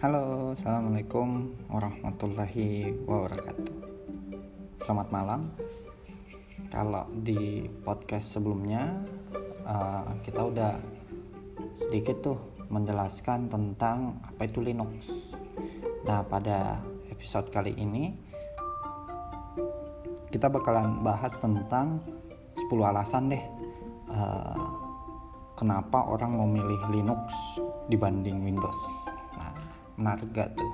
Halo, 0.00 0.56
assalamualaikum 0.56 1.60
warahmatullahi 1.68 2.96
wabarakatuh. 3.04 3.68
Selamat 4.80 5.12
malam. 5.12 5.52
Kalau 6.72 7.04
di 7.20 7.68
podcast 7.84 8.32
sebelumnya 8.32 8.96
uh, 9.68 10.16
kita 10.24 10.40
udah 10.40 10.80
sedikit 11.76 12.16
tuh 12.24 12.40
menjelaskan 12.72 13.52
tentang 13.52 14.24
apa 14.24 14.48
itu 14.48 14.64
Linux. 14.64 15.36
Nah, 16.08 16.24
pada 16.24 16.80
episode 17.12 17.52
kali 17.52 17.76
ini 17.76 18.16
kita 20.32 20.48
bakalan 20.48 21.04
bahas 21.04 21.36
tentang 21.36 22.00
10 22.56 22.72
alasan 22.88 23.36
deh 23.36 23.44
uh, 24.16 24.64
kenapa 25.60 26.08
orang 26.08 26.40
memilih 26.40 26.88
Linux 26.88 27.36
dibanding 27.92 28.40
Windows 28.48 28.80
menarik 30.00 30.32
gak 30.32 30.56
tuh. 30.56 30.72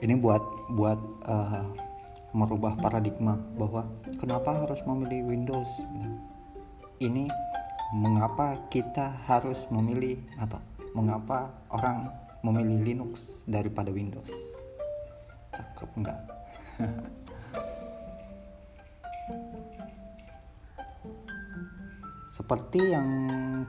Ini 0.00 0.16
buat 0.16 0.40
buat 0.72 1.00
uh, 1.28 1.64
merubah 2.32 2.76
paradigma 2.80 3.36
bahwa 3.56 3.84
kenapa 4.16 4.52
harus 4.64 4.80
memilih 4.84 5.24
Windows 5.28 5.68
ini 7.00 7.28
mengapa 7.96 8.56
kita 8.72 9.12
harus 9.28 9.68
memilih 9.68 10.16
atau 10.40 10.60
mengapa 10.96 11.52
orang 11.72 12.08
memilih 12.40 12.80
Linux 12.84 13.44
daripada 13.44 13.92
Windows? 13.92 14.32
Cakep 15.52 15.90
nggak? 15.96 16.20
Seperti 22.36 22.92
yang 22.92 23.08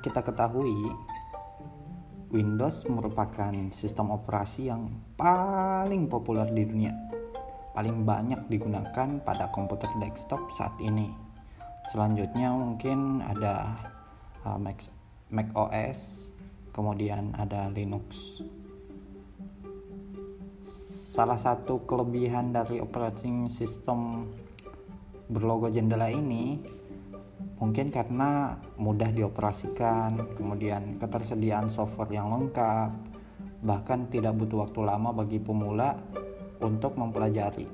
kita 0.04 0.20
ketahui 0.20 0.76
Windows 2.28 2.84
merupakan 2.92 3.56
sistem 3.72 4.12
operasi 4.12 4.68
yang 4.68 4.92
paling 5.16 6.12
populer 6.12 6.44
di 6.52 6.68
dunia. 6.68 6.92
Paling 7.72 8.04
banyak 8.04 8.52
digunakan 8.52 9.24
pada 9.24 9.48
komputer 9.48 9.88
desktop 10.04 10.52
saat 10.52 10.76
ini. 10.84 11.08
Selanjutnya 11.88 12.52
mungkin 12.52 13.24
ada 13.24 13.80
uh, 14.44 14.60
Mac, 14.60 14.84
Mac 15.32 15.48
OS, 15.56 16.34
kemudian 16.76 17.32
ada 17.40 17.72
Linux. 17.72 18.44
Salah 21.16 21.40
satu 21.40 21.88
kelebihan 21.88 22.52
dari 22.52 22.84
operating 22.84 23.48
system 23.48 24.28
berlogo 25.32 25.72
jendela 25.72 26.12
ini 26.12 26.60
Mungkin 27.58 27.90
karena 27.90 28.62
mudah 28.78 29.10
dioperasikan, 29.10 30.38
kemudian 30.38 31.02
ketersediaan 31.02 31.74
software 31.74 32.14
yang 32.14 32.30
lengkap, 32.30 32.94
bahkan 33.66 34.06
tidak 34.14 34.38
butuh 34.38 34.70
waktu 34.70 34.86
lama 34.86 35.10
bagi 35.10 35.42
pemula 35.42 35.98
untuk 36.62 36.94
mempelajari. 36.94 37.66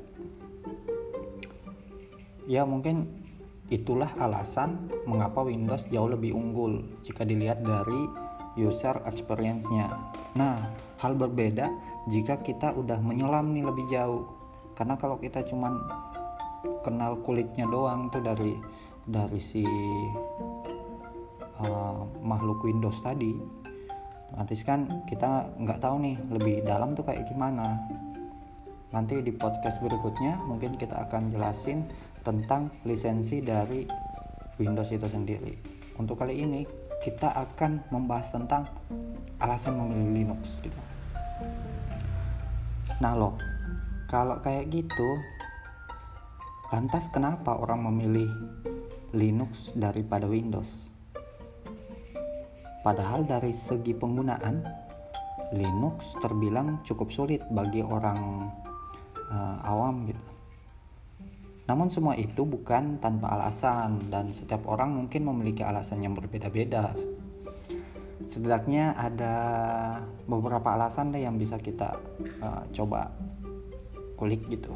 Ya, 2.48 2.64
mungkin 2.64 3.12
itulah 3.68 4.12
alasan 4.20 4.92
mengapa 5.08 5.44
Windows 5.44 5.88
jauh 5.92 6.12
lebih 6.12 6.36
unggul 6.36 6.84
jika 7.04 7.28
dilihat 7.28 7.64
dari 7.64 8.08
user 8.60 9.00
experience-nya. 9.04 9.88
Nah, 10.36 10.72
hal 11.00 11.16
berbeda 11.20 11.68
jika 12.08 12.40
kita 12.40 12.76
udah 12.76 13.00
menyelam 13.04 13.52
nih 13.52 13.68
lebih 13.68 13.86
jauh. 13.92 14.32
Karena 14.74 14.96
kalau 14.96 15.20
kita 15.20 15.44
cuman 15.46 15.76
kenal 16.84 17.20
kulitnya 17.22 17.68
doang 17.70 18.10
tuh 18.12 18.24
dari 18.24 18.58
dari 19.04 19.40
si 19.40 19.64
uh, 21.60 22.02
makhluk 22.24 22.64
Windows 22.64 23.00
tadi. 23.04 23.36
Otomatis 24.34 24.66
kan 24.66 25.06
kita 25.06 25.54
nggak 25.62 25.78
tahu 25.78 26.02
nih 26.02 26.18
lebih 26.34 26.56
dalam 26.66 26.98
tuh 26.98 27.06
kayak 27.06 27.30
gimana. 27.30 27.78
Nanti 28.90 29.22
di 29.22 29.30
podcast 29.30 29.78
berikutnya 29.78 30.42
mungkin 30.50 30.74
kita 30.74 31.06
akan 31.10 31.30
jelasin 31.30 31.86
tentang 32.26 32.74
lisensi 32.86 33.46
dari 33.46 33.86
Windows 34.58 34.90
itu 34.90 35.06
sendiri. 35.06 35.54
Untuk 36.02 36.18
kali 36.18 36.42
ini 36.42 36.66
kita 37.06 37.30
akan 37.30 37.94
membahas 37.94 38.34
tentang 38.34 38.66
alasan 39.38 39.78
memilih 39.78 40.26
Linux 40.26 40.66
gitu. 40.66 40.82
Nah 43.02 43.14
loh 43.14 43.38
kalau 44.10 44.38
kayak 44.42 44.70
gitu 44.70 45.10
lantas 46.74 47.06
kenapa 47.14 47.54
orang 47.54 47.86
memilih 47.86 48.30
Linux 49.14 49.72
daripada 49.78 50.26
Windows. 50.26 50.90
Padahal 52.84 53.24
dari 53.24 53.56
segi 53.56 53.96
penggunaan 53.96 54.66
Linux 55.54 56.18
terbilang 56.20 56.82
cukup 56.82 57.14
sulit 57.14 57.40
bagi 57.54 57.86
orang 57.86 58.50
uh, 59.30 59.58
awam 59.70 60.10
gitu. 60.10 60.26
Namun 61.64 61.88
semua 61.88 62.18
itu 62.20 62.44
bukan 62.44 63.00
tanpa 63.00 63.40
alasan 63.40 64.12
dan 64.12 64.34
setiap 64.34 64.68
orang 64.68 64.98
mungkin 64.98 65.24
memiliki 65.24 65.64
alasan 65.64 66.04
yang 66.04 66.12
berbeda-beda. 66.18 66.92
Setidaknya 68.28 68.98
ada 68.98 69.36
beberapa 70.28 70.76
alasan 70.76 71.14
deh 71.14 71.24
yang 71.24 71.40
bisa 71.40 71.56
kita 71.62 71.96
uh, 72.44 72.68
coba 72.74 73.14
kulik 74.20 74.44
gitu. 74.52 74.76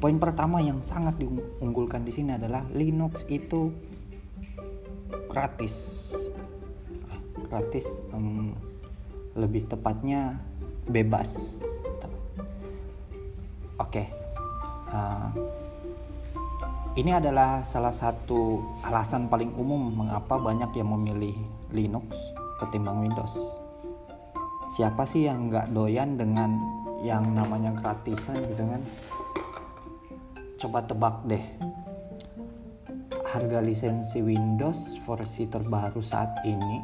Poin 0.00 0.16
pertama 0.16 0.64
yang 0.64 0.80
sangat 0.80 1.20
diunggulkan 1.20 2.08
di 2.08 2.12
sini 2.16 2.32
adalah 2.32 2.64
Linux 2.72 3.28
itu 3.28 3.68
gratis. 5.28 5.76
Ah, 7.12 7.20
gratis 7.44 7.84
um, 8.16 8.56
lebih 9.36 9.68
tepatnya 9.68 10.40
bebas. 10.88 11.60
Oke. 13.76 13.92
Okay. 13.92 14.06
Uh, 14.88 15.28
ini 16.96 17.12
adalah 17.12 17.60
salah 17.62 17.92
satu 17.92 18.64
alasan 18.82 19.28
paling 19.28 19.52
umum 19.54 20.00
mengapa 20.00 20.40
banyak 20.40 20.80
yang 20.80 20.96
memilih 20.96 21.36
Linux 21.76 22.16
ketimbang 22.56 23.04
Windows. 23.04 23.36
Siapa 24.72 25.04
sih 25.04 25.28
yang 25.28 25.52
nggak 25.52 25.76
doyan 25.76 26.16
dengan 26.16 26.56
yang 27.04 27.36
namanya 27.36 27.76
gratisan 27.76 28.48
gitu 28.48 28.64
kan? 28.64 28.82
Coba 30.60 30.84
tebak 30.84 31.24
deh. 31.24 31.44
Harga 33.32 33.64
lisensi 33.64 34.20
Windows 34.20 35.00
versi 35.08 35.48
terbaru 35.48 36.04
saat 36.04 36.44
ini 36.44 36.76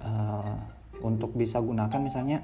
uh, 0.00 0.56
untuk 1.04 1.36
bisa 1.36 1.60
gunakan 1.60 2.00
misalnya 2.00 2.40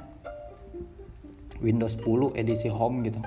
Windows 1.65 1.97
10 1.97 2.37
edisi 2.37 2.69
Home 2.69 3.01
gitu. 3.09 3.25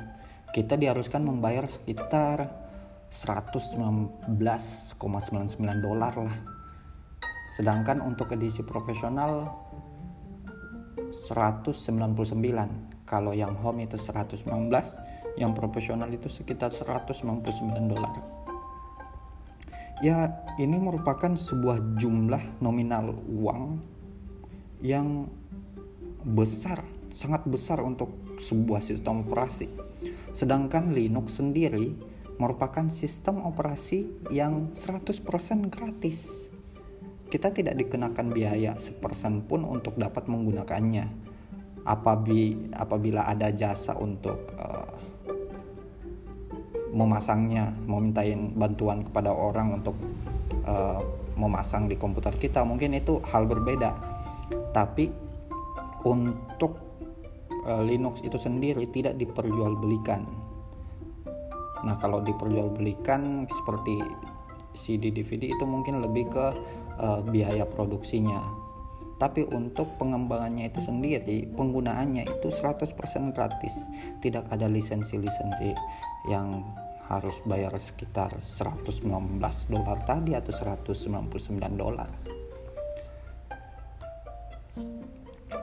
Kita 0.51 0.75
diharuskan 0.77 1.23
membayar 1.25 1.65
sekitar 1.65 2.51
119,99 3.09 4.99
dolar 5.81 6.13
lah. 6.15 6.37
Sedangkan 7.51 7.99
untuk 8.03 8.31
edisi 8.35 8.63
profesional 8.63 9.51
199 11.11 11.75
kalau 13.03 13.35
yang 13.35 13.51
home 13.59 13.83
itu 13.83 13.99
119 13.99 14.47
yang 15.39 15.55
profesional 15.55 16.09
itu 16.11 16.27
sekitar 16.27 16.71
199 16.71 17.91
dolar. 17.91 18.15
Ya 20.01 20.41
ini 20.57 20.81
merupakan 20.81 21.37
sebuah 21.37 22.01
jumlah 22.01 22.57
nominal 22.57 23.13
uang 23.29 23.77
yang 24.81 25.29
besar 26.25 26.81
sangat 27.13 27.45
besar 27.45 27.83
untuk 27.83 28.39
sebuah 28.41 28.81
sistem 28.81 29.21
operasi. 29.27 29.69
Sedangkan 30.31 30.95
Linux 30.95 31.37
sendiri 31.37 31.93
merupakan 32.41 32.89
sistem 32.89 33.45
operasi 33.45 34.09
yang 34.33 34.73
100% 34.73 35.21
gratis. 35.69 36.49
Kita 37.29 37.53
tidak 37.53 37.77
dikenakan 37.79 38.33
biaya 38.33 38.75
sepersen 38.75 39.45
pun 39.45 39.63
untuk 39.63 39.95
dapat 39.95 40.27
menggunakannya 40.27 41.20
apabila 41.85 43.25
ada 43.25 43.49
jasa 43.49 43.97
untuk 43.97 44.53
uh, 44.57 44.93
memasangnya 46.91 47.71
memintain 47.87 48.51
bantuan 48.53 49.01
kepada 49.07 49.31
orang 49.31 49.79
untuk 49.79 49.95
uh, 50.67 50.99
memasang 51.39 51.87
di 51.87 51.95
komputer 51.95 52.35
kita 52.35 52.61
mungkin 52.61 52.93
itu 52.93 53.23
hal 53.31 53.47
berbeda. 53.47 53.95
Tapi 54.75 55.09
untuk 56.05 56.77
uh, 57.65 57.81
Linux 57.81 58.21
itu 58.21 58.35
sendiri 58.35 58.85
tidak 58.91 59.15
diperjualbelikan. 59.17 60.27
Nah 61.81 61.95
kalau 61.97 62.21
diperjualbelikan 62.21 63.49
seperti 63.49 63.97
CD 64.77 65.09
DVD 65.09 65.51
itu 65.51 65.65
mungkin 65.65 65.99
lebih 66.03 66.29
ke 66.29 66.45
uh, 67.01 67.19
biaya 67.25 67.65
produksinya 67.65 68.60
tapi 69.21 69.45
untuk 69.53 70.01
pengembangannya 70.01 70.73
itu 70.73 70.81
sendiri 70.81 71.45
penggunaannya 71.53 72.25
itu 72.25 72.49
100% 72.49 72.89
gratis. 73.37 73.85
Tidak 74.17 74.49
ada 74.49 74.65
lisensi-lisensi 74.65 75.77
yang 76.25 76.65
harus 77.05 77.37
bayar 77.45 77.69
sekitar 77.77 78.33
119 78.41 79.05
dolar 79.69 79.97
tadi 80.09 80.33
atau 80.33 80.49
199 80.49 81.21
dolar. 81.77 82.09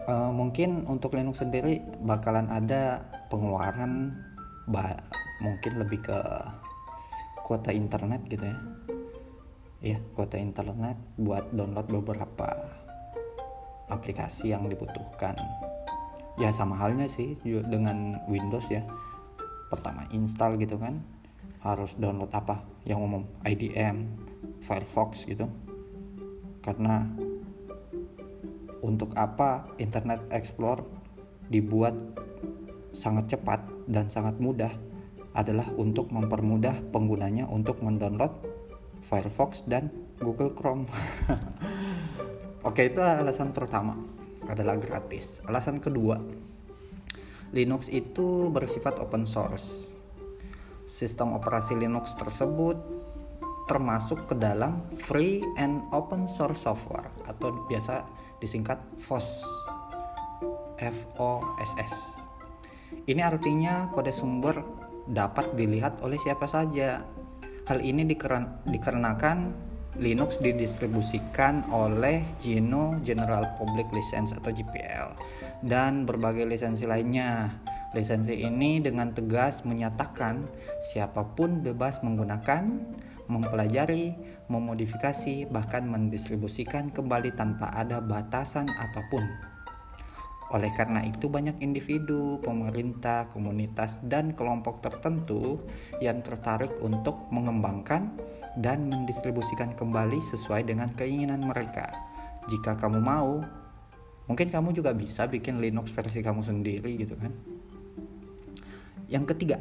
Uh, 0.06 0.30
mungkin 0.30 0.86
untuk 0.86 1.18
Linux 1.18 1.42
sendiri 1.42 1.82
bakalan 2.06 2.46
ada 2.54 3.02
pengeluaran 3.26 4.14
mungkin 5.42 5.72
lebih 5.82 6.06
ke 6.06 6.18
kuota 7.42 7.74
internet 7.74 8.22
gitu 8.30 8.46
ya. 8.46 8.58
Ya 9.82 9.98
kuota 10.14 10.38
internet 10.38 10.94
buat 11.18 11.50
download 11.50 11.90
beberapa 11.90 12.77
aplikasi 13.88 14.52
yang 14.52 14.68
dibutuhkan. 14.68 15.36
Ya 16.38 16.54
sama 16.54 16.78
halnya 16.78 17.10
sih 17.10 17.34
dengan 17.44 18.22
Windows 18.30 18.68
ya. 18.70 18.86
Pertama 19.68 20.06
install 20.14 20.56
gitu 20.62 20.78
kan. 20.78 21.02
Harus 21.58 21.98
download 21.98 22.30
apa? 22.30 22.62
Yang 22.86 23.00
umum 23.02 23.22
IDM 23.42 24.06
Firefox 24.62 25.26
gitu. 25.26 25.50
Karena 26.62 27.08
untuk 28.84 29.12
apa 29.18 29.66
Internet 29.82 30.22
Explorer 30.30 30.86
dibuat 31.50 31.96
sangat 32.94 33.34
cepat 33.36 33.60
dan 33.88 34.06
sangat 34.12 34.38
mudah 34.38 34.70
adalah 35.34 35.66
untuk 35.78 36.10
mempermudah 36.10 36.90
penggunanya 36.90 37.46
untuk 37.46 37.78
mendownload 37.82 38.32
Firefox 39.02 39.62
dan 39.66 39.90
Google 40.18 40.50
Chrome. 40.50 40.86
Oke, 42.68 42.92
itu 42.92 43.00
alasan 43.00 43.56
pertama 43.56 43.96
adalah 44.44 44.76
gratis. 44.76 45.40
Alasan 45.48 45.80
kedua, 45.80 46.20
Linux 47.56 47.88
itu 47.88 48.52
bersifat 48.52 49.00
open 49.00 49.24
source. 49.24 49.96
Sistem 50.84 51.32
operasi 51.32 51.72
Linux 51.80 52.12
tersebut 52.20 52.76
termasuk 53.72 54.28
ke 54.28 54.36
dalam 54.36 54.84
free 55.00 55.40
and 55.56 55.80
open 55.96 56.28
source 56.28 56.68
software 56.68 57.08
atau 57.24 57.64
biasa 57.72 58.04
disingkat 58.36 58.76
FOSS. 59.00 59.48
FOSS. 60.76 62.20
Ini 63.08 63.24
artinya 63.24 63.88
kode 63.88 64.12
sumber 64.12 64.60
dapat 65.08 65.56
dilihat 65.56 66.04
oleh 66.04 66.20
siapa 66.20 66.44
saja 66.44 67.00
Hal 67.68 67.84
ini 67.84 68.00
dikarenakan 68.64 69.67
Linux 69.98 70.38
didistribusikan 70.38 71.66
oleh 71.74 72.22
GNU 72.38 73.02
General 73.02 73.58
Public 73.58 73.90
License 73.90 74.30
atau 74.30 74.54
GPL 74.54 75.18
dan 75.66 76.06
berbagai 76.06 76.46
lisensi 76.46 76.86
lainnya. 76.86 77.50
Lisensi 77.96 78.36
ini 78.38 78.78
dengan 78.78 79.10
tegas 79.10 79.66
menyatakan 79.66 80.46
siapa 80.78 81.34
pun 81.34 81.64
bebas 81.66 81.98
menggunakan, 82.06 82.62
mempelajari, 83.26 84.14
memodifikasi, 84.46 85.50
bahkan 85.50 85.88
mendistribusikan 85.88 86.94
kembali 86.94 87.34
tanpa 87.34 87.72
ada 87.74 87.98
batasan 87.98 88.70
apa 88.70 89.02
pun. 89.10 89.47
Oleh 90.48 90.72
karena 90.72 91.04
itu, 91.04 91.28
banyak 91.28 91.60
individu, 91.60 92.40
pemerintah, 92.40 93.28
komunitas, 93.28 94.00
dan 94.00 94.32
kelompok 94.32 94.80
tertentu 94.80 95.60
yang 96.00 96.24
tertarik 96.24 96.72
untuk 96.80 97.28
mengembangkan 97.28 98.16
dan 98.56 98.88
mendistribusikan 98.88 99.76
kembali 99.76 100.16
sesuai 100.24 100.64
dengan 100.64 100.88
keinginan 100.96 101.44
mereka. 101.44 101.92
Jika 102.48 102.80
kamu 102.80 102.96
mau, 102.96 103.44
mungkin 104.24 104.48
kamu 104.48 104.72
juga 104.72 104.96
bisa 104.96 105.28
bikin 105.28 105.60
Linux 105.60 105.92
versi 105.92 106.24
kamu 106.24 106.40
sendiri, 106.40 106.96
gitu 106.96 107.12
kan? 107.20 107.32
Yang 109.12 109.36
ketiga, 109.36 109.60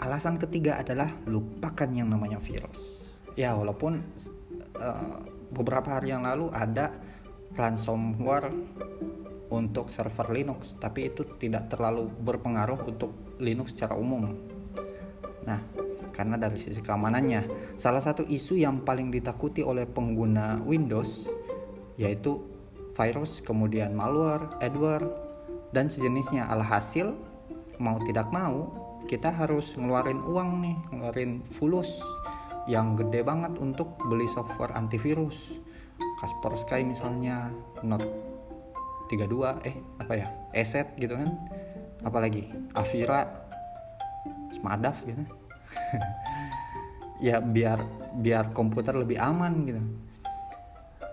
alasan 0.00 0.40
ketiga 0.40 0.80
adalah 0.80 1.12
lupakan 1.28 1.92
yang 1.92 2.08
namanya 2.08 2.40
virus. 2.40 3.12
Ya, 3.36 3.52
walaupun 3.52 4.00
uh, 4.80 5.20
beberapa 5.52 6.00
hari 6.00 6.16
yang 6.16 6.24
lalu 6.24 6.48
ada 6.56 6.88
ransomware 7.52 8.48
untuk 9.52 9.92
server 9.92 10.32
Linux, 10.32 10.72
tapi 10.80 11.12
itu 11.12 11.28
tidak 11.36 11.68
terlalu 11.68 12.08
berpengaruh 12.08 12.80
untuk 12.88 13.36
Linux 13.36 13.76
secara 13.76 13.92
umum. 13.92 14.32
Nah, 15.44 15.60
karena 16.16 16.40
dari 16.40 16.56
sisi 16.56 16.80
keamanannya, 16.80 17.74
salah 17.76 18.00
satu 18.00 18.24
isu 18.24 18.56
yang 18.56 18.80
paling 18.80 19.12
ditakuti 19.12 19.60
oleh 19.60 19.84
pengguna 19.84 20.60
Windows 20.64 21.28
yaitu 22.00 22.40
virus, 22.96 23.44
kemudian 23.44 23.92
malware, 23.92 24.48
adware, 24.64 25.04
dan 25.76 25.88
sejenisnya. 25.92 26.48
Alhasil, 26.48 27.12
mau 27.76 28.00
tidak 28.08 28.32
mau, 28.32 28.72
kita 29.08 29.28
harus 29.32 29.76
ngeluarin 29.76 30.20
uang 30.24 30.50
nih, 30.64 30.76
ngeluarin 30.92 31.32
fulus 31.44 32.00
yang 32.70 32.94
gede 32.94 33.24
banget 33.26 33.52
untuk 33.60 33.96
beli 34.08 34.28
software 34.30 34.72
antivirus. 34.76 35.60
Kaspersky 36.20 36.86
misalnya, 36.86 37.50
Note 37.82 38.31
32 39.12 39.68
eh 39.68 39.76
apa 40.00 40.12
ya 40.16 40.26
Eset 40.56 40.96
gitu 40.96 41.12
kan. 41.20 41.28
Apalagi 42.00 42.48
Avira 42.72 43.28
Smadaf 44.56 45.04
gitu. 45.04 45.22
Ya 47.22 47.38
biar 47.38 47.78
biar 48.18 48.50
komputer 48.50 48.98
lebih 48.98 49.14
aman 49.14 49.62
gitu. 49.62 49.78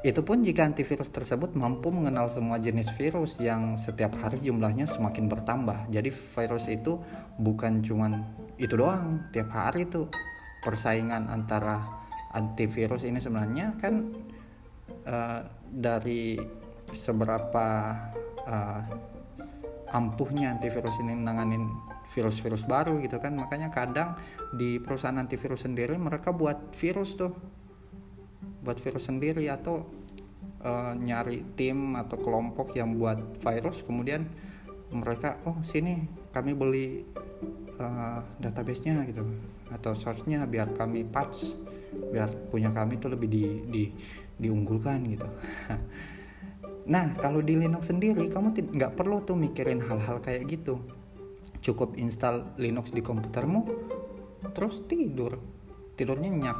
Itu 0.01 0.25
pun 0.25 0.41
jika 0.41 0.65
antivirus 0.65 1.13
tersebut 1.13 1.53
mampu 1.53 1.93
mengenal 1.93 2.33
semua 2.33 2.57
jenis 2.57 2.89
virus 2.97 3.37
yang 3.37 3.77
setiap 3.77 4.17
hari 4.17 4.41
jumlahnya 4.41 4.89
semakin 4.89 5.29
bertambah. 5.29 5.85
Jadi 5.93 6.09
virus 6.09 6.65
itu 6.65 6.97
bukan 7.37 7.85
cuman 7.85 8.25
itu 8.57 8.73
doang, 8.73 9.29
tiap 9.29 9.53
hari 9.53 9.85
tuh 9.85 10.09
persaingan 10.65 11.29
antara 11.29 11.83
antivirus 12.33 13.03
ini 13.03 13.19
sebenarnya 13.21 13.75
kan 13.77 14.09
uh, 15.03 15.39
dari 15.67 16.39
seberapa 16.93 17.95
uh, 18.45 18.81
ampuhnya 19.89 20.53
antivirus 20.53 21.01
ini 21.01 21.17
nanganin 21.17 21.69
virus-virus 22.13 22.65
baru 22.65 23.01
gitu 23.01 23.17
kan. 23.21 23.33
Makanya 23.37 23.69
kadang 23.73 24.17
di 24.53 24.77
perusahaan 24.81 25.17
antivirus 25.17 25.65
sendiri 25.65 25.97
mereka 25.97 26.33
buat 26.33 26.73
virus 26.77 27.17
tuh. 27.17 27.33
Buat 28.59 28.77
virus 28.83 29.07
sendiri 29.07 29.47
atau 29.47 29.87
uh, 30.61 30.93
nyari 30.93 31.55
tim 31.55 31.97
atau 31.97 32.17
kelompok 32.19 32.75
yang 32.77 32.97
buat 32.97 33.39
virus. 33.41 33.81
Kemudian 33.85 34.25
mereka 34.89 35.37
oh 35.45 35.61
sini 35.61 36.05
kami 36.33 36.57
beli 36.57 37.05
uh, 37.77 38.21
databasenya 38.41 39.05
gitu. 39.09 39.25
Atau 39.69 39.93
source-nya 39.93 40.49
biar 40.49 40.73
kami 40.73 41.05
patch 41.05 41.69
biar 41.89 42.29
punya 42.49 42.69
kami 42.69 43.01
itu 43.01 43.07
lebih 43.09 43.29
di, 43.29 43.43
di 43.65 43.83
diunggulkan 44.39 45.03
gitu 45.09 45.27
Nah, 46.89 47.13
kalau 47.21 47.45
di 47.45 47.53
Linux 47.53 47.93
sendiri 47.93 48.25
kamu 48.33 48.57
nggak 48.73 48.97
perlu 48.97 49.21
tuh 49.21 49.37
mikirin 49.37 49.77
hal-hal 49.77 50.17
kayak 50.25 50.49
gitu. 50.49 50.81
Cukup 51.61 51.93
install 52.01 52.57
Linux 52.57 52.89
di 52.89 53.05
komputermu, 53.05 53.61
terus 54.57 54.81
tidur. 54.89 55.37
Tidurnya 55.93 56.33
nyenyak. 56.33 56.59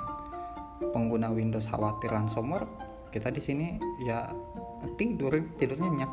Pengguna 0.93 1.33
Windows 1.33 1.65
khawatir 1.65 2.13
ransomware, 2.13 2.69
kita 3.09 3.33
di 3.33 3.41
sini 3.41 3.67
ya 4.05 4.29
tidur, 4.95 5.33
tidurnya 5.57 5.89
nyenyak. 5.89 6.12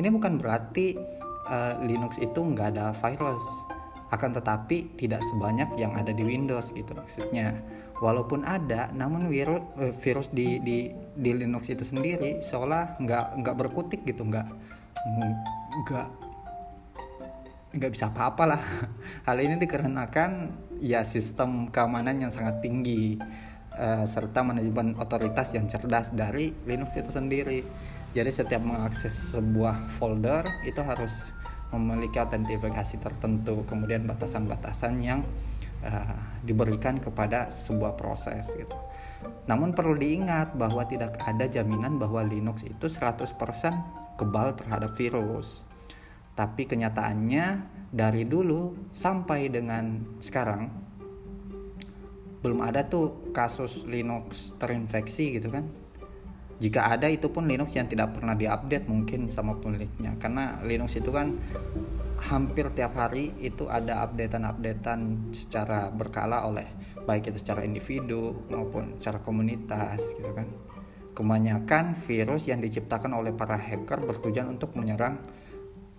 Ini 0.00 0.08
bukan 0.10 0.40
berarti 0.40 0.96
uh, 1.46 1.78
Linux 1.84 2.16
itu 2.18 2.40
nggak 2.40 2.74
ada 2.74 2.96
virus 2.96 3.44
akan 4.08 4.30
tetapi 4.40 4.96
tidak 4.96 5.20
sebanyak 5.28 5.68
yang 5.76 5.92
ada 5.92 6.12
di 6.12 6.24
Windows 6.24 6.72
gitu 6.72 6.96
maksudnya. 6.96 7.60
Walaupun 7.98 8.46
ada 8.46 8.88
namun 8.94 9.26
virus 9.28 9.62
eh, 9.82 9.92
virus 10.00 10.28
di 10.30 10.62
di 10.62 10.94
di 11.18 11.30
Linux 11.34 11.68
itu 11.68 11.82
sendiri 11.82 12.38
seolah 12.40 12.96
nggak 13.02 13.42
nggak 13.42 13.56
berkutik 13.58 14.06
gitu 14.06 14.22
nggak 14.22 14.46
nggak 15.84 16.08
nggak 17.76 17.90
bisa 17.92 18.08
apa-apa 18.08 18.44
lah. 18.56 18.62
Hal 19.28 19.36
ini 19.44 19.60
dikarenakan 19.60 20.30
ya 20.80 21.04
sistem 21.04 21.68
keamanan 21.68 22.22
yang 22.22 22.32
sangat 22.32 22.64
tinggi 22.64 23.20
uh, 23.76 24.06
serta 24.08 24.40
manajemen 24.40 24.96
otoritas 24.96 25.52
yang 25.52 25.68
cerdas 25.68 26.14
dari 26.16 26.54
Linux 26.64 26.96
itu 26.96 27.12
sendiri. 27.12 27.60
Jadi 28.16 28.30
setiap 28.32 28.64
mengakses 28.64 29.36
sebuah 29.36 29.84
folder 30.00 30.48
itu 30.64 30.80
harus 30.80 31.36
memiliki 31.74 32.16
autentifikasi 32.16 32.96
tertentu 32.96 33.64
kemudian 33.68 34.08
batasan-batasan 34.08 34.94
yang 35.04 35.20
uh, 35.84 36.16
diberikan 36.40 36.96
kepada 36.96 37.52
sebuah 37.52 37.94
proses 37.98 38.56
gitu. 38.56 38.76
Namun 39.50 39.74
perlu 39.74 39.98
diingat 39.98 40.54
bahwa 40.54 40.86
tidak 40.86 41.18
ada 41.20 41.50
jaminan 41.50 41.98
bahwa 41.98 42.22
Linux 42.22 42.62
itu 42.64 42.86
100% 42.86 43.34
kebal 44.16 44.54
terhadap 44.54 44.94
virus. 44.94 45.66
Tapi 46.38 46.70
kenyataannya 46.70 47.46
dari 47.90 48.22
dulu 48.22 48.92
sampai 48.94 49.50
dengan 49.50 50.16
sekarang 50.22 50.70
belum 52.38 52.62
ada 52.62 52.86
tuh 52.86 53.34
kasus 53.34 53.82
Linux 53.90 54.54
terinfeksi 54.62 55.34
gitu 55.42 55.50
kan 55.50 55.66
jika 56.58 56.90
ada 56.90 57.06
itu 57.06 57.30
pun 57.30 57.46
Linux 57.46 57.74
yang 57.78 57.86
tidak 57.86 58.18
pernah 58.18 58.34
diupdate 58.34 58.90
mungkin 58.90 59.30
sama 59.30 59.54
pemiliknya 59.58 60.18
karena 60.18 60.58
Linux 60.66 60.98
itu 60.98 61.14
kan 61.14 61.38
hampir 62.18 62.66
tiap 62.74 62.98
hari 62.98 63.30
itu 63.38 63.70
ada 63.70 64.02
updatean-updatean 64.02 65.30
secara 65.30 65.86
berkala 65.94 66.42
oleh 66.50 66.66
baik 67.06 67.30
itu 67.30 67.38
secara 67.40 67.62
individu 67.62 68.42
maupun 68.50 68.98
secara 68.98 69.22
komunitas 69.22 70.02
gitu 70.18 70.34
kan 70.34 70.50
Kebanyakan 71.18 71.98
virus 72.06 72.46
yang 72.46 72.62
diciptakan 72.62 73.10
oleh 73.10 73.34
para 73.34 73.58
hacker 73.58 74.06
bertujuan 74.06 74.54
untuk 74.54 74.78
menyerang 74.78 75.18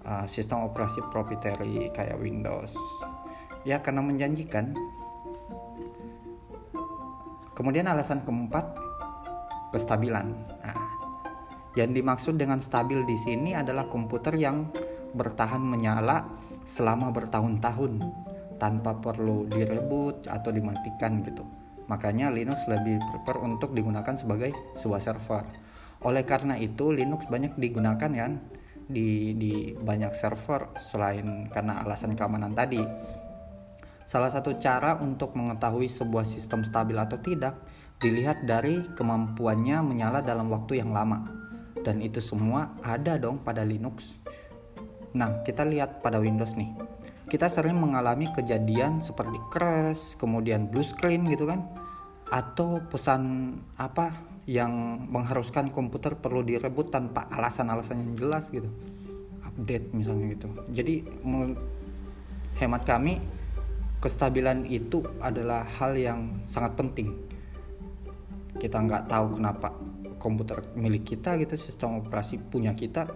uh, 0.08 0.24
sistem 0.24 0.64
operasi 0.64 1.04
proprietary 1.12 1.92
kayak 1.92 2.16
Windows. 2.16 2.72
Ya 3.68 3.84
karena 3.84 4.00
menjanjikan. 4.00 4.72
Kemudian 7.52 7.92
alasan 7.92 8.24
keempat 8.24 8.80
kestabilan. 9.74 10.34
Nah, 10.64 10.78
yang 11.78 11.94
dimaksud 11.94 12.36
dengan 12.36 12.58
stabil 12.60 13.06
di 13.06 13.16
sini 13.16 13.54
adalah 13.54 13.86
komputer 13.86 14.34
yang 14.36 14.70
bertahan 15.14 15.62
menyala 15.62 16.26
selama 16.66 17.10
bertahun-tahun 17.10 18.02
tanpa 18.60 18.98
perlu 19.00 19.48
direbut 19.48 20.28
atau 20.28 20.52
dimatikan 20.52 21.24
gitu. 21.24 21.48
Makanya 21.90 22.30
Linux 22.30 22.70
lebih 22.70 23.02
prefer 23.02 23.42
untuk 23.42 23.74
digunakan 23.74 24.14
sebagai 24.14 24.54
sebuah 24.78 25.02
server. 25.02 25.46
Oleh 26.06 26.22
karena 26.28 26.54
itu 26.60 26.94
Linux 26.94 27.26
banyak 27.26 27.58
digunakan 27.58 27.98
kan 27.98 28.32
di 28.90 29.34
di 29.38 29.74
banyak 29.74 30.14
server 30.14 30.74
selain 30.78 31.50
karena 31.50 31.82
alasan 31.82 32.14
keamanan 32.14 32.54
tadi. 32.54 32.82
Salah 34.10 34.34
satu 34.34 34.58
cara 34.58 34.98
untuk 34.98 35.38
mengetahui 35.38 35.86
sebuah 35.86 36.26
sistem 36.26 36.66
stabil 36.66 36.98
atau 36.98 37.22
tidak 37.22 37.62
dilihat 38.00 38.48
dari 38.48 38.88
kemampuannya 38.96 39.84
menyala 39.84 40.24
dalam 40.24 40.48
waktu 40.48 40.80
yang 40.80 40.96
lama. 40.96 41.28
Dan 41.84 42.00
itu 42.00 42.24
semua 42.24 42.76
ada 42.84 43.20
dong 43.20 43.44
pada 43.44 43.64
Linux. 43.68 44.16
Nah, 45.16 45.44
kita 45.44 45.68
lihat 45.68 46.00
pada 46.00 46.20
Windows 46.20 46.56
nih. 46.56 46.72
Kita 47.30 47.46
sering 47.52 47.78
mengalami 47.78 48.32
kejadian 48.34 49.04
seperti 49.04 49.38
crash, 49.54 50.16
kemudian 50.16 50.72
blue 50.72 50.84
screen 50.84 51.28
gitu 51.28 51.48
kan. 51.48 51.68
Atau 52.32 52.84
pesan 52.88 53.54
apa 53.76 54.16
yang 54.50 55.06
mengharuskan 55.12 55.70
komputer 55.70 56.18
perlu 56.18 56.42
direbut 56.42 56.90
tanpa 56.90 57.28
alasan-alasan 57.30 58.02
yang 58.02 58.14
jelas 58.16 58.50
gitu. 58.50 58.68
Update 59.46 59.92
misalnya 59.94 60.40
gitu. 60.40 60.48
Jadi 60.72 61.06
hemat 62.60 62.84
kami 62.88 63.22
kestabilan 64.00 64.66
itu 64.68 65.04
adalah 65.20 65.68
hal 65.80 65.96
yang 66.00 66.40
sangat 66.48 66.76
penting. 66.80 67.39
Kita 68.58 68.82
nggak 68.82 69.06
tahu 69.12 69.38
kenapa 69.38 69.76
komputer 70.18 70.66
milik 70.74 71.16
kita 71.16 71.38
gitu, 71.38 71.56
sistem 71.56 72.02
operasi 72.02 72.42
punya 72.42 72.74
kita 72.74 73.08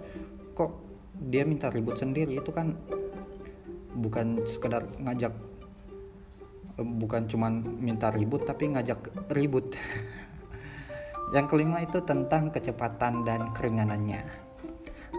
kok 0.53 0.71
dia 1.17 1.47
minta 1.47 1.73
ribut 1.73 1.97
sendiri? 1.97 2.37
Itu 2.37 2.53
kan 2.53 2.77
bukan 3.93 4.45
sekedar 4.45 4.85
ngajak 5.01 5.33
bukan 6.77 7.29
cuman 7.29 7.61
minta 7.81 8.09
ribut 8.09 8.45
tapi 8.45 8.73
ngajak 8.73 9.31
ribut. 9.33 9.73
Yang 11.35 11.45
kelima 11.49 11.81
itu 11.81 12.01
tentang 12.05 12.53
kecepatan 12.53 13.25
dan 13.25 13.53
keringanannya. 13.57 14.21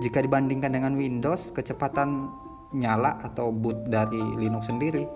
Jika 0.03 0.23
dibandingkan 0.23 0.75
dengan 0.75 0.99
Windows 0.99 1.55
kecepatan 1.55 2.31
nyala 2.75 3.23
atau 3.23 3.55
boot 3.55 3.87
dari 3.87 4.19
Linux 4.19 4.67
sendiri 4.67 5.07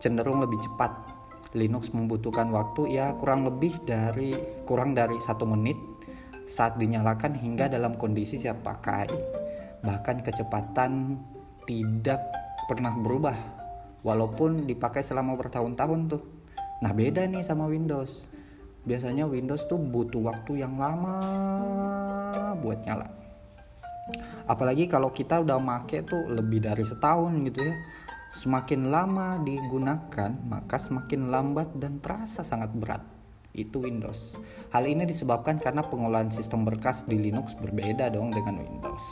cenderung 0.00 0.40
lebih 0.40 0.56
cepat 0.64 1.11
Linux 1.52 1.92
membutuhkan 1.92 2.48
waktu 2.48 2.96
ya 2.96 3.12
kurang 3.20 3.44
lebih 3.44 3.76
dari 3.84 4.32
kurang 4.64 4.96
dari 4.96 5.20
satu 5.20 5.44
menit 5.44 5.76
saat 6.48 6.80
dinyalakan 6.80 7.36
hingga 7.36 7.68
dalam 7.68 7.96
kondisi 8.00 8.40
siap 8.40 8.64
pakai. 8.64 9.08
Bahkan 9.84 10.24
kecepatan 10.24 11.20
tidak 11.68 12.20
pernah 12.70 12.96
berubah 12.96 13.36
walaupun 14.00 14.64
dipakai 14.64 15.04
selama 15.04 15.36
bertahun-tahun 15.36 16.00
tuh. 16.08 16.22
Nah 16.80 16.92
beda 16.96 17.28
nih 17.28 17.44
sama 17.44 17.68
Windows. 17.68 18.26
Biasanya 18.82 19.28
Windows 19.28 19.68
tuh 19.68 19.78
butuh 19.78 20.24
waktu 20.24 20.64
yang 20.64 20.80
lama 20.80 21.16
buat 22.58 22.82
nyala. 22.82 23.06
Apalagi 24.50 24.90
kalau 24.90 25.14
kita 25.14 25.38
udah 25.38 25.62
make 25.62 26.02
tuh 26.02 26.26
lebih 26.26 26.64
dari 26.64 26.82
setahun 26.82 27.30
gitu 27.46 27.60
ya 27.62 27.74
semakin 28.32 28.88
lama 28.88 29.36
digunakan 29.44 30.32
maka 30.48 30.80
semakin 30.80 31.28
lambat 31.28 31.68
dan 31.76 32.00
terasa 32.00 32.40
sangat 32.40 32.72
berat 32.72 33.04
itu 33.52 33.84
Windows. 33.84 34.40
Hal 34.72 34.88
ini 34.88 35.04
disebabkan 35.04 35.60
karena 35.60 35.84
pengolahan 35.84 36.32
sistem 36.32 36.64
berkas 36.64 37.04
di 37.04 37.20
Linux 37.20 37.52
berbeda 37.52 38.08
dong 38.08 38.32
dengan 38.32 38.64
Windows. 38.64 39.04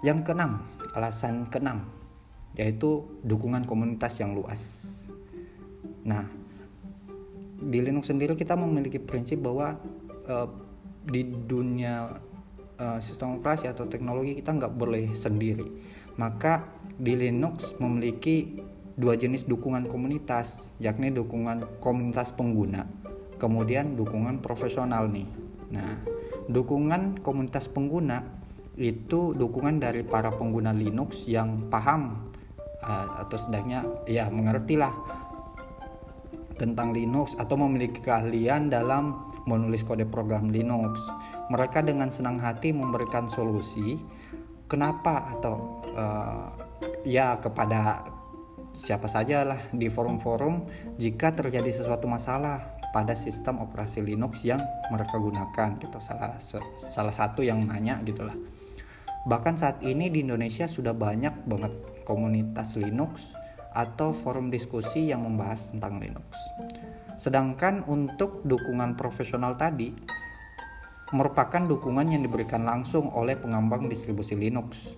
Yang 0.00 0.32
keenam, 0.32 0.64
alasan 0.96 1.44
keenam 1.52 1.84
yaitu 2.56 3.04
dukungan 3.22 3.68
komunitas 3.68 4.18
yang 4.18 4.32
luas. 4.32 4.88
Nah, 6.02 6.24
di 7.60 7.78
Linux 7.84 8.08
sendiri 8.08 8.34
kita 8.34 8.56
memiliki 8.56 8.96
prinsip 8.96 9.44
bahwa 9.44 9.76
uh, 10.26 10.48
di 11.04 11.22
dunia 11.28 12.18
uh, 12.80 12.98
sistem 12.98 13.38
operasi 13.38 13.68
atau 13.68 13.84
teknologi 13.86 14.40
kita 14.40 14.56
nggak 14.56 14.74
boleh 14.74 15.12
sendiri. 15.12 15.68
Maka 16.18 16.66
di 16.98 17.14
Linux 17.14 17.78
memiliki 17.78 18.58
dua 18.98 19.14
jenis 19.14 19.46
dukungan 19.46 19.86
komunitas, 19.86 20.74
yakni 20.82 21.14
dukungan 21.14 21.78
komunitas 21.78 22.34
pengguna, 22.34 22.90
kemudian 23.38 23.94
dukungan 23.94 24.42
profesional 24.42 25.06
nih. 25.06 25.30
Nah, 25.70 26.02
dukungan 26.50 27.22
komunitas 27.22 27.70
pengguna 27.70 28.26
itu 28.74 29.34
dukungan 29.38 29.78
dari 29.78 30.02
para 30.02 30.34
pengguna 30.34 30.74
Linux 30.74 31.30
yang 31.30 31.70
paham 31.70 32.34
uh, 32.82 33.22
atau 33.22 33.38
sedangnya 33.38 33.86
ya 34.10 34.26
mengerti 34.30 34.74
lah 34.74 34.94
tentang 36.58 36.90
Linux 36.90 37.38
atau 37.38 37.54
memiliki 37.54 38.02
keahlian 38.02 38.66
dalam 38.66 39.22
menulis 39.46 39.86
kode 39.86 40.10
program 40.10 40.50
Linux. 40.50 41.06
Mereka 41.54 41.86
dengan 41.86 42.10
senang 42.10 42.42
hati 42.42 42.74
memberikan 42.74 43.30
solusi 43.30 43.96
kenapa 44.66 45.38
atau 45.38 45.86
uh, 45.94 46.57
ya 47.02 47.38
kepada 47.42 48.04
siapa 48.78 49.10
saja 49.10 49.42
lah 49.42 49.60
di 49.74 49.90
forum-forum 49.90 50.66
jika 50.98 51.34
terjadi 51.34 51.70
sesuatu 51.70 52.06
masalah 52.06 52.78
pada 52.94 53.12
sistem 53.18 53.60
operasi 53.60 54.00
Linux 54.00 54.46
yang 54.46 54.62
mereka 54.88 55.18
gunakan 55.18 55.76
gitu 55.82 55.98
salah 56.00 56.38
salah 56.88 57.14
satu 57.14 57.42
yang 57.44 57.66
nanya 57.66 58.00
gitulah 58.06 58.34
Bahkan 59.28 59.60
saat 59.60 59.84
ini 59.84 60.08
di 60.08 60.24
Indonesia 60.24 60.64
sudah 60.64 60.96
banyak 60.96 61.44
banget 61.44 61.72
komunitas 62.08 62.80
Linux 62.80 63.36
atau 63.76 64.16
forum 64.16 64.48
diskusi 64.48 65.12
yang 65.12 65.20
membahas 65.26 65.68
tentang 65.68 66.00
Linux. 66.00 66.32
Sedangkan 67.20 67.84
untuk 67.84 68.40
dukungan 68.48 68.96
profesional 68.96 69.60
tadi 69.60 69.92
merupakan 71.12 71.60
dukungan 71.60 72.08
yang 72.08 72.24
diberikan 72.24 72.64
langsung 72.64 73.12
oleh 73.12 73.36
pengembang 73.36 73.92
distribusi 73.92 74.32
Linux. 74.32 74.96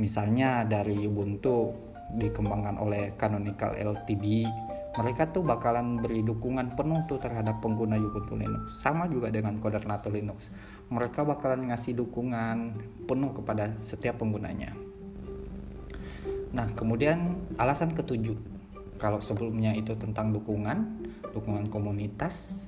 Misalnya 0.00 0.64
dari 0.64 0.96
Ubuntu 1.04 1.76
dikembangkan 2.16 2.80
oleh 2.80 3.14
Canonical 3.20 3.76
Ltd 3.76 4.48
mereka 4.90 5.30
tuh 5.30 5.46
bakalan 5.46 6.02
beri 6.02 6.26
dukungan 6.26 6.74
penuh 6.74 7.06
tuh 7.06 7.22
terhadap 7.22 7.62
pengguna 7.62 7.94
Ubuntu 7.94 8.34
Linux. 8.34 8.82
Sama 8.82 9.06
juga 9.06 9.30
dengan 9.30 9.62
Codernato 9.62 10.10
Linux. 10.10 10.50
Mereka 10.90 11.22
bakalan 11.22 11.70
ngasih 11.70 11.94
dukungan 11.94 12.74
penuh 13.06 13.30
kepada 13.30 13.70
setiap 13.86 14.18
penggunanya. 14.18 14.74
Nah 16.50 16.66
kemudian 16.74 17.38
alasan 17.54 17.94
ketujuh. 17.94 18.34
Kalau 18.98 19.22
sebelumnya 19.22 19.72
itu 19.78 19.94
tentang 19.94 20.34
dukungan 20.34 21.06
dukungan 21.30 21.70
komunitas 21.70 22.66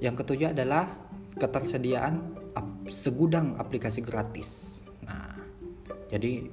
yang 0.00 0.16
ketujuh 0.16 0.56
adalah 0.56 0.88
ketersediaan 1.36 2.32
segudang 2.88 3.54
aplikasi 3.60 4.02
gratis 4.02 4.81
jadi 6.12 6.44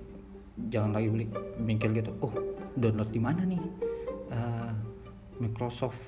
jangan 0.72 0.96
lagi 0.96 1.08
beli 1.12 1.26
mikir 1.60 1.92
gitu 1.92 2.16
oh 2.24 2.32
download 2.80 3.12
di 3.12 3.20
mana 3.20 3.44
nih? 3.44 3.62
Uh, 4.32 4.72
Microsoft 5.44 6.00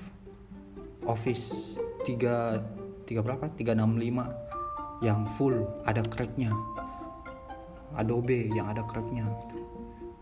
Office 1.04 1.76
3 2.08 3.04
3 3.04 3.20
berapa? 3.20 3.52
365 3.52 5.04
yang 5.04 5.28
full 5.36 5.68
ada 5.84 6.00
cracknya. 6.06 6.54
Adobe 7.92 8.48
yang 8.48 8.72
ada 8.72 8.80
cracknya. 8.88 9.28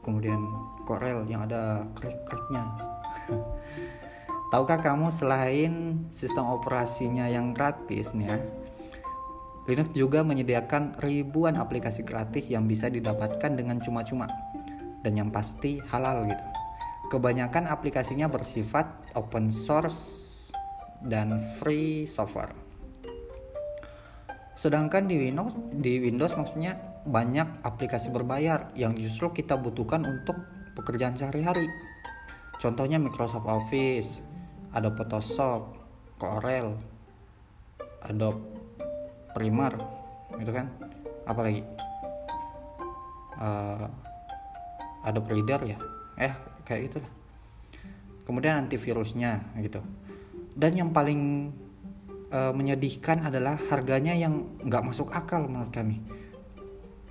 Kemudian 0.02 0.40
Corel 0.88 1.28
yang 1.30 1.46
ada 1.46 1.86
crack-cracknya. 1.94 2.64
Tahukah 4.50 4.82
kamu 4.82 5.14
selain 5.14 6.02
sistem 6.10 6.50
operasinya 6.50 7.30
yang 7.30 7.54
gratis 7.54 8.10
nih 8.16 8.34
ya, 8.34 8.38
Linux 9.70 9.94
juga 9.94 10.26
menyediakan 10.26 10.98
ribuan 10.98 11.54
aplikasi 11.54 12.02
gratis 12.02 12.50
yang 12.50 12.66
bisa 12.66 12.90
didapatkan 12.90 13.54
dengan 13.54 13.78
cuma-cuma 13.78 14.26
dan 15.06 15.14
yang 15.14 15.30
pasti 15.30 15.78
halal 15.94 16.26
gitu. 16.26 16.44
Kebanyakan 17.14 17.70
aplikasinya 17.70 18.26
bersifat 18.26 19.14
open 19.14 19.54
source 19.54 20.26
dan 21.06 21.38
free 21.62 22.02
software. 22.10 22.50
Sedangkan 24.58 25.06
di 25.06 25.30
Windows, 25.30 25.54
di 25.70 26.02
Windows 26.02 26.34
maksudnya 26.34 26.74
banyak 27.06 27.62
aplikasi 27.62 28.10
berbayar 28.10 28.74
yang 28.74 28.98
justru 28.98 29.30
kita 29.30 29.54
butuhkan 29.54 30.02
untuk 30.02 30.34
pekerjaan 30.74 31.14
sehari-hari. 31.14 31.70
Contohnya 32.58 32.98
Microsoft 32.98 33.46
Office, 33.46 34.18
ada 34.74 34.90
Photoshop, 34.90 35.78
Corel, 36.18 36.74
Adobe 38.02 38.49
Premiere 39.32 39.78
gitu 40.38 40.52
kan? 40.54 40.70
Apalagi? 41.26 41.62
Uh, 43.40 43.88
Adobe 45.06 45.32
Reader 45.32 45.60
ya? 45.64 45.78
Eh 46.20 46.34
kayak 46.64 46.82
itu 46.92 46.96
lah. 47.00 47.12
Kemudian 48.28 48.66
antivirusnya 48.66 49.42
gitu. 49.58 49.80
Dan 50.54 50.76
yang 50.76 50.90
paling 50.92 51.50
uh, 52.30 52.52
menyedihkan 52.54 53.26
adalah 53.26 53.58
harganya 53.70 54.14
yang 54.14 54.60
nggak 54.62 54.84
masuk 54.86 55.10
akal 55.10 55.46
menurut 55.46 55.72
kami. 55.72 55.98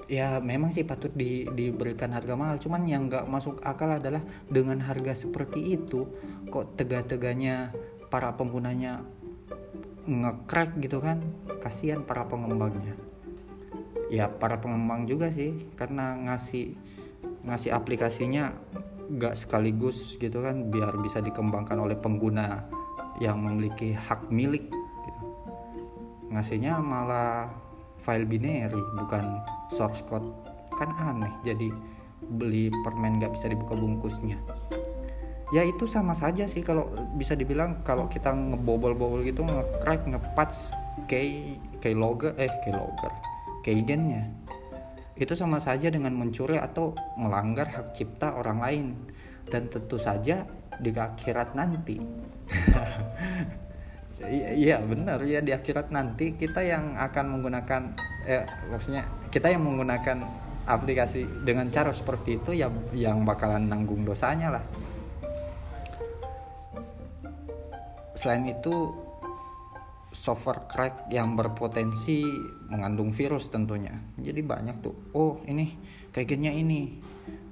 Ya 0.09 0.41
memang 0.41 0.73
sih 0.73 0.81
patut 0.81 1.13
di, 1.13 1.45
diberikan 1.53 2.09
harga 2.13 2.33
mahal. 2.33 2.57
Cuman 2.57 2.85
yang 2.89 3.11
nggak 3.11 3.29
masuk 3.29 3.61
akal 3.61 3.93
adalah 3.93 4.25
dengan 4.49 4.81
harga 4.81 5.13
seperti 5.13 5.77
itu 5.77 6.09
kok 6.49 6.73
tega-teganya 6.77 7.69
para 8.09 8.33
penggunanya 8.33 9.05
ngecrack 10.09 10.81
gitu 10.81 10.97
kan 10.97 11.21
kasihan 11.61 12.01
para 12.01 12.25
pengembangnya. 12.25 12.97
Ya 14.09 14.25
para 14.25 14.57
pengembang 14.57 15.05
juga 15.05 15.29
sih 15.29 15.69
karena 15.77 16.17
ngasih 16.17 16.73
ngasih 17.45 17.69
aplikasinya 17.69 18.57
nggak 19.09 19.37
sekaligus 19.37 20.17
gitu 20.17 20.41
kan 20.41 20.73
biar 20.73 20.97
bisa 20.97 21.21
dikembangkan 21.21 21.77
oleh 21.77 21.97
pengguna 21.97 22.65
yang 23.21 23.41
memiliki 23.41 23.93
hak 23.93 24.29
milik 24.33 24.69
gitu. 25.05 25.23
ngasihnya 26.33 26.81
malah 26.81 27.53
file 28.01 28.25
binary 28.25 28.81
bukan 28.97 29.37
source 29.69 30.01
code. 30.09 30.25
Kan 30.73 30.89
aneh 30.97 31.33
jadi 31.45 31.69
beli 32.19 32.73
permen 32.81 33.21
nggak 33.21 33.37
bisa 33.37 33.45
dibuka 33.49 33.77
bungkusnya 33.77 34.37
ya 35.49 35.65
itu 35.65 35.89
sama 35.89 36.13
saja 36.13 36.45
sih 36.45 36.61
kalau 36.61 36.93
bisa 37.17 37.33
dibilang 37.33 37.81
kalau 37.81 38.05
kita 38.05 38.29
ngebobol-bobol 38.29 39.25
gitu 39.25 39.41
nge-crack 39.41 40.05
nge-patch 40.05 40.73
key 41.09 41.57
keylogger 41.81 42.37
eh 42.37 42.53
keylogger 42.61 43.13
keygennya 43.65 44.29
itu 45.19 45.35
sama 45.35 45.59
saja 45.59 45.91
dengan 45.91 46.15
mencuri 46.15 46.55
atau 46.55 46.95
melanggar 47.19 47.67
hak 47.67 47.91
cipta 47.91 48.39
orang 48.39 48.57
lain. 48.63 48.85
Dan 49.51 49.67
tentu 49.67 49.99
saja 49.99 50.47
di 50.79 50.89
akhirat 50.95 51.53
nanti. 51.53 51.99
Iya 54.19 54.83
benar. 54.83 55.23
Ya 55.23 55.39
di 55.39 55.55
akhirat 55.55 55.95
nanti 55.95 56.35
kita 56.35 56.59
yang 56.59 56.99
akan 56.99 57.39
menggunakan 57.39 57.95
eh, 58.27 58.43
maksudnya 58.67 59.07
kita 59.31 59.47
yang 59.47 59.63
menggunakan 59.63 60.27
aplikasi 60.67 61.23
dengan 61.47 61.71
cara 61.71 61.95
seperti 61.95 62.35
itu 62.35 62.51
ya 62.51 62.67
yang 62.91 63.23
bakalan 63.23 63.71
nanggung 63.71 64.03
dosanya 64.03 64.59
lah 64.59 64.63
selain 68.19 68.51
itu 68.51 68.91
software 70.11 70.67
crack 70.67 71.07
yang 71.07 71.39
berpotensi 71.39 72.27
mengandung 72.67 73.15
virus 73.15 73.47
tentunya. 73.47 73.95
Jadi 74.19 74.43
banyak 74.43 74.83
tuh 74.83 74.95
oh 75.15 75.39
ini 75.47 75.79
kayaknya 76.11 76.51
ini. 76.51 76.99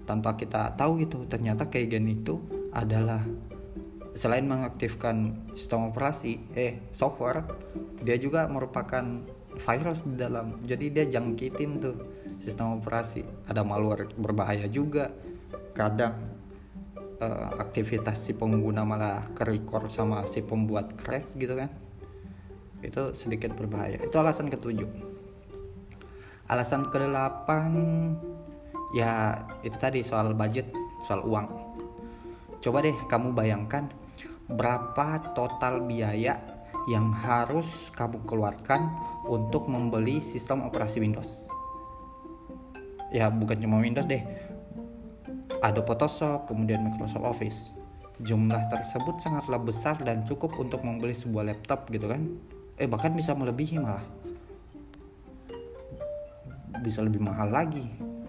Tanpa 0.08 0.40
kita 0.40 0.72
tahu 0.80 1.04
gitu 1.04 1.28
ternyata 1.28 1.68
kayak 1.68 2.00
itu 2.00 2.40
adalah 2.72 3.20
selain 4.16 4.48
mengaktifkan 4.48 5.36
sistem 5.52 5.92
operasi 5.92 6.40
eh 6.56 6.80
software 6.96 7.44
dia 8.08 8.16
juga 8.16 8.48
merupakan 8.48 9.04
virus 9.56 10.04
di 10.08 10.16
dalam. 10.16 10.60
Jadi 10.64 10.92
dia 10.92 11.06
jangkitin 11.08 11.72
tuh 11.80 11.96
sistem 12.40 12.80
operasi. 12.80 13.24
Ada 13.52 13.68
malware 13.68 14.12
berbahaya 14.16 14.72
juga 14.72 15.12
kadang 15.76 16.37
uh, 17.22 17.58
aktivitas 17.58 18.30
si 18.30 18.32
pengguna 18.34 18.86
malah 18.86 19.34
kerekor 19.34 19.90
sama 19.90 20.26
si 20.30 20.46
pembuat 20.46 20.98
crack 20.98 21.34
gitu 21.38 21.58
kan. 21.58 21.70
Itu 22.82 23.14
sedikit 23.18 23.58
berbahaya. 23.58 24.02
Itu 24.06 24.18
alasan 24.22 24.50
ketujuh. 24.54 24.90
Alasan 26.48 26.88
kedelapan 26.88 27.74
ya 28.96 29.44
itu 29.68 29.76
tadi 29.76 30.06
soal 30.06 30.32
budget 30.38 30.72
soal 31.04 31.26
uang. 31.26 31.48
Coba 32.64 32.82
deh 32.82 32.96
kamu 33.12 33.36
bayangkan 33.36 33.92
berapa 34.48 35.36
total 35.36 35.84
biaya 35.84 36.40
yang 36.88 37.12
harus 37.12 37.68
kamu 38.00 38.24
keluarkan 38.24 38.88
untuk 39.28 39.68
membeli 39.68 40.24
sistem 40.24 40.64
operasi 40.64 41.04
Windows. 41.04 41.52
Ya 43.12 43.28
bukan 43.28 43.60
cuma 43.60 43.84
Windows 43.84 44.08
deh 44.08 44.24
ada 45.62 45.82
Photoshop, 45.82 46.48
kemudian 46.50 46.86
Microsoft 46.86 47.26
Office. 47.26 47.60
Jumlah 48.22 48.70
tersebut 48.74 49.22
sangatlah 49.22 49.62
besar 49.62 49.94
dan 50.02 50.26
cukup 50.26 50.58
untuk 50.58 50.82
membeli 50.82 51.14
sebuah 51.14 51.54
laptop 51.54 51.86
gitu 51.94 52.10
kan. 52.10 52.26
Eh 52.78 52.90
bahkan 52.90 53.14
bisa 53.14 53.38
melebihi 53.38 53.78
malah. 53.78 54.06
Bisa 56.82 57.06
lebih 57.06 57.22
mahal 57.22 57.54
lagi. 57.54 57.86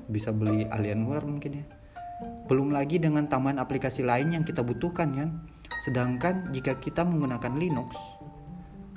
Bisa 0.08 0.32
beli 0.32 0.68
Alienware 0.68 1.24
mungkin 1.24 1.64
ya. 1.64 1.64
Belum 2.48 2.72
lagi 2.72 3.00
dengan 3.00 3.28
tambahan 3.28 3.60
aplikasi 3.60 4.04
lain 4.04 4.32
yang 4.32 4.44
kita 4.44 4.64
butuhkan 4.64 5.08
kan. 5.12 5.30
Sedangkan 5.84 6.48
jika 6.52 6.76
kita 6.80 7.04
menggunakan 7.04 7.54
Linux, 7.56 7.96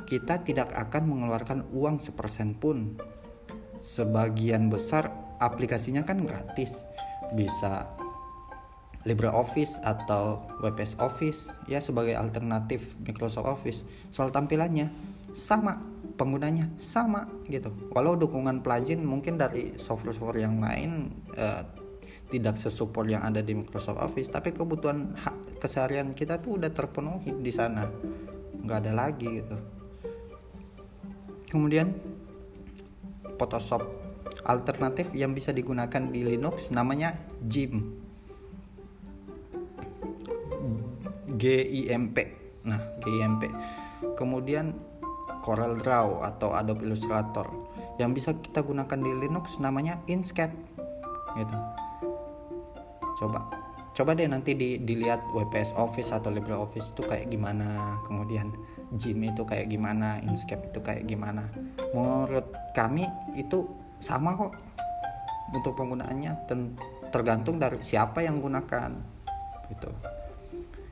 kita 0.07 0.43
tidak 0.43 0.71
akan 0.75 1.07
mengeluarkan 1.07 1.60
uang 1.71 2.03
sepersen 2.03 2.55
pun. 2.55 2.99
Sebagian 3.79 4.67
besar 4.67 5.07
aplikasinya 5.39 6.03
kan 6.03 6.23
gratis. 6.23 6.84
Bisa 7.31 8.00
LibreOffice 9.01 9.81
atau 9.81 10.45
WPS 10.61 11.01
Office 11.01 11.49
ya 11.65 11.81
sebagai 11.81 12.13
alternatif 12.13 12.93
Microsoft 13.01 13.49
Office. 13.49 13.81
Soal 14.13 14.29
tampilannya 14.29 14.93
sama, 15.33 15.81
penggunanya 16.17 16.69
sama 16.77 17.25
gitu. 17.49 17.73
Walau 17.97 18.13
dukungan 18.13 18.61
plugin 18.61 19.01
mungkin 19.01 19.41
dari 19.41 19.73
software-software 19.73 20.45
yang 20.45 20.61
lain 20.61 21.09
eh, 21.33 21.63
tidak 22.29 22.55
sesupport 22.55 23.09
yang 23.11 23.25
ada 23.25 23.43
di 23.43 23.57
Microsoft 23.57 23.99
Office, 23.99 24.31
tapi 24.31 24.55
kebutuhan 24.55 25.17
keseharian 25.59 26.15
kita 26.15 26.39
tuh 26.39 26.61
udah 26.61 26.71
terpenuhi 26.71 27.33
di 27.41 27.51
sana. 27.51 27.89
nggak 28.61 28.77
ada 28.85 28.93
lagi 28.93 29.41
gitu. 29.41 29.57
Kemudian 31.49 31.97
Photoshop 33.41 33.81
alternatif 34.45 35.09
yang 35.17 35.33
bisa 35.33 35.49
digunakan 35.49 36.13
di 36.13 36.21
Linux 36.21 36.69
namanya 36.69 37.17
Gim 37.49 38.00
GIMP. 41.41 42.17
Nah, 42.69 42.82
GIMP. 43.01 43.49
Kemudian 44.13 44.77
Corel 45.41 45.82
Draw 45.82 46.21
atau 46.21 46.54
Adobe 46.54 46.86
Illustrator 46.86 47.49
yang 47.97 48.13
bisa 48.13 48.38
kita 48.38 48.62
gunakan 48.62 48.97
di 49.01 49.12
Linux 49.17 49.58
namanya 49.58 49.97
Inkscape. 50.06 50.54
Gitu. 51.34 51.56
Coba 53.17 53.62
coba 53.91 54.15
deh 54.15 54.23
nanti 54.23 54.56
di, 54.56 54.80
dilihat 54.80 55.19
WPS 55.36 55.75
Office 55.75 56.15
atau 56.15 56.32
LibreOffice 56.32 56.95
itu 56.95 57.04
kayak 57.04 57.27
gimana 57.27 57.99
kemudian 58.08 58.56
Jim 58.95 59.19
itu 59.19 59.43
kayak 59.43 59.67
gimana 59.67 60.23
Inkscape 60.23 60.71
itu 60.71 60.80
kayak 60.80 61.04
gimana 61.12 61.51
menurut 61.91 62.56
kami 62.71 63.04
itu 63.36 63.67
sama 63.99 64.36
kok 64.39 64.56
untuk 65.51 65.75
penggunaannya 65.75 66.47
tergantung 67.12 67.60
dari 67.60 67.84
siapa 67.84 68.23
yang 68.23 68.39
gunakan 68.39 68.95
gitu 69.67 69.91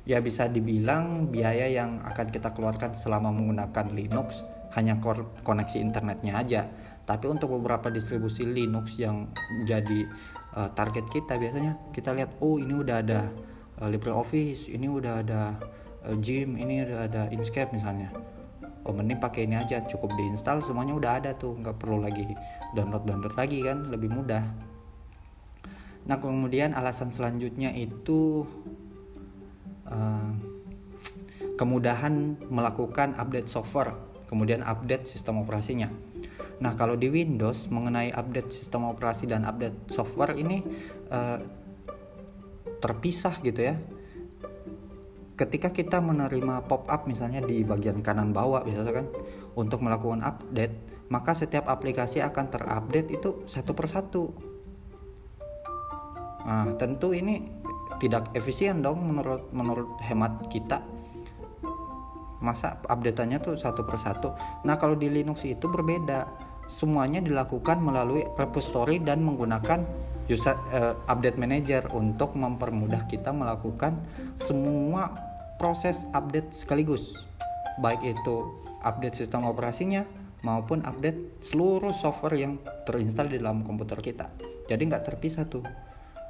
ya 0.09 0.17
bisa 0.25 0.49
dibilang 0.49 1.29
biaya 1.29 1.69
yang 1.69 2.01
akan 2.01 2.33
kita 2.33 2.49
keluarkan 2.57 2.97
selama 2.97 3.29
menggunakan 3.29 3.93
Linux 3.93 4.41
hanya 4.73 4.97
koneksi 5.45 5.77
internetnya 5.77 6.41
aja. 6.41 6.65
Tapi 7.05 7.29
untuk 7.29 7.53
beberapa 7.53 7.93
distribusi 7.93 8.41
Linux 8.41 8.97
yang 8.97 9.29
jadi 9.69 10.09
uh, 10.57 10.69
target 10.73 11.05
kita 11.13 11.37
biasanya 11.37 11.77
kita 11.93 12.17
lihat 12.17 12.41
oh 12.41 12.57
ini 12.57 12.81
udah 12.81 13.05
ada 13.05 13.29
uh, 13.81 13.89
LibreOffice 13.89 14.69
ini 14.73 14.89
udah 14.89 15.21
ada 15.21 15.57
uh, 16.09 16.17
Gym 16.17 16.57
ini 16.57 16.85
udah 16.89 17.05
ada 17.05 17.21
Inkscape 17.29 17.69
misalnya. 17.69 18.09
Oh 18.89 18.93
mending 18.93 19.21
pakai 19.21 19.45
ini 19.45 19.61
aja 19.61 19.85
cukup 19.85 20.09
diinstal 20.17 20.65
semuanya 20.65 20.97
udah 20.97 21.11
ada 21.21 21.31
tuh 21.37 21.53
nggak 21.53 21.77
perlu 21.77 22.01
lagi 22.01 22.25
download 22.73 23.05
download 23.05 23.37
lagi 23.37 23.61
kan 23.61 23.85
lebih 23.93 24.09
mudah. 24.09 24.41
Nah 26.09 26.17
kemudian 26.17 26.73
alasan 26.73 27.13
selanjutnya 27.13 27.69
itu 27.73 28.45
Eh, 29.89 30.31
kemudahan 31.57 32.39
melakukan 32.47 33.17
update 33.19 33.51
software, 33.51 33.97
kemudian 34.29 34.63
update 34.63 35.09
sistem 35.09 35.43
operasinya. 35.43 35.91
Nah, 36.63 36.75
kalau 36.75 36.95
di 36.95 37.11
Windows 37.11 37.67
mengenai 37.67 38.15
update 38.15 38.51
sistem 38.53 38.87
operasi 38.87 39.27
dan 39.27 39.43
update 39.43 39.91
software 39.91 40.35
ini 40.39 40.63
uh, 41.11 41.39
terpisah 42.79 43.35
gitu 43.43 43.59
ya. 43.59 43.75
Ketika 45.35 45.71
kita 45.71 46.03
menerima 46.03 46.67
pop-up 46.67 47.07
misalnya 47.07 47.39
di 47.39 47.63
bagian 47.63 48.03
kanan 48.03 48.35
bawah 48.35 48.63
biasa 48.63 48.91
kan 48.91 49.07
untuk 49.55 49.79
melakukan 49.83 50.19
update, 50.19 51.07
maka 51.11 51.31
setiap 51.31 51.67
aplikasi 51.71 52.19
akan 52.19 52.51
terupdate 52.51 53.15
itu 53.15 53.47
satu 53.47 53.71
persatu. 53.71 54.35
Nah, 56.43 56.75
tentu 56.75 57.15
ini 57.15 57.58
tidak 57.99 58.31
efisien 58.33 58.81
dong 58.81 59.03
menurut 59.03 59.51
menurut 59.51 59.99
hemat 60.03 60.47
kita. 60.47 60.81
Masa 62.39 62.79
updateannya 62.87 63.43
tuh 63.43 63.59
satu 63.59 63.83
persatu. 63.83 64.31
Nah 64.63 64.79
kalau 64.79 64.95
di 64.95 65.11
Linux 65.11 65.43
itu 65.43 65.67
berbeda. 65.67 66.47
Semuanya 66.69 67.17
dilakukan 67.17 67.81
melalui 67.81 68.29
repository 68.37 69.01
dan 69.01 69.25
menggunakan 69.25 69.81
user 70.29 70.53
uh, 70.69 70.93
update 71.09 71.41
manager 71.41 71.81
untuk 71.97 72.37
mempermudah 72.37 73.09
kita 73.09 73.33
melakukan 73.33 73.97
semua 74.37 75.09
proses 75.57 76.05
update 76.13 76.53
sekaligus. 76.53 77.25
Baik 77.81 78.13
itu 78.13 78.53
update 78.85 79.17
sistem 79.17 79.49
operasinya 79.49 80.05
maupun 80.45 80.85
update 80.85 81.41
seluruh 81.41 81.91
software 81.91 82.37
yang 82.37 82.61
terinstall 82.85 83.27
di 83.27 83.41
dalam 83.41 83.65
komputer 83.65 83.97
kita. 83.99 84.29
Jadi 84.69 84.81
nggak 84.85 85.09
terpisah 85.09 85.49
tuh 85.49 85.65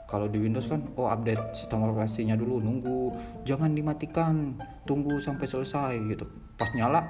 kalau 0.10 0.26
di 0.26 0.42
Windows 0.42 0.66
kan 0.66 0.82
oh 0.98 1.06
update 1.06 1.54
sistem 1.54 1.86
operasinya 1.86 2.34
dulu 2.34 2.58
nunggu. 2.58 3.14
Jangan 3.46 3.78
dimatikan 3.78 4.58
tunggu 4.90 5.22
sampai 5.22 5.46
selesai 5.46 5.94
gitu. 6.10 6.26
Pas 6.58 6.74
nyala 6.74 7.06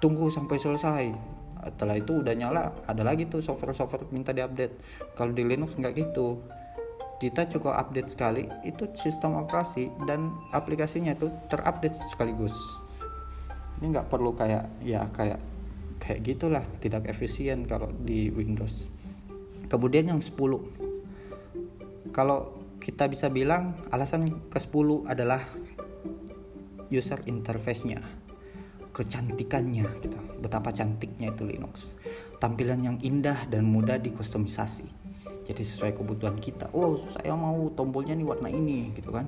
tunggu 0.00 0.32
sampai 0.32 0.56
selesai. 0.56 1.04
Setelah 1.68 2.00
itu 2.00 2.24
udah 2.24 2.32
nyala 2.32 2.72
ada 2.88 3.04
lagi 3.04 3.28
tuh 3.28 3.44
software-software 3.44 4.08
minta 4.08 4.32
diupdate. 4.32 4.80
Kalau 5.12 5.36
di 5.36 5.44
Linux 5.44 5.76
nggak 5.76 5.94
gitu. 6.00 6.40
Kita 7.20 7.44
cukup 7.46 7.76
update 7.76 8.10
sekali 8.10 8.48
itu 8.64 8.88
sistem 8.96 9.36
operasi 9.38 9.92
dan 10.08 10.32
aplikasinya 10.56 11.12
itu 11.12 11.28
terupdate 11.52 12.00
sekaligus. 12.08 12.56
Ini 13.84 13.92
nggak 14.00 14.08
perlu 14.08 14.32
kayak 14.32 14.64
ya 14.80 15.04
kayak 15.12 15.38
kayak 16.00 16.24
gitulah 16.24 16.64
tidak 16.80 17.04
efisien 17.04 17.68
kalau 17.68 17.92
di 18.00 18.32
Windows. 18.32 18.88
Kemudian 19.68 20.08
yang 20.08 20.20
10 20.20 20.93
kalau 22.14 22.54
kita 22.78 23.10
bisa 23.10 23.26
bilang 23.26 23.74
alasan 23.90 24.30
ke-10 24.46 25.10
adalah 25.10 25.42
user 26.94 27.18
interface-nya 27.26 27.98
kecantikannya 28.94 29.90
gitu. 30.06 30.18
Betapa 30.38 30.70
cantiknya 30.70 31.34
itu 31.34 31.42
Linux. 31.42 31.98
Tampilan 32.38 32.86
yang 32.86 32.96
indah 33.02 33.50
dan 33.50 33.66
mudah 33.66 33.98
dikustomisasi. 33.98 34.86
Jadi 35.44 35.62
sesuai 35.66 35.98
kebutuhan 35.98 36.38
kita. 36.38 36.70
Oh 36.70 36.94
saya 37.18 37.34
mau 37.34 37.66
tombolnya 37.74 38.14
nih 38.14 38.24
warna 38.30 38.46
ini 38.46 38.94
gitu 38.94 39.10
kan. 39.10 39.26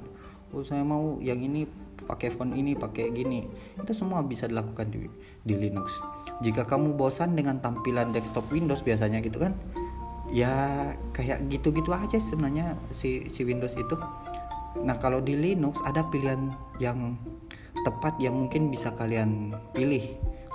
Oh 0.55 0.63
saya 0.63 0.87
mau 0.87 1.19
yang 1.19 1.43
ini 1.43 1.67
pakai 2.07 2.31
font 2.31 2.55
ini 2.55 2.79
pakai 2.79 3.11
gini. 3.11 3.51
Itu 3.83 3.91
semua 3.99 4.23
bisa 4.23 4.47
dilakukan 4.47 4.95
di, 4.95 5.11
di 5.43 5.55
Linux. 5.59 5.99
Jika 6.47 6.63
kamu 6.63 6.95
bosan 6.95 7.35
dengan 7.35 7.59
tampilan 7.59 8.15
desktop 8.15 8.47
Windows 8.55 8.87
biasanya 8.87 9.19
gitu 9.19 9.43
kan 9.43 9.59
ya 10.31 10.91
kayak 11.15 11.47
gitu-gitu 11.51 11.91
aja 11.95 12.19
sebenarnya 12.19 12.75
si 12.91 13.27
si 13.31 13.47
Windows 13.47 13.75
itu. 13.79 13.97
Nah, 14.83 14.99
kalau 15.01 15.25
di 15.25 15.39
Linux 15.39 15.81
ada 15.87 16.05
pilihan 16.13 16.53
yang 16.83 17.17
tepat 17.87 18.19
yang 18.21 18.47
mungkin 18.47 18.69
bisa 18.69 18.93
kalian 18.93 19.55
pilih 19.73 20.05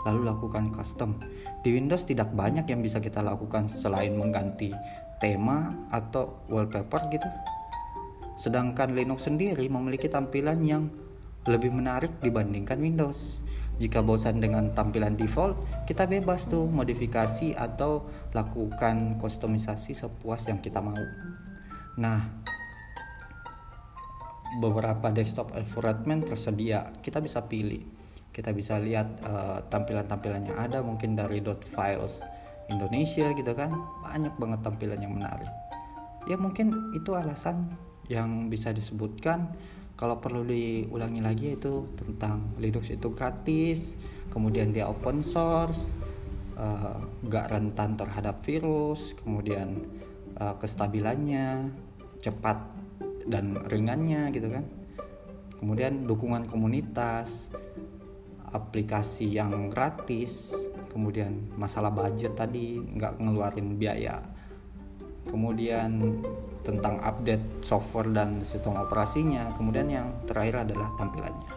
lalu 0.05 0.27
lakukan 0.27 0.73
custom. 0.73 1.17
Di 1.61 1.73
Windows 1.73 2.05
tidak 2.09 2.33
banyak 2.33 2.65
yang 2.65 2.81
bisa 2.81 2.97
kita 2.97 3.21
lakukan 3.21 3.69
selain 3.69 4.17
mengganti 4.17 4.73
tema 5.21 5.73
atau 5.93 6.41
wallpaper 6.49 7.13
gitu. 7.13 7.29
Sedangkan 8.41 8.97
Linux 8.97 9.29
sendiri 9.29 9.69
memiliki 9.69 10.09
tampilan 10.09 10.65
yang 10.65 10.89
lebih 11.45 11.69
menarik 11.69 12.09
dibandingkan 12.25 12.81
Windows. 12.81 13.37
Jika 13.77 14.03
bosan 14.03 14.43
dengan 14.43 14.73
tampilan 14.75 15.15
default, 15.15 15.55
kita 15.87 16.05
bebas 16.09 16.49
tuh 16.49 16.67
modifikasi 16.67 17.55
atau 17.55 18.05
lakukan 18.35 19.17
kustomisasi 19.17 19.95
sepuas 19.95 20.49
yang 20.51 20.59
kita 20.59 20.83
mau. 20.83 21.01
Nah, 21.97 22.23
beberapa 24.59 25.11
desktop 25.15 25.55
environment 25.55 26.27
tersedia, 26.27 26.91
kita 26.99 27.23
bisa 27.23 27.47
pilih. 27.47 27.83
Kita 28.31 28.55
bisa 28.55 28.79
lihat 28.79 29.07
uh, 29.27 29.59
tampilan-tampilan 29.67 30.51
yang 30.51 30.57
ada 30.59 30.79
mungkin 30.79 31.15
dari 31.19 31.43
.files 31.43 32.23
Indonesia 32.71 33.31
gitu 33.35 33.51
kan. 33.51 33.71
Banyak 34.03 34.39
banget 34.39 34.59
tampilan 34.63 34.99
yang 35.03 35.15
menarik. 35.15 35.51
Ya 36.29 36.39
mungkin 36.39 36.95
itu 36.95 37.11
alasan 37.17 37.75
yang 38.07 38.47
bisa 38.51 38.71
disebutkan 38.71 39.51
kalau 40.01 40.17
perlu 40.17 40.41
diulangi 40.41 41.21
lagi 41.21 41.53
itu 41.53 41.85
tentang 41.93 42.57
Linux 42.57 42.89
itu 42.89 43.13
gratis 43.13 44.01
kemudian 44.33 44.73
dia 44.73 44.89
open 44.89 45.21
source 45.21 45.93
uh, 46.57 46.97
gak 47.29 47.53
rentan 47.53 47.93
terhadap 47.93 48.41
virus 48.41 49.13
kemudian 49.21 49.85
uh, 50.41 50.57
kestabilannya 50.57 51.69
cepat 52.17 52.57
dan 53.29 53.57
ringannya 53.69 54.33
gitu 54.33 54.49
kan. 54.49 54.65
Kemudian 55.61 56.09
dukungan 56.09 56.49
komunitas 56.49 57.53
aplikasi 58.49 59.29
yang 59.37 59.69
gratis 59.69 60.51
kemudian 60.91 61.53
masalah 61.55 61.93
budget 61.93 62.35
tadi 62.35 62.81
nggak 62.81 63.21
ngeluarin 63.21 63.79
biaya 63.79 64.19
kemudian 65.27 66.21
tentang 66.61 67.01
update 67.01 67.65
software 67.65 68.09
dan 68.09 68.41
sistem 68.45 68.77
operasinya. 68.77 69.53
Kemudian 69.57 69.89
yang 69.89 70.07
terakhir 70.25 70.65
adalah 70.69 70.89
tampilannya. 70.97 71.51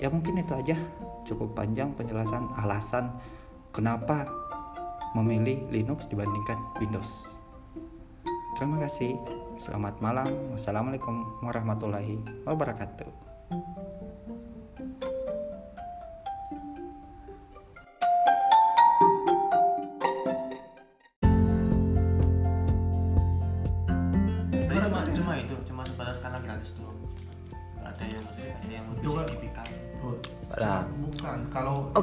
Ya 0.00 0.08
mungkin 0.12 0.40
itu 0.40 0.52
aja. 0.52 0.76
Cukup 1.24 1.54
panjang 1.54 1.94
penjelasan 1.94 2.50
alasan 2.58 3.14
kenapa 3.70 4.26
memilih 5.16 5.68
Linux 5.70 6.08
dibandingkan 6.08 6.58
Windows. 6.80 7.28
Terima 8.58 8.82
kasih. 8.84 9.16
Selamat 9.56 10.00
malam. 10.00 10.28
Wassalamualaikum 10.52 11.44
warahmatullahi 11.44 12.20
wabarakatuh 12.44 14.11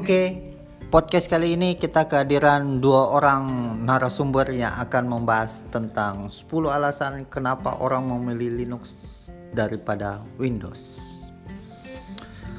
Oke, 0.09 0.57
podcast 0.89 1.29
kali 1.29 1.53
ini 1.53 1.77
kita 1.77 2.09
kehadiran 2.09 2.81
dua 2.81 3.13
orang 3.13 3.77
narasumber 3.85 4.49
yang 4.49 4.73
akan 4.81 5.05
membahas 5.05 5.61
tentang 5.69 6.33
10 6.33 6.49
alasan 6.65 7.29
kenapa 7.29 7.77
orang 7.77 8.09
memilih 8.09 8.57
Linux 8.57 8.89
daripada 9.53 10.25
Windows. 10.41 10.97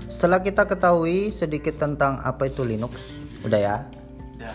Setelah 0.06 0.46
kita 0.46 0.62
ketahui 0.62 1.34
sedikit 1.34 1.74
tentang 1.74 2.22
apa 2.22 2.46
itu 2.46 2.62
Linux, 2.62 3.10
udah 3.42 3.58
ya? 3.58 3.76
Ya. 4.38 4.54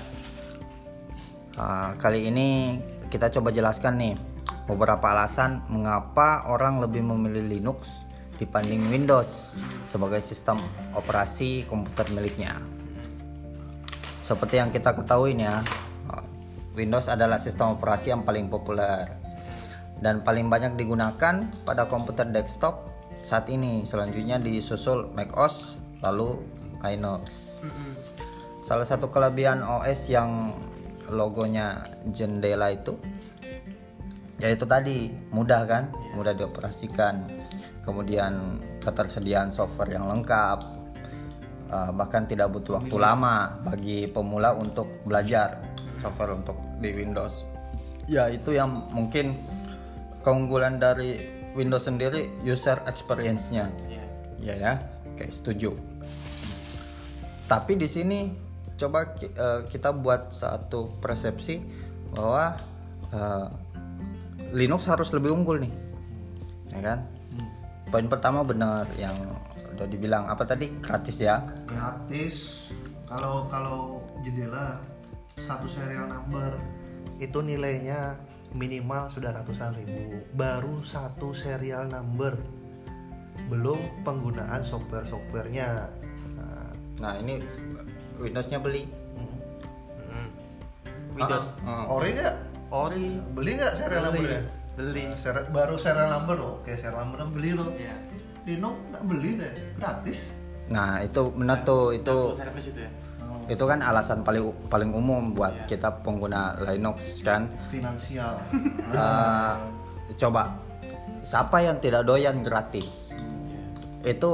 Uh, 1.60 2.00
kali 2.00 2.32
ini 2.32 2.80
kita 3.12 3.28
coba 3.28 3.52
jelaskan 3.52 4.00
nih 4.00 4.16
beberapa 4.72 5.12
alasan 5.12 5.68
mengapa 5.68 6.48
orang 6.48 6.80
lebih 6.80 7.04
memilih 7.04 7.44
Linux 7.60 7.92
dibanding 8.40 8.88
Windows 8.88 9.60
sebagai 9.84 10.24
sistem 10.24 10.64
operasi 10.96 11.68
komputer 11.68 12.08
miliknya. 12.16 12.75
Seperti 14.26 14.58
yang 14.58 14.74
kita 14.74 14.98
ketahui 14.98 15.38
ya, 15.38 15.62
Windows 16.74 17.08
adalah 17.08 17.38
sistem 17.38 17.78
operasi 17.78 18.10
yang 18.10 18.26
paling 18.26 18.50
populer 18.50 19.06
dan 20.02 20.26
paling 20.26 20.50
banyak 20.50 20.76
digunakan 20.76 21.46
pada 21.64 21.86
komputer 21.86 22.28
desktop 22.34 22.82
saat 23.24 23.48
ini. 23.54 23.86
Selanjutnya 23.86 24.42
disusul 24.42 25.14
macOS, 25.14 25.78
lalu 26.02 26.42
Linux. 26.82 27.62
Salah 28.66 28.90
satu 28.90 29.14
kelebihan 29.14 29.62
OS 29.62 30.10
yang 30.10 30.50
logonya 31.14 31.86
jendela 32.18 32.74
itu 32.74 32.98
yaitu 34.44 34.68
tadi 34.68 35.16
mudah 35.32 35.64
kan, 35.64 35.88
mudah 36.18 36.36
dioperasikan. 36.36 37.24
Kemudian 37.88 38.60
ketersediaan 38.84 39.54
software 39.54 39.96
yang 39.96 40.10
lengkap, 40.10 40.60
uh, 41.70 41.92
bahkan 41.94 42.26
tidak 42.30 42.52
butuh 42.52 42.82
waktu 42.82 42.96
lama 42.98 43.56
bagi 43.66 44.10
pemula 44.10 44.54
untuk 44.54 44.86
belajar 45.06 45.58
software 46.02 46.38
untuk 46.38 46.58
di 46.82 46.94
Windows. 46.94 47.46
Ya 48.06 48.30
itu 48.30 48.54
yang 48.54 48.78
mungkin 48.94 49.34
keunggulan 50.22 50.78
dari 50.78 51.18
Windows 51.58 51.88
sendiri 51.88 52.28
user 52.46 52.78
experience-nya. 52.86 53.70
Ya. 54.42 54.56
Ya 54.56 54.74
oke 55.16 55.26
setuju. 55.32 55.74
Tapi 57.46 57.78
di 57.78 57.88
sini 57.90 58.30
coba 58.76 59.08
uh, 59.08 59.66
kita 59.72 59.96
buat 59.96 60.34
satu 60.34 61.00
persepsi 61.00 61.64
bahwa 62.12 62.58
uh, 63.16 63.48
Linux 64.54 64.86
harus 64.86 65.10
lebih 65.16 65.32
unggul 65.34 65.64
nih. 65.64 65.74
Ya 66.76 66.80
kan? 66.84 67.00
Hmm. 67.06 67.50
poin 67.92 68.08
pertama 68.12 68.44
benar 68.44 68.84
yang 69.00 69.16
udah 69.76 69.88
dibilang 69.92 70.24
apa 70.32 70.48
tadi? 70.48 70.72
Gratis 70.80 71.18
ya? 71.20 71.44
Gratis. 71.68 72.68
Kalau 73.06 73.46
kalau 73.52 74.02
jendela 74.26 74.82
satu 75.38 75.68
serial 75.70 76.10
number 76.10 76.58
itu 77.22 77.38
nilainya 77.44 78.18
minimal 78.56 79.12
sudah 79.12 79.36
ratusan 79.36 79.76
ribu. 79.78 80.24
Baru 80.40 80.82
satu 80.82 81.36
serial 81.36 81.92
number. 81.92 82.34
Belum 83.52 83.78
penggunaan 84.02 84.64
software 84.66 85.06
softwarenya 85.06 85.86
nah, 86.40 86.72
nah 86.98 87.14
ini 87.20 87.44
Windowsnya 88.16 88.64
beli. 88.64 88.88
Mm. 90.08 90.30
Windows. 91.20 91.52
Ah, 91.68 91.84
ah. 91.84 91.96
ori 92.00 92.16
nggak? 92.16 92.36
Ori 92.72 93.20
beli 93.36 93.52
nggak 93.60 93.74
serial 93.76 94.02
beli. 94.08 94.24
number 94.24 94.32
ya 94.32 94.44
beli 94.76 95.08
baru 95.56 95.80
serial 95.80 96.12
number 96.12 96.36
oke 96.36 96.68
serial 96.76 97.08
number 97.08 97.24
beli 97.32 97.56
tuh 97.56 97.72
ya 97.80 97.96
Linux 98.46 98.76
nggak 98.94 99.04
beli 99.06 99.30
deh 99.38 99.52
gratis 99.76 100.20
nah 100.66 100.98
itu 101.02 101.22
benar 101.34 101.62
tuh 101.62 101.94
itu 101.94 102.18
service 102.34 102.70
itu 102.70 102.80
ya 102.82 102.92
itu 103.46 103.62
kan 103.62 103.78
alasan 103.78 104.26
paling 104.26 104.42
paling 104.68 104.90
umum 104.90 105.30
buat 105.32 105.54
Iya. 105.54 105.78
kita 105.78 106.02
pengguna 106.02 106.58
Linux 106.62 107.22
kan 107.22 107.46
finansial 107.70 108.42
Eh, 108.96 109.54
coba 110.18 110.58
siapa 111.22 111.62
yang 111.62 111.78
tidak 111.78 112.06
doyan 112.06 112.42
gratis 112.42 113.14
Iya. 113.14 114.18
itu 114.18 114.32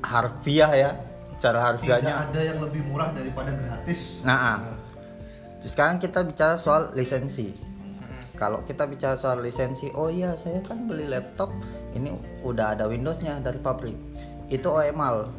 harfiah 0.00 0.72
ya 0.72 0.90
cara 1.40 1.60
tidak 1.60 1.64
harfiahnya 1.80 2.14
ada 2.28 2.40
yang 2.40 2.58
lebih 2.60 2.84
murah 2.84 3.08
daripada 3.12 3.52
gratis 3.52 4.20
nah 4.20 4.56
ah. 4.56 4.58
sekarang 5.64 5.96
kita 5.96 6.20
bicara 6.20 6.60
soal 6.60 6.92
lisensi. 6.92 7.56
Kalau 8.34 8.66
kita 8.66 8.90
bicara 8.90 9.14
soal 9.14 9.38
lisensi 9.38 9.94
oh 9.94 10.10
iya 10.10 10.34
saya 10.34 10.58
kan 10.66 10.90
beli 10.90 11.06
laptop 11.06 11.54
ini 11.94 12.10
udah 12.42 12.74
ada 12.74 12.90
Windowsnya 12.90 13.38
dari 13.38 13.62
pabrik. 13.62 13.94
Itu 14.50 14.74
OEMAL 14.74 15.30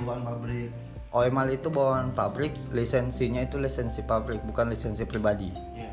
bawaan 0.00 0.24
pabrik. 0.24 0.70
OEMAL 1.12 1.48
itu 1.52 1.68
bawaan 1.68 2.16
pabrik 2.16 2.56
lisensinya 2.72 3.44
itu 3.44 3.60
lisensi 3.60 4.00
pabrik 4.00 4.40
bukan 4.48 4.72
lisensi 4.72 5.04
pribadi. 5.04 5.52
Iya. 5.52 5.92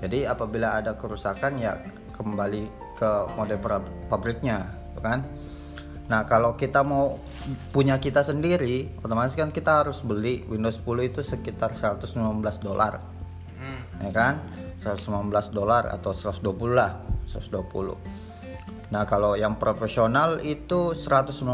jadi 0.00 0.18
apabila 0.32 0.80
ada 0.82 0.98
kerusakan 0.98 1.60
ya 1.60 1.78
kembali 2.18 2.66
ke 2.98 3.10
model 3.38 3.58
pabriknya 4.10 4.66
gitu 4.90 5.00
kan? 5.00 5.22
Nah 6.10 6.26
kalau 6.26 6.58
kita 6.58 6.82
mau 6.82 7.14
punya 7.70 8.02
kita 8.02 8.26
sendiri 8.26 8.90
otomatis 9.06 9.38
kan 9.38 9.54
kita 9.54 9.86
harus 9.86 10.02
beli 10.02 10.42
Windows 10.50 10.82
10 10.82 11.14
itu 11.14 11.20
sekitar 11.22 11.70
119 11.70 12.18
dolar. 12.66 13.19
Ya 14.00 14.10
kan? 14.10 14.34
119 14.80 15.28
dolar 15.52 15.92
atau 15.92 16.16
120 16.16 16.72
lah 16.72 16.96
120 17.28 17.94
nah 18.90 19.06
kalau 19.06 19.38
yang 19.38 19.54
profesional 19.54 20.40
itu 20.42 20.96
199 20.96 21.46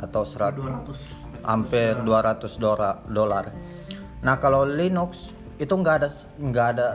atau 0.00 0.22
100 0.24 0.54
200 0.56 1.24
hampir 1.44 1.92
200 2.00 2.56
dola- 2.56 2.98
dolar. 3.12 3.52
Nah 4.24 4.40
kalau 4.40 4.64
Linux 4.64 5.28
itu 5.60 5.70
nggak 5.70 5.96
ada 6.00 6.08
nggak 6.40 6.66
ada 6.72 6.88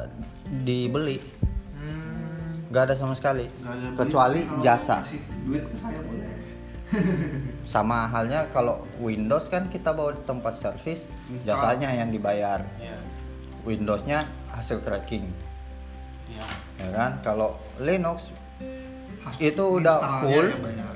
dibeli. 0.66 1.22
Mm. 1.22 2.74
nggak 2.74 2.84
ada 2.90 2.96
sama 2.98 3.14
sekali 3.14 3.46
ada 3.46 3.94
kecuali 3.94 4.42
jasa. 4.60 5.06
kasih 5.06 5.22
duit 5.46 5.64
ke 5.64 5.76
saya 5.78 6.00
boleh. 6.02 6.28
Sama 7.70 8.10
halnya 8.10 8.50
kalau 8.50 8.82
Windows 8.98 9.46
kan 9.54 9.70
kita 9.70 9.94
bawa 9.94 10.18
di 10.18 10.26
tempat 10.26 10.58
servis 10.58 11.14
jasanya 11.46 11.94
yang 11.94 12.10
dibayar. 12.10 12.66
Iya. 12.82 12.98
Windowsnya 13.62 14.24
hasil 14.50 14.80
cracking 14.80 15.26
Iya. 16.30 16.48
ya 16.78 16.90
kan 16.92 17.12
kalau 17.22 17.54
Linux 17.80 18.30
Has- 19.20 19.36
Itu 19.38 19.78
udah 19.78 20.24
full. 20.24 20.48
yang 20.48 20.96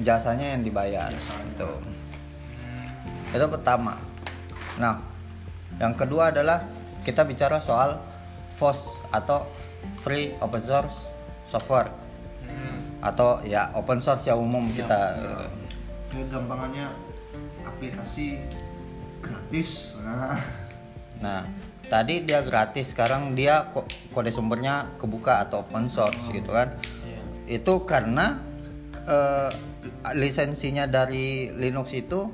jasanya 0.00 0.56
yang 0.56 0.62
dibayar 0.62 1.08
Jasanya. 1.08 1.66
Mm. 1.68 3.36
itu 3.36 3.46
pertama 3.48 3.94
nah 4.76 4.96
yang 5.76 5.92
kedua 5.92 6.30
adalah 6.30 6.64
kita 7.02 7.20
bicara 7.22 7.60
soal 7.60 8.00
FOSS 8.54 8.80
atau 9.12 9.44
free 10.00 10.32
open 10.38 10.60
source 10.60 11.08
software 11.44 11.92
Mm. 12.42 13.00
atau 13.02 13.40
ya 13.42 13.68
open 13.74 13.98
source 13.98 14.24
yang 14.24 14.38
umum 14.38 14.64
Iya, 14.66 14.76
kita 14.78 15.00
iya. 15.14 15.36
ya 16.10 16.24
gampangannya 16.28 16.86
aplikasi 17.64 18.40
gratis 19.20 20.00
nah 20.00 20.36
Nah, 21.20 21.44
tadi 21.90 22.22
dia 22.22 22.40
gratis, 22.40 22.94
sekarang 22.94 23.34
dia 23.34 23.68
ko- 23.74 23.84
kode 24.14 24.30
sumbernya 24.30 24.86
kebuka 24.96 25.42
atau 25.42 25.66
open 25.66 25.90
source 25.90 26.30
gitu 26.30 26.54
kan. 26.54 26.70
Iya. 27.04 27.20
Itu 27.58 27.84
karena 27.84 28.38
eh, 29.04 29.50
lisensinya 30.14 30.86
dari 30.86 31.50
Linux 31.50 31.90
itu 31.92 32.30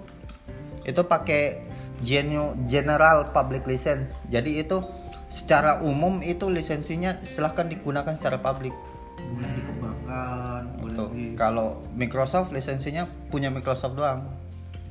itu 0.85 1.03
pakai 1.03 1.59
genu- 2.05 2.55
general 2.69 3.33
public 3.33 3.64
license. 3.64 4.21
Jadi 4.29 4.61
itu 4.61 4.85
secara 5.33 5.81
umum 5.83 6.21
itu 6.21 6.53
lisensinya 6.53 7.16
silahkan 7.19 7.66
digunakan 7.66 8.12
secara 8.14 8.38
publik. 8.38 8.77
boleh 9.16 9.49
dikembangkan 9.59 10.62
boleh 10.77 10.95
Tuh. 10.95 11.09
di 11.11 11.25
Kalau 11.35 11.83
Microsoft 11.97 12.53
lisensinya 12.53 13.09
punya 13.33 13.49
Microsoft 13.49 13.97
doang. 13.97 14.23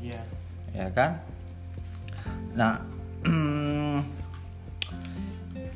Iya. 0.01 0.21
ya 0.75 0.87
kan 0.91 1.17
nah 2.53 2.77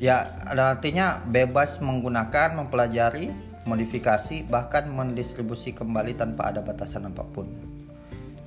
ya 0.00 0.32
artinya 0.48 1.20
bebas 1.28 1.78
menggunakan 1.84 2.56
mempelajari 2.56 3.28
modifikasi 3.68 4.48
bahkan 4.48 4.88
mendistribusi 4.88 5.76
kembali 5.76 6.16
tanpa 6.16 6.50
ada 6.50 6.64
batasan 6.64 7.12
apa 7.12 7.22
pun. 7.36 7.44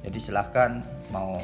Jadi 0.02 0.18
silahkan 0.20 0.82
mau 1.14 1.38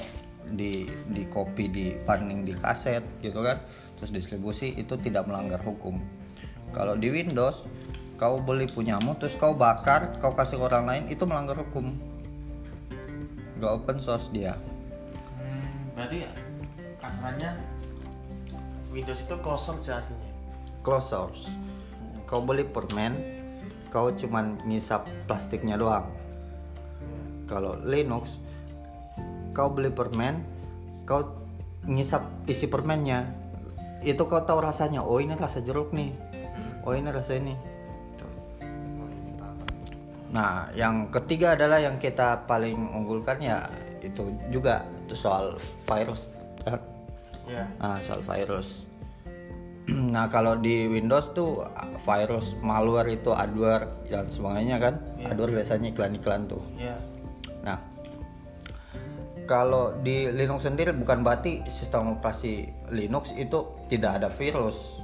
di 0.50 0.90
di 1.14 1.24
copy 1.30 1.70
di 1.70 1.86
paning 2.10 2.42
di 2.42 2.58
kaset 2.58 3.06
gitu 3.22 3.46
kan 3.46 3.62
terus 4.02 4.10
distribusi 4.10 4.74
itu 4.74 4.98
tidak 4.98 5.30
melanggar 5.30 5.62
hukum. 5.62 6.02
Kalau 6.74 6.98
di 6.98 7.14
Windows 7.14 7.70
kau 8.18 8.42
beli 8.42 8.66
punyamu 8.66 9.16
terus 9.22 9.38
kau 9.38 9.54
bakar 9.54 10.18
kau 10.18 10.34
kasih 10.34 10.58
orang 10.58 10.90
lain 10.90 11.04
itu 11.14 11.22
melanggar 11.30 11.56
hukum. 11.62 11.94
Nggak 13.62 13.72
open 13.78 13.98
source 14.02 14.34
dia. 14.34 14.58
Hmm, 15.38 15.94
berarti 15.94 16.26
kasarannya 16.98 17.79
Windows 18.90 19.22
itu 19.22 19.36
closed 19.46 19.66
source 19.70 19.86
ya 19.86 20.02
aslinya. 20.02 20.30
close 20.82 21.08
source 21.14 21.44
kau 22.26 22.42
beli 22.42 22.66
permen 22.66 23.14
kau 23.90 24.14
cuman 24.14 24.62
ngisap 24.70 25.10
plastiknya 25.26 25.74
doang. 25.74 26.06
Kalau 27.50 27.74
Linux 27.82 28.38
kau 29.54 29.74
beli 29.74 29.90
permen 29.90 30.46
kau 31.10 31.26
ngisap 31.90 32.22
isi 32.46 32.70
permennya. 32.70 33.26
Itu 34.06 34.30
kau 34.30 34.46
tahu 34.46 34.62
rasanya 34.62 35.02
oh 35.02 35.18
ini 35.18 35.34
rasa 35.34 35.66
jeruk 35.66 35.90
nih. 35.90 36.14
Oh 36.86 36.94
ini 36.94 37.10
rasa 37.10 37.42
ini. 37.42 37.58
Nah 40.30 40.70
yang 40.78 41.10
ketiga 41.10 41.58
adalah 41.58 41.82
yang 41.82 41.98
kita 41.98 42.46
paling 42.46 42.78
unggulkan 42.94 43.42
ya 43.42 43.66
itu 44.06 44.30
juga 44.54 44.86
itu 45.02 45.18
soal 45.18 45.58
virus 45.90 46.30
Ya. 47.50 47.66
Nah, 47.82 47.98
soal 48.06 48.22
virus. 48.22 48.86
nah, 50.14 50.30
kalau 50.30 50.62
di 50.62 50.86
Windows 50.86 51.34
tuh 51.34 51.66
virus 52.06 52.54
malware 52.62 53.18
itu 53.18 53.34
adware 53.34 54.06
dan 54.06 54.30
sebagainya 54.30 54.78
kan. 54.78 55.02
Iya. 55.18 55.34
Adware 55.34 55.54
biasanya 55.58 55.88
iklan-iklan 55.90 56.46
tuh. 56.46 56.62
Ya. 56.78 56.96
Nah, 57.66 57.82
kalau 59.50 59.98
di 60.06 60.30
Linux 60.30 60.70
sendiri 60.70 60.94
bukan 60.94 61.26
berarti 61.26 61.66
sistem 61.74 62.22
operasi 62.22 62.70
Linux 62.94 63.34
itu 63.34 63.82
tidak 63.90 64.22
ada 64.22 64.30
virus. 64.30 65.02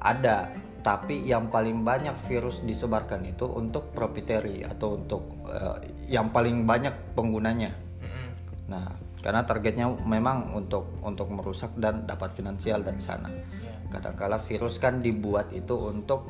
Ada, 0.00 0.52
tapi 0.84 1.24
yang 1.24 1.48
paling 1.52 1.84
banyak 1.84 2.16
virus 2.28 2.60
disebarkan 2.64 3.24
itu 3.28 3.44
untuk 3.44 3.92
proprietary 3.92 4.64
atau 4.64 5.00
untuk 5.00 5.48
eh, 5.48 5.92
yang 6.08 6.32
paling 6.32 6.64
banyak 6.64 6.92
penggunanya. 7.12 7.72
Mm-mm. 8.00 8.28
Nah, 8.68 8.88
karena 9.24 9.40
targetnya 9.48 9.88
memang 10.04 10.52
untuk 10.52 11.00
untuk 11.00 11.32
merusak 11.32 11.72
dan 11.80 12.04
dapat 12.04 12.36
finansial 12.36 12.84
dari 12.84 13.00
sana. 13.00 13.32
Ya. 13.32 13.72
Kadangkala 13.88 14.36
virus 14.44 14.76
kan 14.76 15.00
dibuat 15.00 15.48
itu 15.56 15.72
untuk 15.72 16.28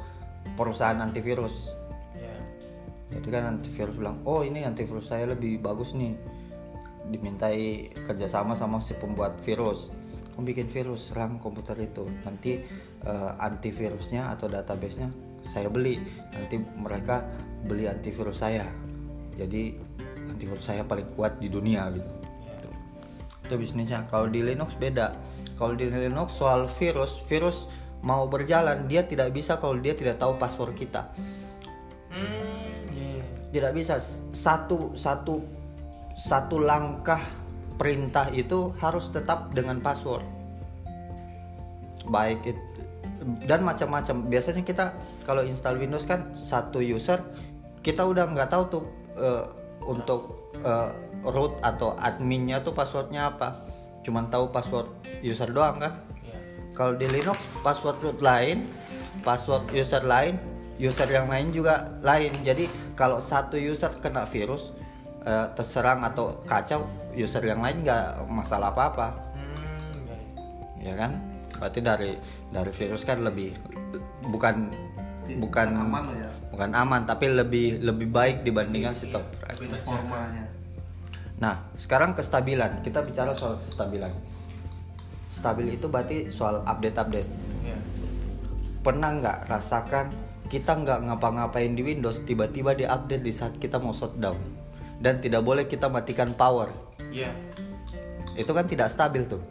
perusahaan 0.54 1.02
antivirus. 1.02 1.74
Ya. 2.14 2.38
Jadi 3.18 3.28
kan 3.34 3.58
antivirus 3.58 3.98
bilang, 3.98 4.22
oh 4.22 4.46
ini 4.46 4.62
antivirus 4.62 5.10
saya 5.10 5.26
lebih 5.34 5.58
bagus 5.58 5.90
nih. 5.98 6.14
Dimintai 7.10 7.90
kerjasama 8.06 8.54
sama 8.54 8.78
si 8.78 8.94
pembuat 8.94 9.42
virus. 9.42 9.90
Kamu 10.38 10.46
bikin 10.46 10.70
virus 10.70 11.10
serang 11.10 11.42
komputer 11.42 11.74
itu. 11.82 12.06
Nanti 12.22 12.62
eh, 13.02 13.32
antivirusnya 13.42 14.38
atau 14.38 14.46
databasenya 14.46 15.10
saya 15.50 15.66
beli. 15.66 15.98
Nanti 16.30 16.62
mereka 16.78 17.26
beli 17.66 17.90
antivirus 17.90 18.38
saya. 18.38 18.70
Jadi 19.34 19.74
antivirus 20.30 20.62
saya 20.62 20.86
paling 20.86 21.10
kuat 21.18 21.42
di 21.42 21.50
dunia 21.50 21.90
gitu. 21.90 22.23
Itu. 23.44 23.52
Itu 23.52 23.54
bisnisnya. 23.60 24.08
Kalau 24.08 24.32
di 24.32 24.40
Linux 24.40 24.74
beda. 24.80 25.12
Kalau 25.60 25.76
di 25.76 25.86
Linux 25.86 26.40
soal 26.40 26.66
virus, 26.66 27.20
virus 27.28 27.68
mau 28.04 28.28
berjalan 28.28 28.84
dia 28.84 29.02
tidak 29.08 29.32
bisa 29.32 29.56
kalau 29.56 29.80
dia 29.80 29.96
tidak 29.96 30.20
tahu 30.20 30.36
password 30.36 30.76
kita 30.76 31.08
Hmm, 32.14 32.94
ya. 32.94 33.24
tidak 33.50 33.72
bisa 33.74 33.98
satu 34.30 34.92
satu 34.94 35.42
satu 36.14 36.62
langkah 36.62 37.18
perintah 37.74 38.30
itu 38.30 38.70
harus 38.78 39.10
tetap 39.10 39.50
dengan 39.50 39.82
password 39.82 40.22
baik 42.06 42.38
it, 42.44 42.58
dan 43.48 43.64
macam-macam 43.64 44.28
biasanya 44.28 44.62
kita 44.62 44.94
kalau 45.24 45.42
install 45.42 45.80
Windows 45.80 46.04
kan 46.04 46.28
satu 46.36 46.84
user 46.84 47.18
kita 47.80 48.04
udah 48.04 48.30
nggak 48.30 48.52
tahu 48.52 48.62
tuh 48.68 48.84
eh, 49.16 49.44
untuk 49.88 50.52
eh, 50.60 50.92
root 51.24 51.56
atau 51.64 51.96
adminnya 51.96 52.60
tuh 52.60 52.76
passwordnya 52.76 53.32
apa? 53.32 53.64
Cuman 54.04 54.28
tahu 54.28 54.52
password 54.52 54.88
user 55.24 55.48
doang 55.48 55.80
kan? 55.80 55.92
Iya. 56.20 56.36
kalau 56.74 56.92
di 56.98 57.06
Linux 57.08 57.38
password 57.64 57.96
root 58.02 58.18
lain 58.20 58.66
password 59.22 59.70
user 59.72 60.04
lain 60.04 60.36
user 60.76 61.06
yang 61.06 61.30
lain 61.30 61.54
juga 61.54 61.94
lain. 62.02 62.34
Jadi 62.44 62.66
kalau 62.98 63.22
satu 63.22 63.54
user 63.56 63.94
kena 64.02 64.26
virus 64.26 64.74
eh, 65.24 65.46
terserang 65.54 66.02
atau 66.02 66.42
kacau 66.44 66.84
user 67.14 67.42
yang 67.46 67.62
lain 67.62 67.86
nggak 67.86 68.26
masalah 68.28 68.74
apa 68.74 68.82
apa 68.90 69.08
Hmm, 69.38 69.54
iya, 70.02 70.16
iya. 70.82 70.92
ya 70.92 70.94
kan? 70.98 71.12
Berarti 71.56 71.80
dari 71.80 72.12
dari 72.50 72.72
virus 72.74 73.02
kan 73.06 73.22
lebih 73.22 73.54
bukan 74.28 74.68
bukan 75.40 75.68
aman 75.72 76.04
ya. 76.20 76.28
bukan 76.52 76.70
aman 76.76 77.02
tapi 77.08 77.32
lebih 77.32 77.80
lebih 77.80 78.12
baik 78.12 78.44
dibandingkan 78.44 78.92
sistem 78.92 79.24
operasi 79.24 79.64
Lebih 79.72 79.80
formanya 79.88 80.44
Nah, 81.44 81.60
sekarang 81.76 82.16
kestabilan. 82.16 82.80
Kita 82.80 83.04
bicara 83.04 83.36
soal 83.36 83.60
kestabilan. 83.60 84.08
Stabil 85.36 85.76
itu 85.76 85.92
berarti 85.92 86.32
soal 86.32 86.64
update-update. 86.64 87.28
Iya. 87.68 87.78
Pernah 88.80 89.10
nggak 89.20 89.38
rasakan 89.52 90.08
kita 90.48 90.72
nggak 90.72 91.04
ngapa-ngapain 91.04 91.76
di 91.76 91.84
Windows, 91.84 92.24
tiba-tiba 92.24 92.72
di 92.72 92.88
update 92.88 93.20
di 93.20 93.32
saat 93.32 93.60
kita 93.60 93.76
mau 93.76 93.92
shutdown 93.92 94.40
dan 95.04 95.20
tidak 95.20 95.44
boleh 95.44 95.68
kita 95.68 95.92
matikan 95.92 96.32
power. 96.32 96.72
Iya. 97.12 97.28
Itu 98.40 98.56
kan 98.56 98.64
tidak 98.64 98.88
stabil 98.88 99.28
tuh. 99.28 99.44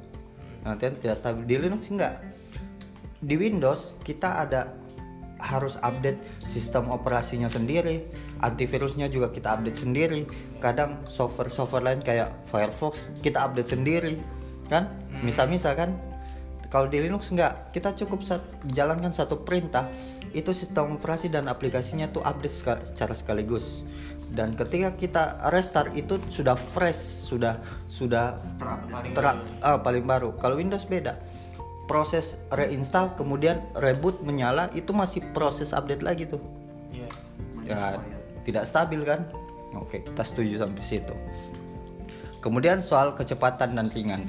Nanti 0.65 0.89
tidak 0.97 1.21
stabil 1.21 1.45
di 1.45 1.55
Linux 1.61 1.93
enggak. 1.93 2.25
Di 3.21 3.37
Windows 3.37 4.01
kita 4.01 4.49
ada 4.49 4.73
harus 5.37 5.77
update 5.77 6.49
sistem 6.49 6.89
operasinya 6.89 7.51
sendiri, 7.51 8.01
antivirusnya 8.43 9.07
juga 9.07 9.31
kita 9.31 9.55
update 9.55 9.79
sendiri. 9.79 10.21
Kadang 10.59 10.99
software-software 11.07 11.83
lain 11.87 12.01
kayak 12.03 12.35
Firefox 12.51 13.09
kita 13.23 13.39
update 13.47 13.71
sendiri, 13.71 14.19
kan? 14.67 14.91
Misal-misal 15.23 15.79
kan. 15.79 15.95
Kalau 16.67 16.89
di 16.89 16.99
Linux 16.99 17.29
enggak, 17.29 17.69
kita 17.69 17.93
cukup 17.93 18.25
sat- 18.25 18.43
jalankan 18.73 19.13
satu 19.13 19.45
perintah, 19.45 19.87
itu 20.33 20.49
sistem 20.57 20.97
operasi 20.97 21.29
dan 21.29 21.45
aplikasinya 21.45 22.09
tuh 22.09 22.25
update 22.25 22.81
secara 22.89 23.13
sekaligus. 23.13 23.85
Dan 24.33 24.57
ketika 24.57 24.97
kita 24.97 25.23
restart 25.53 25.93
itu 25.93 26.17
sudah 26.33 26.57
fresh, 26.57 27.29
sudah 27.29 27.61
sudah 27.85 28.41
terupdate 28.57 29.13
Ter- 29.13 29.45
ah, 29.61 29.77
paling 29.77 30.03
baru. 30.09 30.33
Kalau 30.41 30.57
Windows 30.57 30.89
beda. 30.89 31.13
Proses 31.85 32.39
reinstall 32.49 33.13
kemudian 33.13 33.61
reboot 33.77 34.25
menyala 34.25 34.73
itu 34.73 34.89
masih 34.95 35.21
proses 35.35 35.69
update 35.75 36.01
lagi 36.01 36.25
tuh. 36.25 36.41
Iya. 36.89 37.09
Ya, 37.69 37.83
tidak 38.43 38.63
stabil 38.63 39.01
kan? 39.03 39.25
Oke, 39.73 40.05
kita 40.05 40.21
setuju 40.21 40.61
sampai 40.61 40.83
situ. 40.85 41.15
Kemudian 42.39 42.83
soal 42.83 43.15
kecepatan 43.15 43.73
dan 43.73 43.87
ringan. 43.89 44.21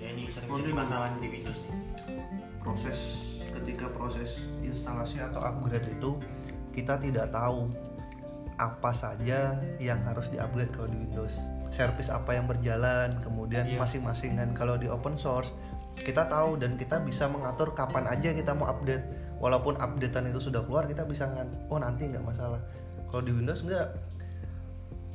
Ya 0.00 0.08
ini 0.10 0.72
masalah 0.72 1.12
di 1.20 1.28
Windows 1.28 1.58
nih. 1.62 1.76
proses 2.58 2.98
ketika 3.56 3.88
proses 3.88 4.44
instalasi 4.60 5.24
atau 5.24 5.40
upgrade 5.40 5.88
itu 5.88 6.20
kita 6.72 7.00
tidak 7.00 7.32
tahu 7.32 7.72
apa 8.58 8.92
saja 8.92 9.56
yang 9.80 10.02
harus 10.04 10.28
diupgrade 10.28 10.68
kalau 10.74 10.88
di 10.90 10.98
Windows 11.00 11.32
service 11.70 12.12
apa 12.12 12.36
yang 12.36 12.44
berjalan 12.44 13.16
kemudian 13.24 13.64
Iya. 13.64 13.80
masing-masing 13.80 14.36
kan 14.36 14.50
kalau 14.52 14.76
di 14.76 14.84
open 14.90 15.16
source 15.16 15.48
kita 15.96 16.28
tahu 16.28 16.60
dan 16.60 16.76
kita 16.76 17.00
bisa 17.00 17.24
mengatur 17.30 17.72
kapan 17.72 18.04
aja 18.04 18.36
kita 18.36 18.52
mau 18.52 18.68
update 18.68 19.27
walaupun 19.38 19.78
updatean 19.78 20.30
itu 20.30 20.50
sudah 20.50 20.66
keluar 20.66 20.86
kita 20.90 21.06
bisa 21.06 21.30
ngan 21.30 21.48
oh 21.70 21.78
nanti 21.78 22.10
nggak 22.10 22.22
masalah. 22.26 22.58
Kalau 23.08 23.22
di 23.24 23.32
Windows 23.32 23.64
enggak. 23.64 23.88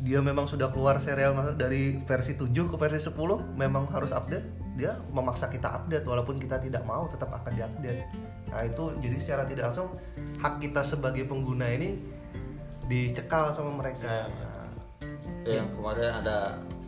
Dia 0.04 0.20
memang 0.20 0.52
sudah 0.52 0.68
keluar 0.68 1.00
serial 1.00 1.32
dari 1.56 1.96
versi 2.04 2.36
7 2.36 2.52
ke 2.52 2.76
versi 2.76 3.00
10 3.08 3.16
memang 3.56 3.88
harus 3.88 4.12
update. 4.12 4.76
Dia 4.76 5.00
memaksa 5.16 5.48
kita 5.48 5.70
update 5.70 6.04
walaupun 6.04 6.42
kita 6.42 6.60
tidak 6.60 6.84
mau 6.84 7.08
tetap 7.08 7.32
akan 7.32 7.56
diupdate. 7.56 8.04
Nah 8.52 8.68
itu 8.68 8.84
jadi 9.00 9.16
secara 9.22 9.44
tidak 9.48 9.72
langsung 9.72 9.96
hak 10.44 10.60
kita 10.60 10.84
sebagai 10.84 11.24
pengguna 11.24 11.72
ini 11.72 11.96
dicekal 12.92 13.56
sama 13.56 13.80
mereka. 13.80 14.28
Nah, 14.28 14.68
Yang 15.48 15.72
kemarin 15.72 16.10
ada 16.20 16.38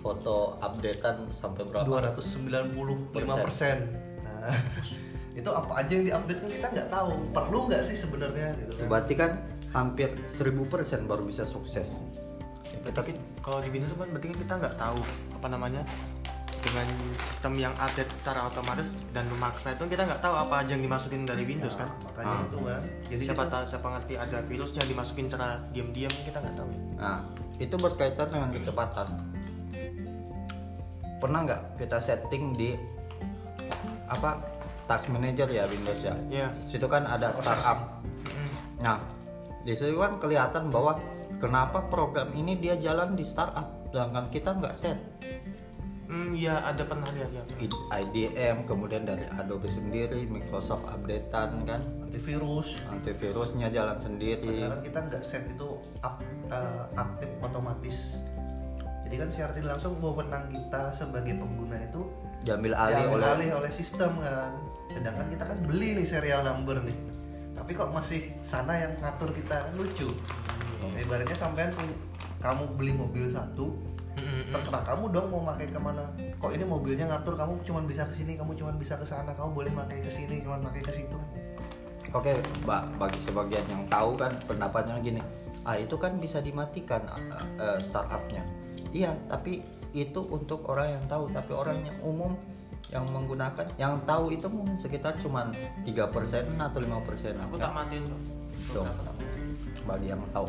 foto 0.04 0.60
updatean 0.60 1.32
sampai 1.32 1.63
berapa? 1.71 1.88
295 1.88 3.15
persen. 3.48 3.78
Nah 4.28 4.52
itu 5.36 5.50
apa 5.50 5.71
aja 5.76 5.91
yang 5.91 6.06
diupdate 6.24 6.39
kan 6.39 6.50
kita 6.50 6.67
nggak 6.71 6.89
tahu 6.89 7.12
perlu 7.30 7.60
nggak 7.67 7.84
sih 7.84 7.93
sebenarnya 7.93 8.56
gitu 8.58 8.71
kan 8.74 8.88
Berarti 8.88 9.13
kan 9.13 9.32
hampir 9.69 10.08
1000% 10.32 10.71
baru 11.04 11.24
bisa 11.24 11.43
sukses. 11.43 12.00
Ya, 12.78 12.91
tapi 12.91 13.12
kalau 13.41 13.60
di 13.60 13.67
Windows 13.69 13.91
kan 13.93 14.08
berarti 14.08 14.32
kita 14.32 14.56
nggak 14.56 14.76
tahu 14.76 15.00
apa 15.34 15.48
namanya 15.48 15.84
dengan 16.58 16.88
sistem 17.19 17.60
yang 17.60 17.76
update 17.76 18.10
secara 18.12 18.48
otomatis 18.48 18.89
dan 19.12 19.28
memaksa 19.28 19.76
itu 19.76 19.86
kita 19.86 20.02
nggak 20.04 20.17
tahu 20.17 20.34
apa 20.34 20.63
aja 20.63 20.74
yang 20.74 20.82
dimasukin 20.82 21.21
dari 21.21 21.43
Windows 21.43 21.76
kan. 21.76 21.86
makanya 22.02 22.32
Ah. 22.32 22.41
itu 22.41 22.58
kan 22.58 22.82
jadi 23.06 23.24
siapa 23.24 23.43
kita- 23.43 23.52
tahu 23.52 23.63
siapa 23.67 23.88
ngerti 23.91 24.13
ada 24.15 24.38
virusnya 24.41 24.84
dimasukin 24.84 25.26
secara 25.28 25.48
diam-diam 25.69 26.13
kita 26.15 26.38
nggak 26.39 26.56
tahu. 26.56 26.69
ya. 26.71 26.80
Nah, 26.98 27.19
itu 27.58 27.76
berkaitan 27.76 28.28
dengan 28.30 28.50
kecepatan. 28.50 29.08
Pernah 31.17 31.39
nggak 31.43 31.62
kita 31.78 31.98
setting 32.00 32.43
di 32.54 32.69
apa 34.06 34.38
task 34.86 35.10
manager 35.10 35.50
ya 35.50 35.65
Windows 35.65 36.02
ya? 36.02 36.15
Iya. 36.30 36.48
Situ 36.69 36.86
kan 36.86 37.06
ada 37.06 37.34
startup. 37.34 38.02
Nah, 38.82 38.98
di 39.65 39.74
situ 39.74 39.98
kan 39.98 40.21
kelihatan 40.21 40.69
bahwa 40.69 41.02
kenapa 41.41 41.89
program 41.89 42.30
ini 42.38 42.54
dia 42.58 42.78
jalan 42.78 43.17
di 43.17 43.26
startup, 43.26 43.65
sedangkan 43.89 44.30
kita 44.30 44.54
nggak 44.54 44.76
set. 44.78 44.98
Hmm, 46.06 46.38
ya 46.38 46.62
ada 46.62 46.86
pernah 46.86 47.10
lihat 47.17 47.34
ya. 47.34 47.43
IDM, 47.98 48.69
kemudian 48.69 49.10
dari 49.10 49.26
Adobe 49.41 49.65
sendiri, 49.74 50.30
Microsoft 50.30 50.86
updatean 50.86 51.65
kan, 51.65 51.82
antivirus 52.06 52.78
antivirusnya 52.93 53.74
jalan 53.74 53.98
sendiri. 53.98 54.69
Padahal 54.69 54.86
kita 54.86 55.00
nggak 55.10 55.24
set 55.26 55.50
itu 55.50 55.69
up, 56.06 56.21
eh, 56.54 56.84
aktif 56.93 57.30
otomatis. 57.41 58.21
Jadi 59.06 59.15
kan 59.17 59.30
secara 59.34 59.52
langsung 59.65 59.98
wewenang 59.98 60.45
kita 60.54 60.93
sebagai 60.93 61.34
pengguna 61.41 61.78
itu 61.82 62.02
Diambil 62.45 62.77
alih 62.77 63.10
diambil 63.10 63.17
oleh 63.17 63.29
alih 63.34 63.49
oleh 63.58 63.71
sistem 63.73 64.21
kan. 64.21 64.53
Sedangkan 64.93 65.27
kita 65.34 65.43
kan 65.49 65.58
beli 65.65 65.97
nih 65.97 66.05
serial 66.05 66.45
number 66.45 66.77
nih. 66.86 66.97
Tapi 67.58 67.71
kok 67.73 67.89
masih 67.89 68.29
sana 68.45 68.77
yang 68.77 68.93
ngatur 69.01 69.34
kita 69.34 69.65
kan 69.65 69.73
lucu. 69.73 70.13
Nah, 70.86 71.01
ibaratnya 71.01 71.34
sampean 71.34 71.73
kamu 72.38 72.63
beli 72.77 72.93
mobil 72.93 73.25
satu, 73.34 73.73
Mm-mm. 74.21 74.53
terserah 74.53 74.86
kamu 74.86 75.10
dong 75.10 75.34
mau 75.34 75.41
pakai 75.49 75.73
ke 75.73 75.79
mana. 75.81 76.05
Kok 76.38 76.51
ini 76.53 76.62
mobilnya 76.62 77.10
ngatur 77.10 77.34
kamu 77.34 77.65
cuma 77.65 77.81
bisa 77.81 78.05
ke 78.05 78.21
sini, 78.21 78.38
kamu 78.38 78.53
cuma 78.53 78.69
bisa 78.77 78.93
ke 78.93 79.05
sana, 79.08 79.34
kamu 79.34 79.49
boleh 79.58 79.71
pakai 79.73 79.97
ke 80.05 80.12
sini, 80.13 80.45
cuma 80.45 80.62
pakai 80.62 80.86
ke 80.86 80.91
situ. 80.93 81.17
Oke, 82.13 82.38
Mbak, 82.63 83.01
bagi 83.01 83.19
sebagian 83.25 83.65
yang 83.65 83.84
tahu 83.89 84.13
kan 84.13 84.31
pendapatnya 84.45 85.01
gini. 85.01 85.19
Ah, 85.65 85.75
itu 85.81 85.97
kan 85.97 86.21
bisa 86.21 86.38
dimatikan 86.39 87.01
uh, 87.10 87.19
uh, 87.58 87.79
startupnya. 87.81 88.45
Iya, 88.93 89.17
tapi 89.27 89.65
itu 89.95 90.19
untuk 90.27 90.67
orang 90.67 90.99
yang 90.99 91.05
tahu, 91.08 91.31
tapi 91.31 91.51
orang 91.55 91.77
yang 91.88 91.97
umum 92.03 92.36
yang 92.93 93.05
menggunakan 93.10 93.65
yang 93.81 93.97
tahu 94.05 94.29
itu 94.29 94.45
mungkin 94.45 94.77
sekitar 94.77 95.17
cuma 95.17 95.49
3% 95.49 95.89
atau 96.62 96.79
5% 96.79 97.45
Aku 97.49 97.55
tak 97.58 97.71
matiin 97.73 98.03
kok. 98.05 98.21
Dong. 98.77 98.89
Bagi 99.89 100.08
yang 100.13 100.21
tahu. 100.29 100.47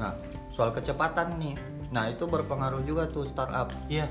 Nah, 0.00 0.12
soal 0.56 0.72
kecepatan 0.72 1.36
nih. 1.36 1.56
Nah, 1.92 2.08
itu 2.08 2.24
berpengaruh 2.24 2.82
juga 2.84 3.08
tuh 3.08 3.28
startup. 3.28 3.68
Iya. 3.88 4.08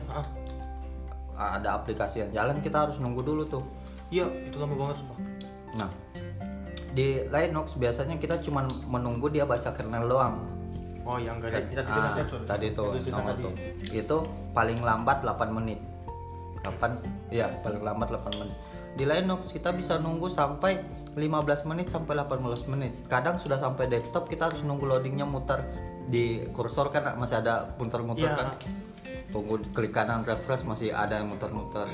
Ah, 1.36 1.60
Ada 1.60 1.76
aplikasi 1.84 2.24
yang 2.24 2.32
jalan 2.32 2.64
kita 2.64 2.88
harus 2.88 2.98
nunggu 3.02 3.20
dulu 3.20 3.44
tuh. 3.44 3.64
Iya, 4.08 4.30
itu 4.48 4.56
lama 4.56 4.76
banget 4.78 5.04
sumpah. 5.04 5.20
Nah, 5.76 5.90
di 6.96 7.28
Linux 7.28 7.76
biasanya 7.76 8.16
kita 8.16 8.40
cuma 8.40 8.64
menunggu 8.88 9.28
dia 9.28 9.44
baca 9.44 9.76
kernel 9.76 10.08
doang. 10.08 10.40
Oh, 11.06 11.18
yang. 11.18 11.38
Kita 11.38 11.62
itu 11.62 11.82
Ah, 11.86 12.18
tadi 12.44 12.68
tuh 12.74 12.98
Itu 12.98 13.10
nomor 13.10 13.32
tadi. 13.32 13.44
tuh. 13.44 13.54
Itu 13.94 14.18
paling 14.52 14.82
lambat 14.82 15.22
8 15.22 15.54
menit. 15.54 15.78
8 16.62 16.98
ya 17.30 17.46
paling 17.62 17.80
lambat 17.80 18.10
8 18.12 18.34
menit. 18.36 18.58
Di 18.96 19.04
Linux 19.04 19.52
kita 19.52 19.70
bisa 19.70 20.00
nunggu 20.00 20.28
sampai 20.28 20.82
15 21.14 21.62
menit 21.64 21.88
sampai 21.88 22.18
18 22.18 22.66
menit. 22.66 22.92
Kadang 23.06 23.38
sudah 23.38 23.56
sampai 23.56 23.86
desktop 23.86 24.26
kita 24.26 24.50
harus 24.50 24.60
nunggu 24.62 24.84
loadingnya 24.84 25.24
muter 25.24 25.62
di 26.06 26.42
kursor 26.52 26.90
kan 26.90 27.14
masih 27.16 27.38
ada 27.38 27.70
muter-muter 27.78 28.26
Iya. 28.26 28.36
kan. 28.36 28.48
Tunggu 29.30 29.62
klik 29.72 29.92
kanan 29.92 30.24
refresh 30.24 30.64
masih 30.64 30.90
ada 30.90 31.20
yang 31.20 31.28
muter-muter. 31.28 31.86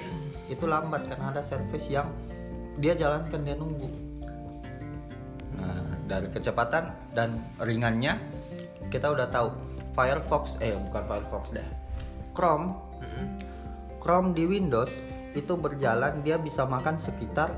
Itu 0.48 0.66
lambat 0.66 1.04
karena 1.06 1.32
ada 1.32 1.42
service 1.42 1.90
yang 1.90 2.08
dia 2.78 2.94
jalankan 2.94 3.42
dia 3.42 3.58
nunggu. 3.58 3.90
Nah, 5.58 5.78
dari 6.06 6.28
kecepatan 6.30 6.84
dan 7.12 7.30
ringannya 7.58 8.14
kita 8.92 9.08
udah 9.08 9.32
tahu 9.32 9.48
Firefox 9.96 10.60
eh 10.60 10.76
bukan 10.76 11.04
Firefox 11.08 11.44
deh. 11.56 11.68
Chrome. 12.36 12.76
Mm-mm. 13.00 13.28
Chrome 14.04 14.36
di 14.36 14.44
Windows 14.44 14.92
itu 15.32 15.56
berjalan 15.56 16.20
dia 16.28 16.36
bisa 16.36 16.68
makan 16.68 17.00
sekitar 17.00 17.56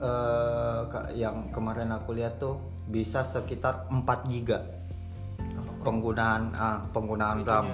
eh, 0.00 0.80
ka- 0.88 1.12
yang 1.12 1.52
kemarin 1.52 1.92
aku 1.92 2.16
lihat 2.16 2.40
tuh 2.40 2.56
bisa 2.88 3.22
sekitar 3.28 3.88
4 3.92 4.32
giga. 4.32 4.64
Penggunaan 5.84 6.54
ah, 6.56 6.78
penggunaan 6.94 7.44
RAM. 7.44 7.66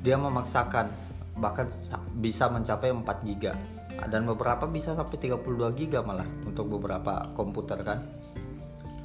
Dia 0.00 0.16
memaksakan 0.16 0.86
bahkan 1.38 1.70
bisa 2.18 2.50
mencapai 2.50 2.90
4 2.90 3.04
GB 3.26 3.44
dan 4.10 4.22
beberapa 4.26 4.70
bisa 4.70 4.94
sampai 4.94 5.18
32 5.18 5.74
GB 5.74 5.94
malah 6.06 6.26
untuk 6.46 6.70
beberapa 6.78 7.26
komputer 7.34 7.82
kan. 7.82 7.98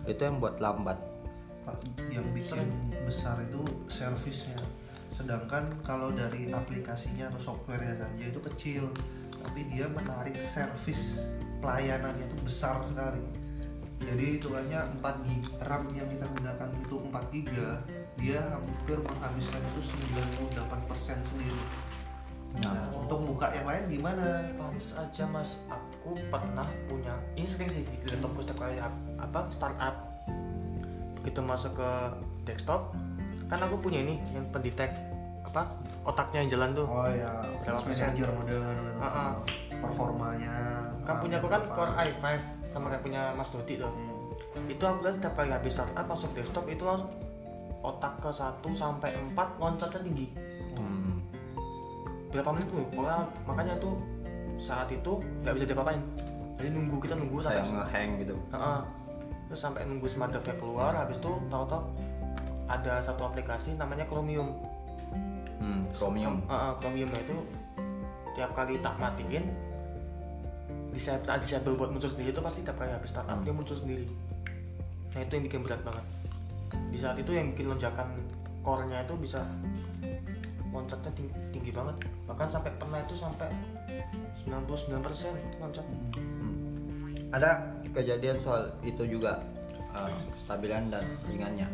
Itu 0.05 0.27
yang 0.27 0.37
buat 0.37 0.61
lambat 0.61 1.22
yang 2.11 2.25
bikin 2.35 2.67
besar 3.05 3.39
itu 3.43 3.61
servisnya. 3.89 4.57
Sedangkan 5.13 5.69
kalau 5.85 6.09
dari 6.09 6.49
aplikasinya 6.49 7.29
atau 7.29 7.53
softwarenya 7.53 7.95
saja 7.97 8.25
itu 8.25 8.39
kecil 8.53 8.89
tapi 9.43 9.67
dia 9.69 9.85
menarik 9.91 10.33
servis 10.49 11.29
pelayanannya 11.59 12.25
itu 12.25 12.37
besar 12.43 12.81
sekali. 12.87 13.21
Jadi 14.03 14.35
hitungannya 14.35 14.99
4 14.99 15.25
gig 15.27 15.43
RAM 15.63 15.83
yang 15.95 16.07
kita 16.11 16.27
gunakan 16.27 16.69
itu 16.75 16.95
4 17.07 17.33
giga 17.33 17.69
dia 18.19 18.39
hampir 18.51 18.99
menghabiskan 18.99 19.61
itu 19.63 19.81
98% 20.51 21.29
sendiri. 21.31 21.63
Nah. 22.53 22.69
nah, 22.69 22.85
untuk 23.01 23.25
buka 23.25 23.49
yang 23.49 23.65
lain 23.65 23.83
gimana? 23.89 24.45
Pantes 24.59 24.93
aja 24.93 25.25
mas, 25.25 25.57
aku 25.65 26.13
pernah 26.29 26.67
punya 26.85 27.17
ini 27.33 27.49
sering 27.49 27.71
sih 27.73 27.81
di 27.81 27.97
kali 28.53 28.77
ap- 28.77 29.09
apa 29.17 29.49
startup 29.49 29.95
begitu 31.23 31.39
masuk 31.39 31.71
ke 31.73 31.89
desktop 32.43 32.91
kan 33.47 33.57
aku 33.57 33.79
punya 33.79 33.99
ini 33.99 34.19
yang 34.29 34.43
pendetek 34.49 34.91
apa 35.43 35.71
otaknya 36.03 36.43
yang 36.43 36.51
jalan 36.51 36.69
tuh 36.73 36.83
oh 36.83 37.07
ya 37.07 37.31
Berapa 37.63 37.79
persen? 37.81 38.11
manager 38.11 38.29
mode 38.33 38.51
gitu. 38.51 38.59
Ah, 38.97 39.07
ah. 39.07 39.31
performanya 39.71 40.55
kan 41.01 41.15
punya 41.19 41.37
aku 41.37 41.47
kan 41.47 41.61
core 41.65 41.93
i5 41.93 42.23
sama 42.67 42.85
kayak 42.89 43.01
punya 43.01 43.21
Mas 43.33 43.47
Dodi 43.49 43.75
tuh 43.75 43.91
itu 44.65 44.81
aku 44.81 44.99
kan 45.01 45.13
setiap 45.13 45.33
kali 45.33 45.49
habis 45.49 45.71
startup 45.71 46.05
masuk 46.05 46.29
desktop 46.33 46.65
itu 46.67 46.83
langsung 46.83 47.07
otak 47.81 48.15
ke 48.17 48.29
1 48.29 48.39
sampai 48.73 49.11
4 49.31 49.35
loncatnya 49.57 50.01
tinggi 50.01 50.27
Hmm. 50.73 51.21
berapa 52.29 52.49
menit 52.49 52.65
tuh 52.67 52.81
pokoknya 52.89 53.17
makanya 53.45 53.73
tuh 53.77 53.93
saat 54.57 54.89
itu 54.89 55.11
nggak 55.39 55.53
bisa 55.53 55.65
diapa-apain 55.69 56.01
jadi 56.55 56.69
nunggu 56.71 56.97
kita 56.97 57.13
nunggu 57.13 57.37
sampai 57.39 57.61
kayak 57.61 57.69
ngehang 57.69 58.09
gitu 58.17 58.35
Heeh. 58.49 58.79
Terus 59.47 59.59
sampai 59.59 59.85
nunggu 59.85 60.07
smart 60.07 60.31
drive 60.33 60.57
keluar 60.57 60.95
habis 60.95 61.19
itu 61.19 61.31
tahu-tahu 61.51 61.83
ada 62.71 63.03
satu 63.03 63.27
aplikasi 63.27 63.75
namanya 63.75 64.07
Chromium. 64.07 64.49
Hmm, 65.59 65.83
Chromium. 65.93 66.41
Heeh, 66.47 66.71
Chromium 66.79 67.09
itu 67.11 67.37
tiap 68.33 68.51
kali 68.57 68.81
tak 68.81 68.97
matiin 68.97 69.45
disable 70.93 71.29
ah, 71.29 71.37
disable 71.41 71.73
buat 71.77 71.89
muncul 71.89 72.09
sendiri 72.09 72.29
itu 72.33 72.41
pasti 72.41 72.61
tiap 72.61 72.77
kali 72.77 72.93
habis 72.93 73.09
startup 73.09 73.41
dia 73.45 73.53
muncul 73.53 73.77
sendiri. 73.77 74.05
Nah 75.13 75.19
itu 75.21 75.31
yang 75.37 75.45
bikin 75.45 75.61
berat 75.65 75.81
banget. 75.85 76.05
Di 76.89 76.97
saat 77.01 77.17
itu 77.17 77.31
yang 77.33 77.53
bikin 77.53 77.69
lonjakan 77.69 78.07
core-nya 78.65 79.05
itu 79.05 79.13
bisa 79.17 79.41
loncatnya 80.73 81.11
tinggi, 81.13 81.33
tinggi 81.53 81.71
banget. 81.73 81.95
Bahkan 82.25 82.47
sampai 82.49 82.71
pernah 82.77 82.99
itu 83.01 83.15
sampai 83.17 83.49
99% 84.45 85.61
loncat 85.61 85.85
ada 87.33 87.65
kejadian 87.93 88.37
soal 88.41 88.67
itu 88.83 89.05
juga 89.05 89.39
uh, 89.93 90.11
kestabilan 90.35 90.89
dan 90.89 91.05
ringannya 91.29 91.69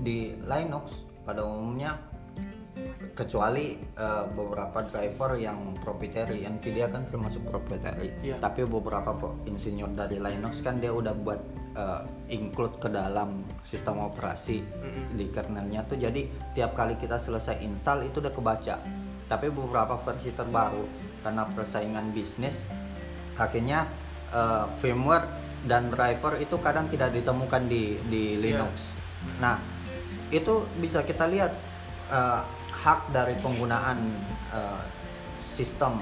di 0.00 0.32
Linux 0.46 0.94
pada 1.26 1.44
umumnya 1.44 1.98
kecuali 3.18 3.74
uh, 3.98 4.30
beberapa 4.30 4.86
driver 4.86 5.34
yang 5.34 5.74
proprietary 5.82 6.46
Nvidia 6.46 6.86
kan 6.86 7.02
termasuk 7.10 7.42
proprietary 7.50 8.14
Iya. 8.22 8.38
tapi 8.38 8.62
beberapa 8.62 9.10
insinyur 9.50 9.98
dari 9.98 10.22
Linux 10.22 10.62
kan 10.62 10.78
dia 10.78 10.94
udah 10.94 11.14
buat 11.26 11.40
uh, 11.74 12.06
include 12.30 12.78
ke 12.78 12.86
dalam 12.86 13.42
sistem 13.66 13.98
operasi 14.06 14.62
Mm-mm. 14.62 15.18
di 15.18 15.26
kernelnya 15.34 15.82
tuh 15.90 15.98
jadi 15.98 16.30
tiap 16.54 16.78
kali 16.78 16.94
kita 17.02 17.18
selesai 17.18 17.58
install 17.66 18.06
itu 18.06 18.22
udah 18.22 18.30
kebaca 18.30 18.78
tapi 19.26 19.46
beberapa 19.50 19.98
versi 19.98 20.30
terbaru 20.30 20.86
karena 21.26 21.42
persaingan 21.50 22.14
bisnis 22.14 22.54
akhirnya 23.34 23.90
eh, 24.32 24.64
firmware 24.80 25.26
dan 25.66 25.90
driver 25.90 26.38
itu 26.38 26.54
kadang 26.62 26.86
tidak 26.88 27.10
ditemukan 27.12 27.66
di 27.66 27.98
di 28.06 28.38
Linux. 28.38 28.72
Nah 29.42 29.58
itu 30.30 30.64
bisa 30.78 31.02
kita 31.02 31.26
lihat 31.26 31.52
eh, 32.12 32.40
hak 32.78 33.10
dari 33.10 33.34
penggunaan 33.42 33.98
eh, 34.54 34.82
sistem. 35.56 35.98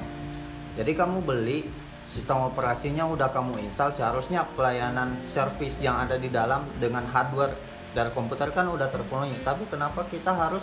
Jadi 0.76 0.92
kamu 0.92 1.24
beli 1.24 1.64
sistem 2.12 2.48
operasinya 2.48 3.08
udah 3.08 3.32
kamu 3.32 3.64
install 3.66 3.96
seharusnya 3.96 4.44
pelayanan 4.54 5.16
service 5.24 5.80
yang 5.80 5.96
ada 5.96 6.20
di 6.20 6.28
dalam 6.28 6.64
dengan 6.76 7.08
hardware 7.08 7.56
dari 7.96 8.12
komputer 8.12 8.52
kan 8.52 8.68
udah 8.68 8.92
terpenuhi. 8.92 9.32
Tapi 9.40 9.64
kenapa 9.72 10.04
kita 10.06 10.36
harus 10.36 10.62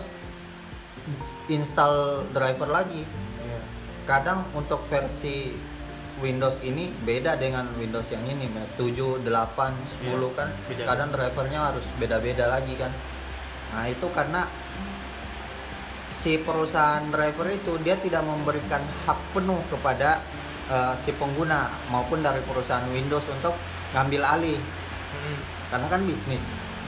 install 1.50 2.30
driver 2.32 2.70
lagi? 2.70 3.04
Iya. 3.44 3.60
kadang 4.04 4.44
untuk 4.56 4.84
versi 4.88 5.52
Windows 6.24 6.64
ini 6.64 6.88
beda 7.04 7.36
dengan 7.36 7.68
Windows 7.76 8.08
yang 8.08 8.24
ini 8.24 8.48
7, 8.80 8.80
8, 9.20 9.28
10 9.28 10.08
Iya, 10.08 10.30
kan 10.32 10.48
beda. 10.72 10.84
kadang 10.88 11.10
drivernya 11.12 11.60
harus 11.60 11.84
beda-beda 12.00 12.48
lagi 12.48 12.74
kan 12.80 12.92
nah 13.76 13.84
itu 13.86 14.08
karena 14.16 14.48
si 16.24 16.40
perusahaan 16.40 17.04
driver 17.12 17.52
itu 17.52 17.76
dia 17.84 18.00
tidak 18.00 18.24
memberikan 18.24 18.80
hak 19.04 19.20
penuh 19.36 19.60
kepada 19.68 20.24
eh, 20.72 20.94
si 21.04 21.12
pengguna 21.14 21.68
maupun 21.92 22.24
dari 22.24 22.40
perusahaan 22.42 22.88
Windows 22.88 23.28
untuk 23.28 23.52
ngambil 23.92 24.24
alih 24.24 24.56
Mm-mm. 24.58 25.38
karena 25.70 25.88
kan 25.92 26.02
bisnis 26.08 26.44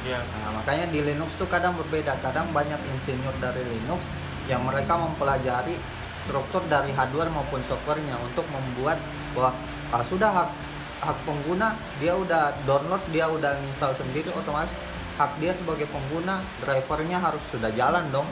Iya. 0.06 0.22
Nah, 0.22 0.62
makanya 0.62 0.86
di 0.94 1.02
Linux 1.02 1.34
tuh 1.34 1.50
kadang 1.50 1.74
berbeda. 1.74 2.14
Kadang 2.22 2.54
banyak 2.54 2.78
insinyur 2.78 3.34
dari 3.42 3.66
Linux 3.66 4.06
yang 4.46 4.62
mereka 4.62 5.02
mempelajari 5.02 5.82
struktur 6.26 6.66
dari 6.66 6.90
hardware 6.92 7.30
maupun 7.30 7.62
softwarenya 7.70 8.18
untuk 8.26 8.44
membuat 8.50 8.98
bahwa 9.38 9.54
ah, 9.94 10.04
sudah 10.10 10.34
hak 10.34 10.50
hak 11.06 11.18
pengguna 11.22 11.78
dia 12.02 12.18
udah 12.18 12.50
download, 12.66 13.04
dia 13.14 13.30
udah 13.30 13.54
install 13.62 13.94
sendiri 13.94 14.34
otomatis 14.34 14.74
hak 15.16 15.32
dia 15.40 15.56
sebagai 15.56 15.88
pengguna 15.88 16.44
drivernya 16.60 17.24
harus 17.24 17.40
sudah 17.48 17.72
jalan 17.72 18.04
dong, 18.12 18.28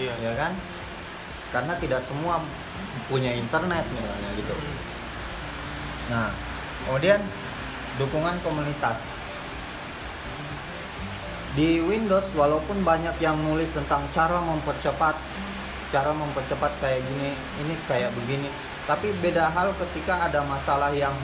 Iya. 0.00 0.14
ya 0.24 0.32
kan? 0.32 0.52
Karena 1.52 1.76
tidak 1.76 2.00
semua 2.08 2.40
punya 3.12 3.36
internet 3.36 3.84
misalnya 3.92 4.28
gitu. 4.32 4.54
Nah, 6.08 6.32
kemudian 6.88 7.20
dukungan 8.00 8.36
komunitas. 8.40 8.96
Di 11.56 11.80
Windows 11.80 12.28
walaupun 12.36 12.84
banyak 12.84 13.16
yang 13.20 13.36
nulis 13.40 13.68
tentang 13.72 14.04
cara 14.12 14.40
mempercepat 14.44 15.16
cara 15.94 16.10
mempercepat 16.10 16.72
kayak 16.82 17.00
gini, 17.04 17.30
ini 17.62 17.74
kayak 17.86 18.10
begini, 18.14 18.48
tapi 18.86 19.10
beda 19.18 19.50
hal 19.50 19.74
ketika 19.74 20.30
ada 20.30 20.46
masalah 20.46 20.94
yang 20.94 21.14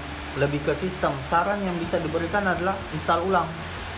lebih 0.41 0.59
ke 0.65 0.73
sistem. 0.75 1.13
Saran 1.29 1.61
yang 1.63 1.77
bisa 1.77 2.01
diberikan 2.03 2.43
adalah 2.43 2.75
install 2.95 3.23
ulang 3.29 3.49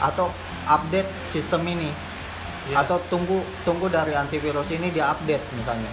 atau 0.03 0.29
update 0.67 1.09
sistem 1.31 1.62
ini. 1.69 1.91
Iya. 2.69 2.85
Atau 2.85 3.01
tunggu 3.12 3.45
tunggu 3.62 3.93
dari 3.93 4.17
antivirus 4.17 4.73
ini 4.73 4.89
dia 4.93 5.12
update 5.12 5.45
misalnya. 5.57 5.93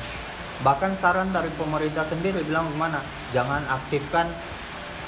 Bahkan 0.62 0.96
saran 1.00 1.30
dari 1.34 1.52
pemerintah 1.58 2.08
sendiri 2.08 2.46
bilang 2.48 2.70
gimana? 2.72 3.04
Jangan 3.36 3.66
aktifkan 3.68 4.28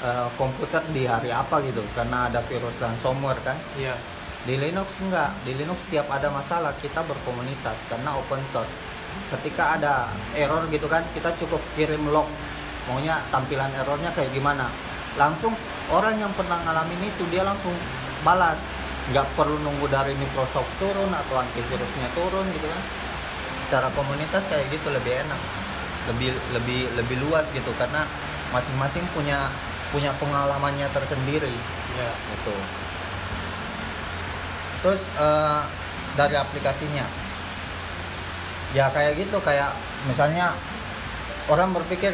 eh, 0.04 0.28
komputer 0.36 0.82
di 0.92 1.08
hari 1.08 1.32
apa 1.32 1.62
gitu 1.64 1.80
karena 1.96 2.28
ada 2.28 2.44
virus 2.44 2.76
ransomware 2.80 3.40
kan. 3.40 3.56
Iya. 3.80 3.96
Di 4.44 4.60
Linux 4.60 4.88
enggak, 5.00 5.32
di 5.48 5.56
Linux 5.56 5.80
setiap 5.88 6.04
ada 6.12 6.28
masalah 6.28 6.76
kita 6.84 7.00
berkomunitas 7.00 7.80
karena 7.88 8.12
open 8.12 8.44
source. 8.52 8.93
Ketika 9.32 9.78
ada 9.80 9.94
error 10.36 10.64
gitu 10.70 10.86
kan, 10.86 11.02
kita 11.16 11.34
cukup 11.40 11.60
kirim 11.74 12.10
log. 12.10 12.28
Maunya 12.88 13.20
tampilan 13.32 13.72
errornya 13.74 14.12
kayak 14.12 14.30
gimana? 14.36 14.68
Langsung 15.16 15.56
orang 15.88 16.20
yang 16.20 16.32
pernah 16.36 16.60
ngalamin 16.62 17.08
itu 17.08 17.24
dia 17.32 17.42
langsung 17.42 17.72
balas. 18.22 18.60
Nggak 19.12 19.26
perlu 19.36 19.60
nunggu 19.60 19.86
dari 19.92 20.16
Microsoft 20.16 20.68
turun 20.80 21.10
atau 21.12 21.34
antivirusnya 21.40 22.08
turun 22.16 22.46
gitu 22.52 22.66
kan. 22.68 22.82
Cara 23.72 23.88
komunitas 23.92 24.44
kayak 24.48 24.68
gitu 24.68 24.88
lebih 24.92 25.24
enak. 25.24 25.40
Lebih 26.12 26.30
lebih 26.52 26.80
lebih 27.00 27.16
luas 27.24 27.48
gitu 27.56 27.72
karena 27.80 28.04
masing-masing 28.52 29.02
punya 29.16 29.50
punya 29.94 30.10
pengalamannya 30.18 30.90
tersendiri 30.90 31.54
Iya. 31.94 32.10
gitu 32.34 32.54
terus 34.82 35.00
eh, 35.16 35.60
dari 36.18 36.36
aplikasinya 36.36 37.06
ya 38.74 38.90
kayak 38.90 39.16
gitu 39.16 39.38
kayak 39.40 39.70
misalnya 40.10 40.50
orang 41.46 41.70
berpikir 41.70 42.10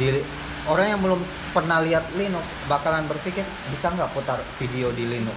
di 0.00 0.24
orang 0.66 0.96
yang 0.96 1.00
belum 1.04 1.20
pernah 1.52 1.80
lihat 1.84 2.04
Linux 2.16 2.44
bakalan 2.66 3.04
berpikir 3.06 3.44
bisa 3.70 3.92
nggak 3.92 4.10
putar 4.12 4.40
video 4.58 4.90
di 4.92 5.04
Linux? 5.06 5.36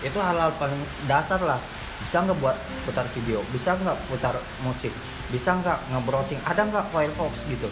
Itu 0.00 0.18
hal-hal 0.22 0.54
paling 0.58 0.80
dasar 1.10 1.38
lah. 1.42 1.58
Bisa 2.02 2.22
nggak 2.26 2.38
buat 2.42 2.56
putar 2.84 3.06
video? 3.14 3.40
Bisa 3.54 3.74
nggak 3.78 3.96
putar 4.10 4.34
musik? 4.66 4.90
Bisa 5.30 5.54
nggak 5.56 5.78
nge-browsing? 5.94 6.40
Ada 6.44 6.62
nggak 6.66 6.86
Firefox 6.90 7.46
gitu? 7.50 7.70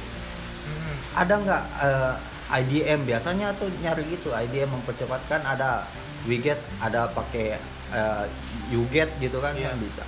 Mm. 0.62 0.94
ada 1.18 1.34
nggak 1.42 1.62
eh, 1.82 2.14
IDM 2.62 3.02
biasanya 3.02 3.50
tuh 3.58 3.66
nyari 3.82 4.06
gitu 4.14 4.30
IDM 4.30 4.70
mempercepatkan 4.70 5.42
ada 5.42 5.82
widget 6.22 6.62
ada 6.78 7.10
pakai 7.10 7.58
eh, 7.90 8.24
uget 8.70 9.10
gitu 9.18 9.42
kan 9.42 9.58
Iya. 9.58 9.74
kan 9.74 9.82
bisa 9.82 10.06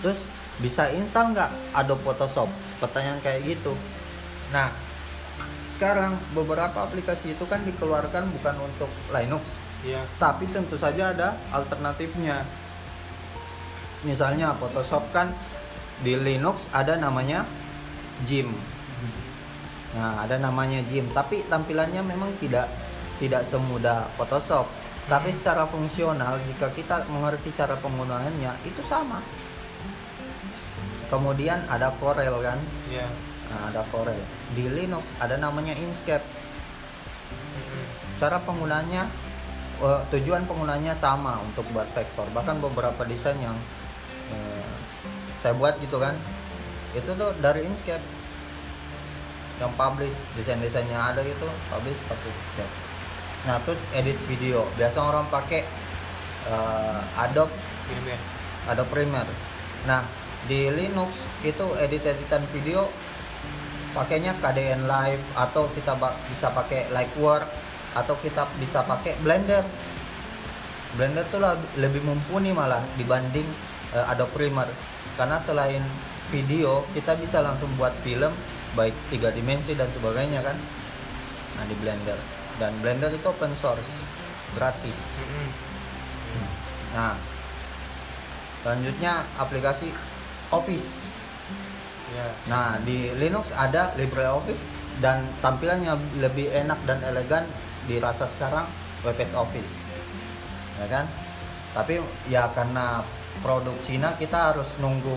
terus 0.00 0.18
bisa 0.60 0.92
install 0.92 1.32
nggak? 1.32 1.50
Adobe 1.76 2.04
Photoshop? 2.04 2.48
Pertanyaan 2.80 3.20
kayak 3.24 3.44
gitu. 3.44 3.72
Nah 4.52 4.68
sekarang 5.76 6.12
beberapa 6.36 6.84
aplikasi 6.84 7.32
itu 7.32 7.44
kan 7.48 7.64
dikeluarkan 7.64 8.28
bukan 8.40 8.56
untuk 8.60 8.90
Linux. 9.12 9.44
Iya. 9.80 10.04
tapi 10.20 10.44
tentu 10.52 10.76
saja 10.76 11.16
ada 11.16 11.32
alternatifnya. 11.56 12.44
Misalnya 14.04 14.52
Photoshop 14.60 15.08
kan 15.08 15.32
di 16.04 16.16
Linux 16.16 16.68
ada 16.72 16.96
namanya 16.96 17.44
Gim 18.24 18.52
nah 19.90 20.22
ada 20.22 20.38
namanya 20.38 20.78
Gim 20.86 21.10
tapi 21.10 21.42
tampilannya 21.50 21.98
memang 22.06 22.30
tidak 22.38 22.70
tidak 23.20 23.44
semudah 23.48 24.08
Photoshop. 24.16 24.64
Tapi 25.10 25.34
secara 25.34 25.66
fungsional 25.66 26.38
jika 26.46 26.70
kita 26.72 27.04
mengerti 27.10 27.50
cara 27.52 27.74
penggunaannya 27.76 28.52
itu 28.64 28.80
sama 28.86 29.18
kemudian 31.10 31.58
ada 31.66 31.90
Corel 31.98 32.32
kan? 32.40 32.56
Iya. 32.88 33.06
nah, 33.50 33.60
ada 33.74 33.82
Corel. 33.90 34.16
Di 34.54 34.70
Linux 34.70 35.02
ada 35.18 35.34
namanya 35.36 35.74
Inkscape. 35.74 36.22
Cara 38.22 38.38
penggunanya 38.46 39.10
eh, 39.82 40.00
tujuan 40.14 40.46
penggunanya 40.46 40.94
sama 40.96 41.42
untuk 41.42 41.66
buat 41.74 41.90
vektor. 41.92 42.30
Bahkan 42.30 42.62
beberapa 42.62 43.02
desain 43.04 43.36
yang 43.42 43.58
eh, 44.30 44.72
saya 45.42 45.58
buat 45.58 45.76
gitu 45.82 45.98
kan. 45.98 46.14
Itu 46.94 47.10
tuh 47.18 47.34
dari 47.42 47.66
Inkscape. 47.66 48.22
Yang 49.60 49.76
publish 49.76 50.16
desain-desain 50.40 50.88
yang 50.88 51.12
ada 51.12 51.20
itu 51.20 51.48
publish 51.68 51.98
pakai 52.06 52.30
Inkscape. 52.30 52.74
Nah 53.50 53.56
terus 53.66 53.82
edit 53.98 54.16
video. 54.30 54.62
Biasa 54.78 54.98
orang 55.02 55.26
pakai 55.26 55.66
eh, 56.46 57.00
Adobe. 57.18 57.50
Ya. 58.06 58.18
Adobe 58.70 58.94
Premiere. 58.94 59.32
Nah 59.90 60.19
di 60.48 60.72
Linux 60.72 61.12
itu 61.44 61.66
edit-editan 61.76 62.40
video 62.54 62.88
pakainya 63.90 64.38
KDN 64.38 64.86
Live 64.86 65.24
atau 65.34 65.66
kita 65.74 65.98
bisa 66.30 66.48
pakai 66.54 66.88
Lightwork 66.94 67.44
atau 67.98 68.14
kita 68.22 68.46
bisa 68.62 68.86
pakai 68.86 69.18
Blender. 69.20 69.66
Blender 70.94 71.26
tuh 71.30 71.42
lebih 71.78 72.02
mumpuni 72.02 72.54
malah 72.54 72.82
dibanding 72.94 73.46
eh, 73.94 74.10
Adobe 74.10 74.30
Premiere. 74.34 74.70
Karena 75.18 75.42
selain 75.42 75.82
video 76.30 76.86
kita 76.94 77.18
bisa 77.18 77.42
langsung 77.42 77.70
buat 77.74 77.90
film 78.06 78.30
baik 78.78 78.94
tiga 79.10 79.34
dimensi 79.34 79.74
dan 79.74 79.90
sebagainya 79.90 80.46
kan 80.46 80.54
nah 81.58 81.64
di 81.66 81.74
Blender. 81.82 82.18
Dan 82.62 82.72
Blender 82.78 83.10
itu 83.10 83.26
open 83.26 83.50
source 83.58 83.90
gratis. 84.54 84.98
Nah 86.94 87.18
selanjutnya 88.62 89.24
aplikasi 89.40 89.90
Office 90.50 91.10
Iya. 92.10 92.28
Nah, 92.50 92.68
di 92.82 93.10
Linux 93.16 93.54
ada 93.54 93.94
LibreOffice 93.94 94.62
dan 94.98 95.22
tampilannya 95.40 95.94
lebih 96.18 96.50
enak 96.50 96.78
dan 96.84 96.98
elegan 97.06 97.46
dirasa 97.86 98.26
sekarang 98.26 98.66
WPS 99.06 99.32
Office. 99.38 99.70
Ya 100.82 100.86
kan? 100.90 101.06
Tapi 101.70 102.02
ya 102.26 102.50
karena 102.50 103.06
produk 103.46 103.76
Cina 103.86 104.18
kita 104.18 104.52
harus 104.52 104.66
nunggu 104.82 105.16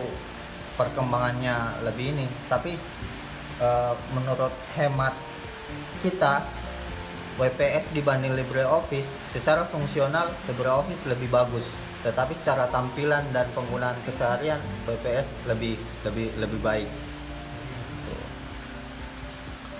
perkembangannya 0.77 1.81
lebih 1.81 2.13
ini. 2.13 2.29
Tapi 2.45 2.77
eh, 3.59 3.93
menurut 4.13 4.53
hemat 4.77 5.17
kita 6.05 6.45
WPS 7.41 7.89
dibanding 7.97 8.37
LibreOffice 8.37 9.33
secara 9.33 9.65
fungsional 9.65 10.29
LibreOffice 10.45 11.09
lebih 11.09 11.33
bagus 11.33 11.65
tetapi 12.03 12.35
secara 12.35 12.67
tampilan 12.67 13.23
dan 13.31 13.47
penggunaan 13.55 13.95
keseharian 14.03 14.59
WPS 14.83 15.47
lebih 15.47 15.79
lebih 16.03 16.27
lebih 16.35 16.59
baik. 16.59 16.89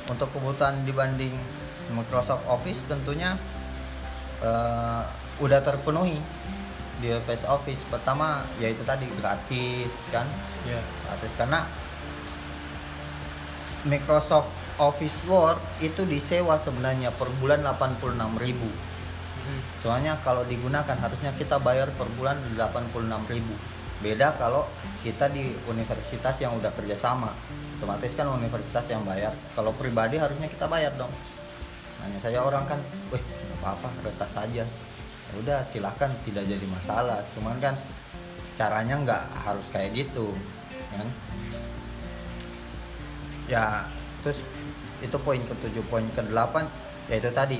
Untuk 0.07 0.31
kebutuhan 0.31 0.83
dibanding 0.87 1.35
Microsoft 1.91 2.47
Office 2.47 2.79
tentunya 2.87 3.35
eh, 4.39 5.03
udah 5.43 5.59
terpenuhi 5.59 6.15
di 7.03 7.11
WPS 7.11 7.43
Office. 7.51 7.83
Pertama 7.91 8.47
yaitu 8.63 8.87
tadi 8.87 9.03
gratis 9.19 9.91
kan? 10.15 10.27
Iya. 10.63 10.79
gratis. 10.79 11.31
Karena 11.35 11.59
Microsoft 13.83 14.47
Office 14.79 15.19
Word 15.27 15.59
itu 15.83 16.07
disewa 16.07 16.55
sebenarnya 16.55 17.11
per 17.11 17.27
bulan 17.43 17.67
86.000 17.67 18.92
Soalnya 19.83 20.15
kalau 20.23 20.47
digunakan 20.47 20.95
harusnya 20.95 21.35
kita 21.35 21.59
bayar 21.59 21.91
per 21.95 22.07
bulan 22.15 22.39
86.000. 22.55 24.03
Beda 24.03 24.35
kalau 24.35 24.67
kita 24.99 25.31
di 25.31 25.55
universitas 25.71 26.35
yang 26.43 26.55
udah 26.59 26.71
kerjasama, 26.75 27.31
otomatis 27.79 28.11
kan 28.15 28.27
universitas 28.31 28.83
yang 28.91 29.03
bayar. 29.07 29.31
Kalau 29.55 29.71
pribadi 29.75 30.19
harusnya 30.19 30.51
kita 30.51 30.67
bayar 30.67 30.91
dong. 30.99 31.11
Hanya 32.03 32.19
saya 32.19 32.43
orang 32.43 32.67
kan, 32.67 32.79
wih 33.15 33.23
apa-apa 33.59 33.87
retas 34.03 34.31
saja. 34.35 34.63
Ya 34.63 35.33
udah 35.39 35.63
silahkan 35.71 36.11
tidak 36.27 36.43
jadi 36.47 36.65
masalah. 36.67 37.23
Cuman 37.31 37.55
kan 37.63 37.79
caranya 38.59 38.99
nggak 38.99 39.23
harus 39.47 39.67
kayak 39.71 39.95
gitu, 39.95 40.35
kan? 40.91 41.07
Ya 43.47 43.87
terus 44.23 44.39
itu 45.03 45.17
poin 45.19 45.39
ketujuh, 45.43 45.83
poin 45.91 46.07
ke 46.15 46.23
delapan 46.27 46.67
yaitu 47.11 47.27
tadi 47.35 47.59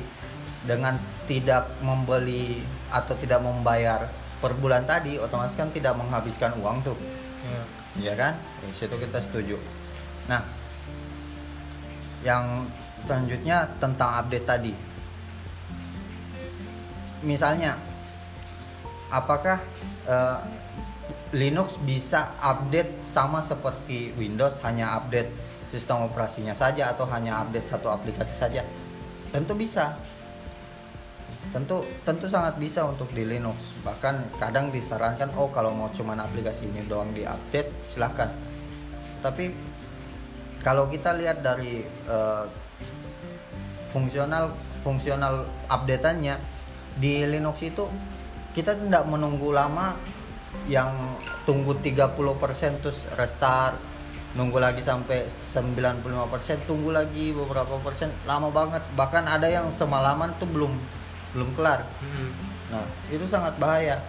dengan 0.63 0.95
tidak 1.27 1.67
membeli 1.83 2.63
atau 2.91 3.15
tidak 3.19 3.43
membayar 3.43 4.07
per 4.39 4.55
bulan 4.59 4.83
tadi 4.83 5.15
otomatis 5.19 5.55
kan 5.55 5.71
tidak 5.71 5.95
menghabiskan 5.95 6.51
uang 6.59 6.83
tuh. 6.83 6.97
Iya. 7.43 7.63
ya 8.11 8.13
kan? 8.15 8.33
Di 8.63 8.75
situ 8.75 8.95
kita 8.95 9.19
setuju. 9.19 9.55
Nah 10.27 10.43
yang 12.23 12.67
selanjutnya 13.03 13.67
tentang 13.79 14.23
update 14.23 14.47
tadi. 14.47 14.73
Misalnya 17.23 17.75
apakah 19.11 19.59
eh, 20.07 20.39
Linux 21.33 21.81
bisa 21.81 22.29
update 22.39 23.01
sama 23.01 23.41
seperti 23.41 24.13
Windows 24.15 24.59
hanya 24.61 25.01
update 25.01 25.31
sistem 25.73 26.05
operasinya 26.05 26.53
saja 26.53 26.93
atau 26.93 27.09
hanya 27.09 27.41
update 27.41 27.67
satu 27.67 27.89
aplikasi 27.89 28.35
saja? 28.37 28.61
Tentu 29.33 29.57
bisa 29.57 29.97
tentu 31.53 31.85
tentu 32.01 32.25
sangat 32.25 32.57
bisa 32.57 32.83
untuk 32.83 33.07
di 33.13 33.23
Linux. 33.23 33.55
Bahkan 33.85 34.41
kadang 34.41 34.73
disarankan 34.73 35.29
oh 35.37 35.53
kalau 35.53 35.69
mau 35.71 35.87
cuman 35.93 36.17
aplikasi 36.25 36.65
ini 36.65 36.81
doang 36.89 37.13
diupdate 37.13 37.93
silahkan. 37.93 38.33
Tapi 39.21 39.53
kalau 40.65 40.89
kita 40.89 41.13
lihat 41.13 41.45
dari 41.45 41.85
eh, 41.85 42.45
fungsional 43.93 44.49
fungsional 44.81 45.45
updateannya 45.69 46.35
di 46.97 47.23
Linux 47.29 47.61
itu 47.61 47.85
kita 48.57 48.73
tidak 48.73 49.05
menunggu 49.05 49.53
lama 49.53 49.93
yang 50.69 50.89
tunggu 51.45 51.77
30% 51.77 52.81
terus 52.81 52.97
restart 53.17 53.77
nunggu 54.33 54.57
lagi 54.57 54.81
sampai 54.81 55.29
95% 55.29 56.65
tunggu 56.65 56.89
lagi 56.89 57.29
beberapa 57.29 57.77
persen 57.85 58.09
lama 58.25 58.49
banget. 58.49 58.81
Bahkan 58.97 59.29
ada 59.29 59.45
yang 59.45 59.69
semalaman 59.69 60.33
tuh 60.41 60.49
belum 60.49 60.73
belum 61.33 61.49
kelar 61.57 61.81
Mm-mm. 62.01 62.53
Nah, 62.73 62.85
itu 63.13 63.25
sangat 63.29 63.53
bahaya. 63.61 64.01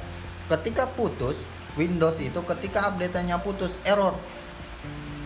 Ketika 0.49 0.89
putus, 0.89 1.45
Windows 1.77 2.17
itu 2.17 2.41
ketika 2.49 2.89
update-nya 2.89 3.37
putus, 3.45 3.77
error. 3.85 4.17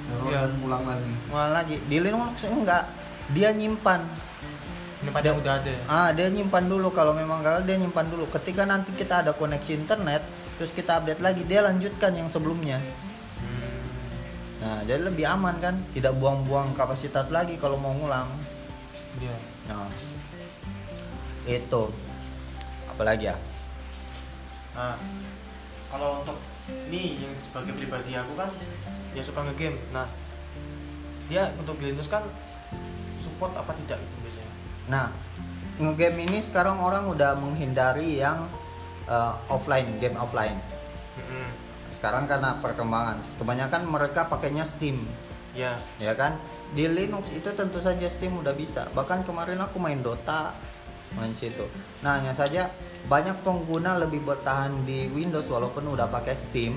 Iya. 0.09 0.49
dan 0.49 0.57
pulang 0.64 0.88
lagi 0.88 1.12
Malah 1.28 1.51
lagi. 1.53 1.76
Di 1.84 2.01
Linux 2.01 2.40
enggak. 2.49 2.88
Dia 3.36 3.53
nyimpan. 3.53 4.01
Ini 5.05 5.11
pada 5.14 5.36
udah 5.36 5.53
ada. 5.62 5.70
ya? 5.70 5.80
Ah, 5.86 6.11
dia 6.11 6.26
nyimpan 6.32 6.64
dulu 6.66 6.88
kalau 6.90 7.12
memang 7.14 7.44
gagal 7.44 7.68
dia 7.68 7.76
nyimpan 7.78 8.09
dulu. 8.11 8.24
Ketika 8.32 8.66
nanti 8.66 8.90
kita 8.96 9.22
ada 9.22 9.36
koneksi 9.36 9.78
internet, 9.78 10.24
terus 10.59 10.74
kita 10.74 10.99
update 10.99 11.22
lagi, 11.22 11.46
dia 11.46 11.62
lanjutkan 11.62 12.16
yang 12.18 12.26
sebelumnya. 12.26 12.80
Hmm. 13.38 13.78
Nah, 14.64 14.78
jadi 14.88 15.07
lebih 15.07 15.28
aman 15.28 15.55
kan? 15.62 15.78
Tidak 15.94 16.11
buang-buang 16.18 16.74
kapasitas 16.74 17.30
lagi 17.30 17.61
kalau 17.61 17.78
mau 17.78 17.94
ngulang. 17.94 18.26
Iya. 19.22 19.36
Nah, 19.70 19.86
itu. 21.49 21.82
Apalagi 22.92 23.32
ya? 23.32 23.36
Nah, 24.76 24.94
kalau 25.88 26.20
untuk 26.20 26.36
ini 26.68 27.16
yang 27.24 27.32
sebagai 27.32 27.72
pribadi 27.72 28.12
aku 28.12 28.36
kan 28.36 28.51
dia 29.16 29.24
suka 29.24 29.40
ngegame. 29.49 29.80
Nah, 29.96 30.05
dia 31.32 31.49
untuk 31.57 31.80
Linux 31.80 32.07
kan 32.12 32.22
support 33.24 33.57
apa 33.57 33.72
tidak 33.84 33.96
itu 33.96 34.16
biasanya? 34.20 34.53
Nah, 34.92 35.07
ngegame 35.80 36.28
ini 36.28 36.38
sekarang 36.44 36.76
orang 36.78 37.09
udah 37.09 37.40
menghindari 37.40 38.20
yang 38.20 38.44
eh, 39.09 39.34
offline, 39.49 39.88
game 39.96 40.18
offline. 40.20 40.57
Mm-mm. 41.16 41.49
Sekarang 41.99 42.30
karena 42.30 42.55
perkembangan, 42.62 43.18
kebanyakan 43.42 43.82
mereka 43.90 44.30
pakainya 44.30 44.62
Steam, 44.62 45.03
Ya, 45.59 45.74
ya 45.99 46.14
kan? 46.14 46.38
Di 46.70 46.86
Linux 46.86 47.34
itu 47.34 47.51
tentu 47.59 47.82
saja 47.82 48.07
Steam 48.07 48.38
udah 48.38 48.55
bisa. 48.55 48.86
Bahkan 48.94 49.26
kemarin 49.26 49.59
aku 49.59 49.82
main 49.82 49.99
Dota 49.99 50.55
main 51.16 51.32
situ. 51.38 51.64
Nah, 52.04 52.20
hanya 52.20 52.36
saja 52.36 52.68
banyak 53.09 53.40
pengguna 53.46 53.96
lebih 53.96 54.20
bertahan 54.26 54.84
di 54.84 55.09
Windows 55.14 55.48
walaupun 55.48 55.88
udah 55.88 56.11
pakai 56.12 56.36
Steam. 56.36 56.76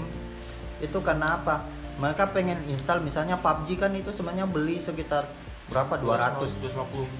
Itu 0.79 1.03
karena 1.03 1.41
apa? 1.41 1.65
Mereka 1.99 2.31
pengen 2.31 2.57
install 2.71 3.03
misalnya 3.03 3.35
PUBG 3.37 3.77
kan 3.77 3.91
itu 3.93 4.09
sebenarnya 4.15 4.47
beli 4.47 4.79
sekitar 4.79 5.27
berapa? 5.69 5.99
200 5.99 6.61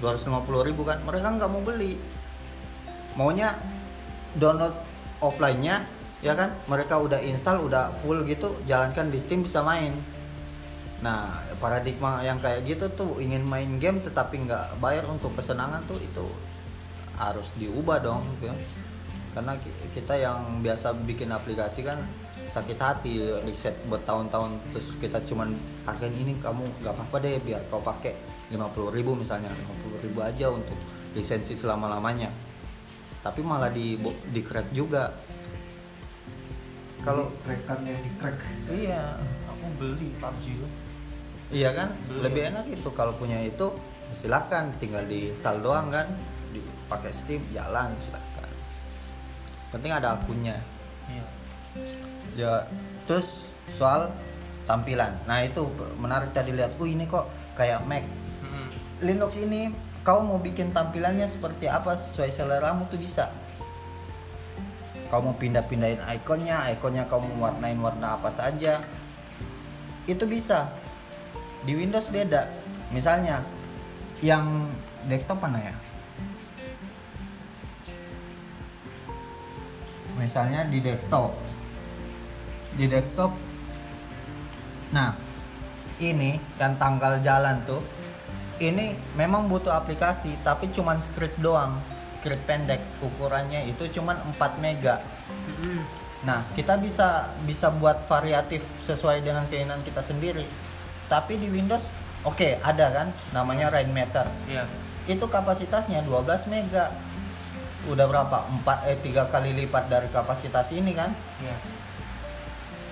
250 0.00 0.68
ribu 0.68 0.82
kan? 0.88 0.98
Mereka 1.04 1.26
nggak 1.38 1.50
mau 1.52 1.62
beli. 1.62 2.00
Maunya 3.14 3.52
download 4.40 4.72
offline-nya 5.20 5.84
ya 6.24 6.32
kan? 6.32 6.50
Mereka 6.66 6.98
udah 6.98 7.20
install 7.20 7.68
udah 7.68 7.92
full 8.00 8.24
gitu 8.24 8.56
jalankan 8.64 9.12
di 9.12 9.20
Steam 9.20 9.44
bisa 9.44 9.60
main. 9.60 9.92
Nah 11.04 11.42
paradigma 11.62 12.22
yang 12.26 12.42
kayak 12.42 12.66
gitu 12.66 12.90
tuh 12.90 13.10
ingin 13.22 13.46
main 13.46 13.78
game 13.78 14.02
tetapi 14.02 14.48
nggak 14.48 14.82
bayar 14.82 15.06
untuk 15.06 15.30
kesenangan 15.38 15.82
tuh 15.86 15.98
itu 16.02 16.26
harus 17.22 17.46
diubah 17.54 18.02
dong 18.02 18.22
gitu. 18.36 18.50
karena 19.32 19.54
ki- 19.56 19.94
kita 19.94 20.14
yang 20.18 20.60
biasa 20.60 20.92
bikin 21.06 21.30
aplikasi 21.30 21.86
kan 21.86 21.96
sakit 22.52 22.76
hati 22.76 23.16
riset 23.48 23.72
bertahun-tahun 23.88 24.60
terus 24.74 24.92
kita 25.00 25.22
cuman 25.24 25.48
hargain 25.88 26.12
ini 26.12 26.36
kamu 26.42 26.60
nggak 26.84 26.92
apa-apa 26.92 27.16
deh 27.24 27.40
biar 27.40 27.62
kau 27.72 27.80
pakai 27.80 28.12
50.000 28.52 28.92
ribu 28.92 29.16
misalnya 29.16 29.48
50.000 29.48 30.04
ribu 30.04 30.20
aja 30.20 30.52
untuk 30.52 30.76
lisensi 31.16 31.56
selama-lamanya. 31.56 32.28
Tapi 33.24 33.40
malah 33.40 33.72
di 33.72 33.96
di 34.28 34.40
crack 34.44 34.68
juga. 34.76 35.08
Kalau 37.00 37.32
rekan 37.48 37.80
yang 37.88 37.96
di 38.04 38.10
crack. 38.20 38.36
Iya 38.68 39.16
aku 39.48 39.66
beli 39.80 40.12
PUBG 40.20 40.44
itu. 40.52 40.68
Iya 41.52 41.70
kan? 41.72 41.88
Belum. 42.08 42.22
lebih 42.28 42.42
enak 42.52 42.64
itu 42.68 42.88
kalau 42.92 43.12
punya 43.16 43.40
itu 43.40 43.72
silahkan 44.20 44.68
tinggal 44.76 45.04
di 45.08 45.32
install 45.32 45.64
doang 45.64 45.88
kan 45.88 46.04
dipakai 46.84 47.12
Steam 47.14 47.42
jalan 47.54 47.88
silahkan. 48.02 48.50
Penting 49.72 49.92
ada 49.94 50.18
akunnya. 50.18 50.56
Iya. 51.08 51.24
Ya 52.36 52.52
terus 53.08 53.48
soal 53.80 54.12
tampilan. 54.68 55.16
Nah 55.24 55.40
itu 55.46 55.64
menarik 55.96 56.36
tadi 56.36 56.52
lihat 56.52 56.76
oh 56.76 56.84
ini 56.84 57.08
kok 57.08 57.24
kayak 57.56 57.80
Mac. 57.88 58.04
Mm-mm. 58.04 58.68
Linux 59.00 59.40
ini 59.40 59.72
kau 60.04 60.20
mau 60.20 60.36
bikin 60.36 60.76
tampilannya 60.76 61.24
seperti 61.24 61.70
apa? 61.70 61.96
Sesuai 61.96 62.30
seleramu 62.34 62.84
tuh 62.92 63.00
bisa. 63.00 63.32
Kau 65.08 65.24
mau 65.24 65.36
pindah-pindahin 65.36 66.00
ikonnya 66.20 66.72
ikonnya 66.76 67.08
kau 67.08 67.20
mau 67.20 67.48
warnain 67.48 67.80
warna 67.80 68.20
apa 68.20 68.28
saja 68.32 68.84
itu 70.04 70.24
bisa. 70.28 70.68
Di 71.64 71.72
Windows 71.72 72.10
beda. 72.12 72.48
Misalnya 72.92 73.40
yang 74.20 74.68
desktop 75.08 75.40
mana 75.40 75.58
ya 75.58 75.74
misalnya 80.20 80.66
di 80.68 80.80
desktop. 80.80 81.32
Di 82.76 82.84
desktop. 82.88 83.32
Nah 84.92 85.16
ini 86.02 86.36
dan 86.58 86.76
tanggal 86.76 87.22
jalan 87.22 87.62
tuh 87.64 87.80
ini 88.62 88.94
memang 89.16 89.48
butuh 89.50 89.72
aplikasi 89.72 90.36
tapi 90.44 90.68
cuman 90.70 91.00
script 91.00 91.38
doang. 91.40 91.78
Script 92.18 92.46
pendek 92.46 92.78
ukurannya 93.02 93.66
itu 93.66 93.88
cuman 93.98 94.14
4 94.38 94.62
mega. 94.62 95.02
Nah 96.22 96.46
kita 96.54 96.78
bisa 96.78 97.34
bisa 97.42 97.74
buat 97.74 98.06
variatif 98.06 98.62
sesuai 98.86 99.26
dengan 99.26 99.42
keinginan 99.50 99.82
kita 99.82 100.06
sendiri. 100.06 100.46
Tapi 101.10 101.34
di 101.34 101.50
Windows 101.50 101.82
oke 102.22 102.62
ada 102.62 102.86
kan? 102.94 103.08
Namanya 103.34 103.74
iya. 104.46 104.64
Itu 105.10 105.26
kapasitasnya 105.26 106.06
12 106.06 106.46
mega 106.46 106.94
udah 107.90 108.06
berapa 108.06 108.36
4 108.62 108.90
eh 108.94 108.98
3 109.00 109.32
kali 109.32 109.50
lipat 109.64 109.90
dari 109.90 110.08
kapasitas 110.12 110.70
ini 110.70 110.94
kan 110.94 111.10
iya 111.42 111.56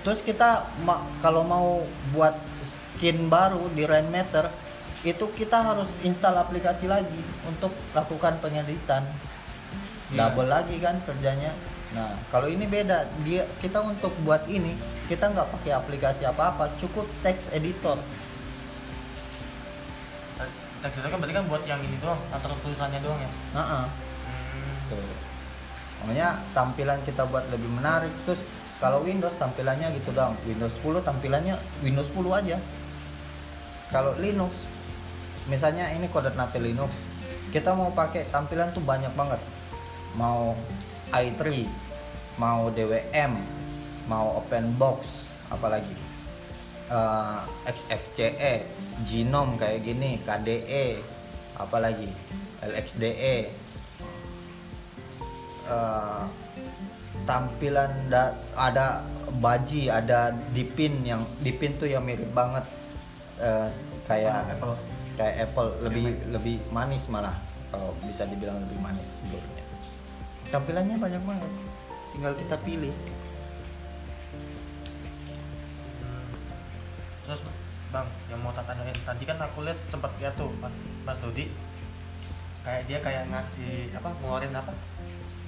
Terus 0.01 0.25
kita 0.25 0.65
ma- 0.81 1.05
kalau 1.21 1.45
mau 1.45 1.85
buat 2.09 2.33
skin 2.65 3.29
baru 3.29 3.69
di 3.77 3.85
Rainmaker 3.85 4.49
itu 5.05 5.29
kita 5.37 5.61
harus 5.61 5.89
install 6.01 6.41
aplikasi 6.41 6.89
lagi 6.89 7.21
untuk 7.45 7.69
lakukan 7.93 8.37
pengeditan. 8.41 9.05
Iya. 10.09 10.29
Double 10.33 10.49
lagi 10.49 10.81
kan 10.81 10.97
kerjanya. 11.05 11.53
Nah, 11.93 12.17
kalau 12.33 12.49
ini 12.49 12.65
beda. 12.65 13.05
Dia 13.21 13.45
kita 13.61 13.81
untuk 13.85 14.09
buat 14.25 14.41
ini 14.49 14.73
kita 15.05 15.29
nggak 15.29 15.53
pakai 15.53 15.77
aplikasi 15.77 16.25
apa-apa, 16.25 16.73
cukup 16.81 17.05
text 17.21 17.53
editor. 17.53 18.01
teks 20.81 20.97
itu 20.97 21.07
kan 21.13 21.17
berarti 21.21 21.35
kan 21.37 21.45
buat 21.45 21.61
yang 21.69 21.77
ini 21.77 21.93
doang 22.01 22.17
atau 22.33 22.57
tulisannya 22.65 23.05
doang 23.05 23.21
ya 23.21 23.29
Nah, 23.53 23.85
hmm. 23.85 23.85
Tuh. 24.91 25.31
Makanya 26.03 26.43
tampilan 26.51 26.99
kita 27.07 27.23
buat 27.29 27.47
lebih 27.47 27.71
menarik 27.71 28.11
terus 28.27 28.41
kalau 28.81 29.05
Windows 29.05 29.33
tampilannya 29.39 29.93
gitu 29.95 30.11
dong. 30.11 30.35
Windows 30.43 30.73
10 30.83 31.05
tampilannya 31.05 31.55
Windows 31.85 32.09
10 32.11 32.27
aja. 32.33 32.57
Kalau 33.93 34.17
Linux 34.19 34.67
misalnya 35.49 35.89
ini 35.95 36.11
Coordinate 36.11 36.59
Linux 36.59 36.91
kita 37.51 37.75
mau 37.75 37.91
pakai 37.91 38.27
tampilan 38.31 38.71
tuh 38.71 38.81
banyak 38.81 39.11
banget. 39.13 39.39
Mau 40.15 40.55
i3, 41.11 41.67
mau 42.39 42.71
DWM, 42.71 43.35
mau 44.07 44.39
open 44.39 44.75
box, 44.79 45.27
apalagi 45.51 45.91
eh, 46.87 47.39
XFCE, 47.67 48.63
Genome 49.03 49.59
kayak 49.59 49.83
gini, 49.83 50.19
KDE, 50.23 51.03
apalagi 51.59 52.07
LXDE, 52.63 53.51
eh, 55.67 56.23
tampilan 57.25 57.91
da- 58.09 58.35
ada 58.57 59.05
baji 59.37 59.87
ada 59.87 60.33
dipin 60.51 61.05
yang 61.05 61.21
dipin 61.45 61.77
tuh 61.77 61.89
yang 61.89 62.01
mirip 62.05 62.29
banget. 62.33 62.65
Eh, 63.41 63.69
kayak 64.05 64.57
Apple. 64.57 64.75
kayak 65.17 65.35
Apple 65.49 65.69
lebih 65.85 66.05
lebih 66.33 66.57
manis 66.73 67.05
malah 67.11 67.35
kalau 67.69 67.93
bisa 68.05 68.25
dibilang 68.27 68.57
lebih 68.59 68.79
manis 68.81 69.07
sebelumnya 69.21 69.61
tampilannya 70.51 70.99
banyak 70.99 71.23
banget. 71.23 71.51
Tinggal 72.11 72.33
kita 72.35 72.55
pilih. 72.67 72.93
Terus 77.23 77.41
bang 77.91 78.07
yang 78.27 78.39
mau 78.43 78.51
tanyain 78.51 78.95
tadi 79.03 79.23
kan 79.23 79.39
aku 79.39 79.63
lihat 79.63 79.79
sempat 79.87 80.11
lihat 80.19 80.35
tuh 80.35 80.51
mas, 80.59 80.75
mas 81.07 81.17
Dodi. 81.23 81.47
Kayak 82.61 82.83
dia 82.85 82.99
kayak 83.01 83.23
ngasih 83.31 83.95
apa 83.95 84.11
ngeluarin 84.21 84.53
apa 84.53 84.71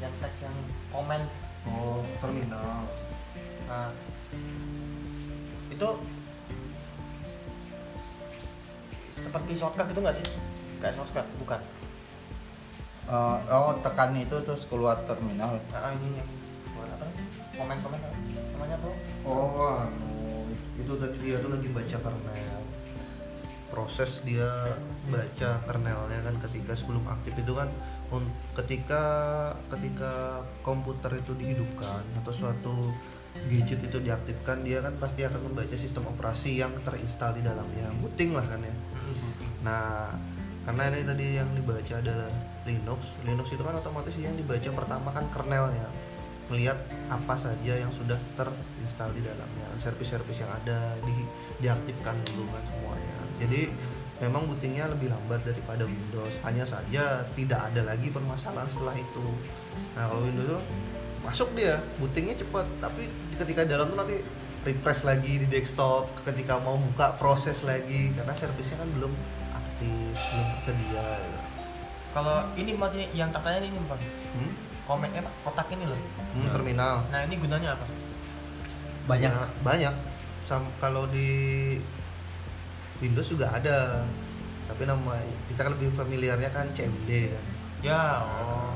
yang 0.03 0.13
teks 0.19 0.39
yang 0.43 0.55
comments. 0.91 1.33
Oh 1.71 2.03
terminal. 2.19 2.83
Nah 3.71 3.89
itu 5.71 5.89
seperti 9.15 9.51
shortcut 9.55 9.87
gitu 9.87 9.99
nggak 10.03 10.15
sih? 10.19 10.27
Kayak 10.83 10.95
shortcut 10.99 11.25
bukan? 11.39 11.61
Eh, 13.07 13.37
oh 13.55 13.79
tekan 13.79 14.11
itu 14.19 14.35
terus 14.43 14.67
keluar 14.67 14.99
terminal. 15.07 15.55
Nah 15.71 15.91
ini 15.95 16.19
yang 16.19 16.29
apa? 16.83 17.07
Komen 17.55 17.77
komen 17.79 17.99
apa? 17.99 18.23
namanya 18.63 18.79
tuh 18.79 18.95
oh 19.27 19.75
anu 19.83 20.47
itu 20.79 20.93
tadi 20.95 21.17
dia 21.19 21.37
tuh 21.43 21.51
lagi 21.51 21.67
baca 21.75 21.97
kernel. 21.99 22.61
Proses 23.67 24.11
dia 24.23 24.49
baca 25.11 25.49
kernelnya 25.67 26.19
kan 26.23 26.35
ketika 26.47 26.79
sebelum 26.79 27.03
aktif 27.11 27.35
itu 27.35 27.51
kan 27.51 27.67
ketika 28.59 29.03
ketika 29.73 30.43
komputer 30.61 31.17
itu 31.17 31.33
dihidupkan 31.37 32.03
atau 32.21 32.33
suatu 32.33 32.75
gadget 33.49 33.81
itu 33.81 33.97
diaktifkan 33.97 34.61
dia 34.61 34.81
kan 34.85 34.93
pasti 35.01 35.25
akan 35.25 35.41
membaca 35.41 35.73
sistem 35.73 36.05
operasi 36.05 36.61
yang 36.61 36.69
terinstal 36.85 37.33
di 37.33 37.41
dalamnya 37.41 37.89
booting 37.97 38.37
lah 38.37 38.45
kan 38.45 38.61
ya 38.61 38.75
Nah, 39.63 40.11
karena 40.67 40.91
ini 40.91 41.03
tadi 41.07 41.25
yang 41.39 41.49
dibaca 41.55 41.95
adalah 41.99 42.29
Linux. 42.67 42.99
Linux 43.23 43.47
itu 43.51 43.63
kan 43.63 43.75
otomatis 43.79 44.15
yang 44.19 44.35
dibaca 44.35 44.69
pertama 44.75 45.09
kan 45.11 45.25
kernelnya. 45.31 45.87
Melihat 46.51 46.75
apa 47.07 47.39
saja 47.39 47.73
yang 47.79 47.89
sudah 47.95 48.19
terinstal 48.35 49.09
di 49.15 49.23
dalamnya, 49.23 49.67
servis-servis 49.79 50.43
yang 50.43 50.51
ada 50.51 50.99
di 51.07 51.15
diaktifkan 51.63 52.19
dulu 52.27 52.43
kan 52.51 52.63
semuanya. 52.67 53.17
Jadi 53.39 53.61
memang 54.21 54.45
bootingnya 54.45 54.85
lebih 54.91 55.09
lambat 55.09 55.41
daripada 55.47 55.87
Windows. 55.87 56.33
Hanya 56.45 56.65
saja 56.67 57.25
tidak 57.33 57.59
ada 57.71 57.81
lagi 57.87 58.13
permasalahan 58.13 58.69
setelah 58.69 58.95
itu. 58.97 59.27
Nah, 59.97 60.09
kalau 60.09 60.21
Windows 60.21 60.47
itu 60.49 60.59
masuk 61.23 61.49
dia, 61.55 61.79
bootingnya 61.97 62.35
cepat, 62.37 62.67
tapi 62.83 63.09
ketika 63.39 63.63
dalam 63.63 63.89
tuh 63.89 63.97
nanti 63.97 64.17
refresh 64.63 65.03
lagi 65.03 65.43
di 65.43 65.47
desktop 65.51 66.07
ketika 66.23 66.55
mau 66.63 66.79
buka 66.79 67.15
proses 67.19 67.67
lagi 67.67 68.15
karena 68.15 68.31
servisnya 68.31 68.79
kan 68.79 68.89
belum 68.95 69.11
aktif 69.51 70.15
belum 70.15 70.47
tersedia. 70.55 71.07
Kalau 72.15 72.47
ini 72.55 72.71
maksudnya 72.77 73.07
yang 73.11 73.29
tak 73.33 73.43
tanya 73.43 73.59
ini 73.65 73.75
bang 73.75 73.99
hmm? 73.99 74.51
komen 74.87 75.09
eh, 75.11 75.23
kotak 75.43 75.67
ini 75.73 75.83
loh. 75.83 75.99
Hmm, 76.35 76.47
terminal. 76.53 77.03
Nah 77.11 77.21
ini 77.27 77.35
gunanya 77.35 77.75
apa? 77.75 77.85
Banyak. 79.03 79.31
Ya, 79.31 79.43
banyak. 79.65 79.95
Sam- 80.47 80.73
kalau 80.79 81.07
di 81.11 81.27
Windows 83.03 83.27
juga 83.27 83.51
ada. 83.51 84.07
Tapi 84.63 84.87
nama 84.87 85.19
kita 85.51 85.67
kan 85.67 85.71
lebih 85.75 85.91
familiarnya 85.91 86.49
kan 86.49 86.71
CMD 86.71 87.35
kan? 87.35 87.43
Ya 87.83 88.23
oh. 88.23 88.71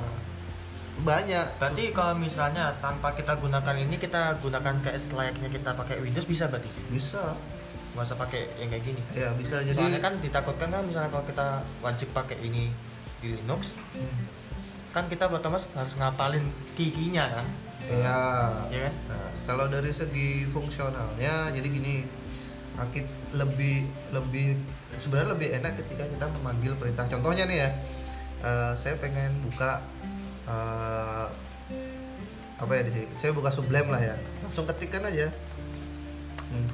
Banyak. 0.97 1.61
Berarti 1.61 1.83
kalau 1.95 2.17
misalnya 2.19 2.75
tanpa 2.83 3.15
kita 3.15 3.39
gunakan 3.39 3.75
ini 3.79 3.95
kita 3.95 4.35
gunakan 4.43 4.75
kayak 4.83 4.99
selayaknya 4.99 5.47
kita 5.47 5.71
pakai 5.71 6.03
Windows 6.03 6.27
bisa 6.27 6.51
berarti? 6.51 6.67
Bisa. 6.91 7.37
Nggak 7.95 8.03
usah 8.03 8.17
pakai 8.19 8.41
yang 8.59 8.69
kayak 8.69 8.83
gini? 8.83 9.01
Ya 9.15 9.31
bisa. 9.39 9.63
Jadi 9.63 9.77
soalnya 9.77 10.01
kan 10.03 10.19
ditakutkan 10.19 10.69
kan 10.73 10.83
misalnya 10.83 11.07
kalau 11.07 11.25
kita 11.25 11.47
wajib 11.79 12.11
pakai 12.11 12.37
ini 12.43 12.69
di 13.17 13.33
Linux 13.33 13.73
Hmm. 13.97 14.13
kan 14.93 15.05
kita 15.09 15.29
otomatis 15.29 15.69
harus 15.77 15.93
ngapalin 15.97 16.45
kikinya 16.73 17.29
kan? 17.29 17.45
Ya 17.85 18.17
ya 18.73 18.79
kan? 18.89 18.93
Nah, 19.13 19.29
kalau 19.45 19.65
dari 19.69 19.93
segi 19.93 20.49
fungsionalnya, 20.49 21.53
jadi 21.53 21.67
gini, 21.69 22.01
akit 22.77 23.05
lebih 23.33 23.89
lebih 24.13 24.53
sebenarnya 25.01 25.33
lebih 25.33 25.49
enak 25.57 25.73
ketika 25.81 26.05
kita 26.05 26.25
memanggil 26.39 26.73
perintah. 26.77 27.05
Contohnya 27.09 27.49
nih 27.49 27.57
ya, 27.65 27.69
eh, 28.45 28.71
saya 28.77 28.95
pengen 29.01 29.33
buka 29.43 29.81
eh, 30.47 31.27
apa 32.57 32.71
ya 32.73 32.81
di 32.85 32.91
sini? 32.93 33.07
Saya 33.17 33.31
buka 33.33 33.49
Sublime 33.53 33.89
lah 33.89 34.01
ya, 34.01 34.15
langsung 34.45 34.65
ketikkan 34.69 35.05
aja. 35.05 35.29
Hmm. 36.53 36.69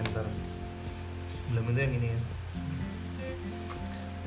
Enter. 0.00 0.26
Sublime 1.48 1.68
itu 1.72 1.80
yang 1.80 1.94
ini 1.96 2.08
ya. 2.08 2.20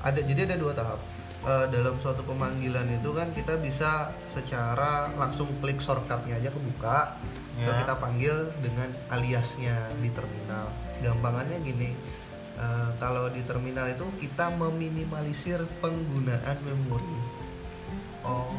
Ada 0.06 0.20
jadi 0.22 0.42
ada 0.50 0.56
dua 0.62 0.74
tahap. 0.78 1.02
Eh, 1.46 1.66
dalam 1.70 1.96
suatu 2.02 2.26
pemanggilan 2.26 2.90
itu 2.90 3.10
kan 3.14 3.30
kita 3.30 3.54
bisa 3.62 4.10
secara 4.34 5.14
langsung 5.14 5.46
klik 5.62 5.78
shortcutnya 5.78 6.42
aja 6.42 6.50
kebuka. 6.50 7.14
Terus 7.56 7.76
kita 7.86 7.96
panggil 7.96 8.36
dengan 8.60 8.90
aliasnya 9.14 9.78
di 10.02 10.10
terminal 10.12 10.68
gampangannya 11.00 11.60
gini 11.62 11.96
eh, 12.58 12.90
kalau 13.00 13.32
di 13.32 13.40
terminal 13.46 13.88
itu 13.88 14.04
kita 14.20 14.52
meminimalisir 14.56 15.60
penggunaan 15.80 16.58
memori 16.64 17.20
oh 18.24 18.52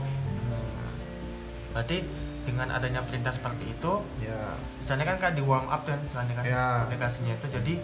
berarti 1.73 2.05
dengan 2.49 2.73
adanya 2.73 3.05
perintah 3.05 3.37
seperti 3.37 3.69
itu 3.69 3.93
ya 4.25 4.57
misalnya 4.81 5.05
kan 5.13 5.17
kayak 5.21 5.35
di 5.37 5.45
warm 5.45 5.67
up 5.69 5.85
kan 5.85 5.99
misalnya 6.01 6.33
kan 6.39 6.45
Ya. 6.49 6.89
aplikasinya 6.89 7.35
itu 7.37 7.47
jadi 7.53 7.75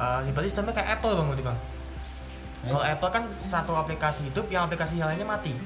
uh, 0.00 0.26
berarti 0.34 0.48
sistemnya 0.50 0.74
kayak 0.74 0.98
Apple 0.98 1.14
bang 1.14 1.26
Budi 1.30 1.42
bang. 1.46 1.58
Kalau 2.62 2.82
Apple 2.82 3.10
kan 3.10 3.24
satu 3.36 3.72
aplikasi 3.72 4.24
hidup 4.24 4.46
yang 4.46 4.64
aplikasi 4.64 4.94
yang 4.94 5.08
lainnya 5.08 5.24
mati. 5.24 5.56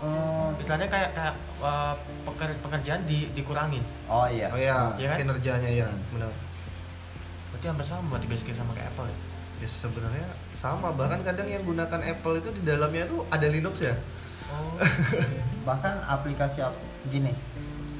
Eh, 0.00 0.48
misalnya 0.56 0.88
kayak 0.88 1.12
kayak 1.12 1.34
uh, 1.60 1.92
peker- 2.24 2.56
pekerjaan 2.58 3.04
di, 3.04 3.28
dikurangin. 3.30 3.84
Oh 4.06 4.24
iya. 4.24 4.48
Oh 4.48 4.56
ya 4.56 4.96
Iya 4.96 5.08
kan? 5.12 5.18
kinerjanya 5.20 5.68
ya 5.68 5.88
benar. 6.10 6.32
Berarti 7.52 7.66
hampir 7.68 7.84
sama 7.84 8.16
basically 8.18 8.56
sama 8.56 8.72
kayak 8.72 8.88
Apple 8.90 9.06
ya? 9.06 9.16
Ya 9.60 9.68
sebenarnya 9.68 10.24
sama. 10.56 10.90
Bahkan 10.90 11.20
kadang 11.20 11.44
yang 11.44 11.60
gunakan 11.62 12.00
Apple 12.00 12.40
itu 12.40 12.48
di 12.50 12.62
dalamnya 12.64 13.04
itu 13.04 13.20
ada 13.28 13.44
Linux 13.44 13.76
ya. 13.78 13.92
Oh. 14.48 14.80
Bahkan 15.68 15.94
aplikasi 16.08 16.64
ap- 16.64 16.80
gini. 17.06 17.36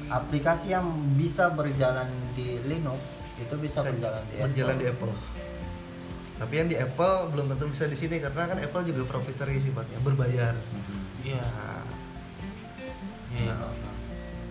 Aplikasi 0.09 0.73
yang 0.73 0.89
bisa 1.15 1.53
berjalan 1.53 2.09
di 2.33 2.59
Linux 2.65 2.97
itu 3.37 3.55
bisa, 3.55 3.79
Bisa 3.79 3.93
berjalan 3.93 4.21
di 4.25 4.35
berjalan 4.41 4.73
Apple. 4.73 4.81
di 4.81 4.85
Apple 4.89 5.13
tapi 6.41 6.53
yang 6.55 6.65
di 6.65 6.73
Apple 6.73 7.29
belum 7.29 7.45
tentu 7.47 7.69
bisa 7.69 7.85
di 7.85 7.93
sini 7.93 8.17
karena 8.17 8.49
kan 8.49 8.57
Apple 8.57 8.81
juga 8.83 9.05
proprietary 9.07 9.61
sifatnya 9.61 10.01
berbayar. 10.01 10.57
Iya. 11.21 11.45
Nah, 11.45 11.85
iya 13.37 13.55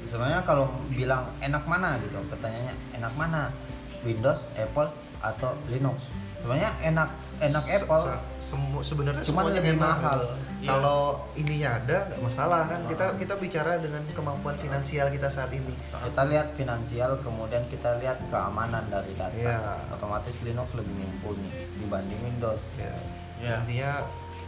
sebenarnya 0.06 0.42
kalau 0.42 0.70
bilang 0.88 1.26
enak 1.38 1.62
mana 1.64 1.98
gitu 1.98 2.14
pertanyaannya 2.26 2.74
enak 2.94 3.12
mana? 3.14 3.42
Windows 4.00 4.38
Apple 4.54 4.88
atau 5.20 5.50
Linux? 5.66 5.98
Sebenarnya 6.38 6.70
enak 6.84 7.08
enak 7.40 7.64
se- 7.64 7.74
Apple. 7.76 8.02
se- 8.06 8.22
semu- 8.48 8.80
sebenarnya 8.80 9.22
Cuman 9.22 9.42
semuanya 9.44 9.60
lebih 9.60 9.72
enak 9.72 9.82
mahal. 9.82 10.18
gitu. 10.22 10.26
Iya. 10.60 10.76
Kalau 10.76 11.24
ininya 11.40 11.80
ada 11.80 12.04
nggak 12.04 12.20
masalah 12.20 12.68
kan 12.68 12.84
kita 12.84 13.16
kita 13.16 13.34
bicara 13.40 13.80
dengan 13.80 14.04
kemampuan 14.12 14.60
finansial 14.60 15.08
kita 15.08 15.32
saat 15.32 15.48
ini. 15.56 15.72
kita 15.72 16.22
lihat 16.28 16.52
finansial 16.52 17.16
kemudian 17.24 17.64
kita 17.72 17.96
lihat 17.96 18.20
keamanan 18.28 18.84
dari 18.92 19.16
data 19.16 19.32
Iya. 19.32 19.56
otomatis 19.88 20.36
Linux 20.44 20.68
lebih 20.76 20.92
mumpuni 20.92 21.48
dibanding 21.80 22.20
Windows 22.20 22.60
Ya. 22.76 22.92
Iya. 23.40 23.56
Intinya 23.64 23.92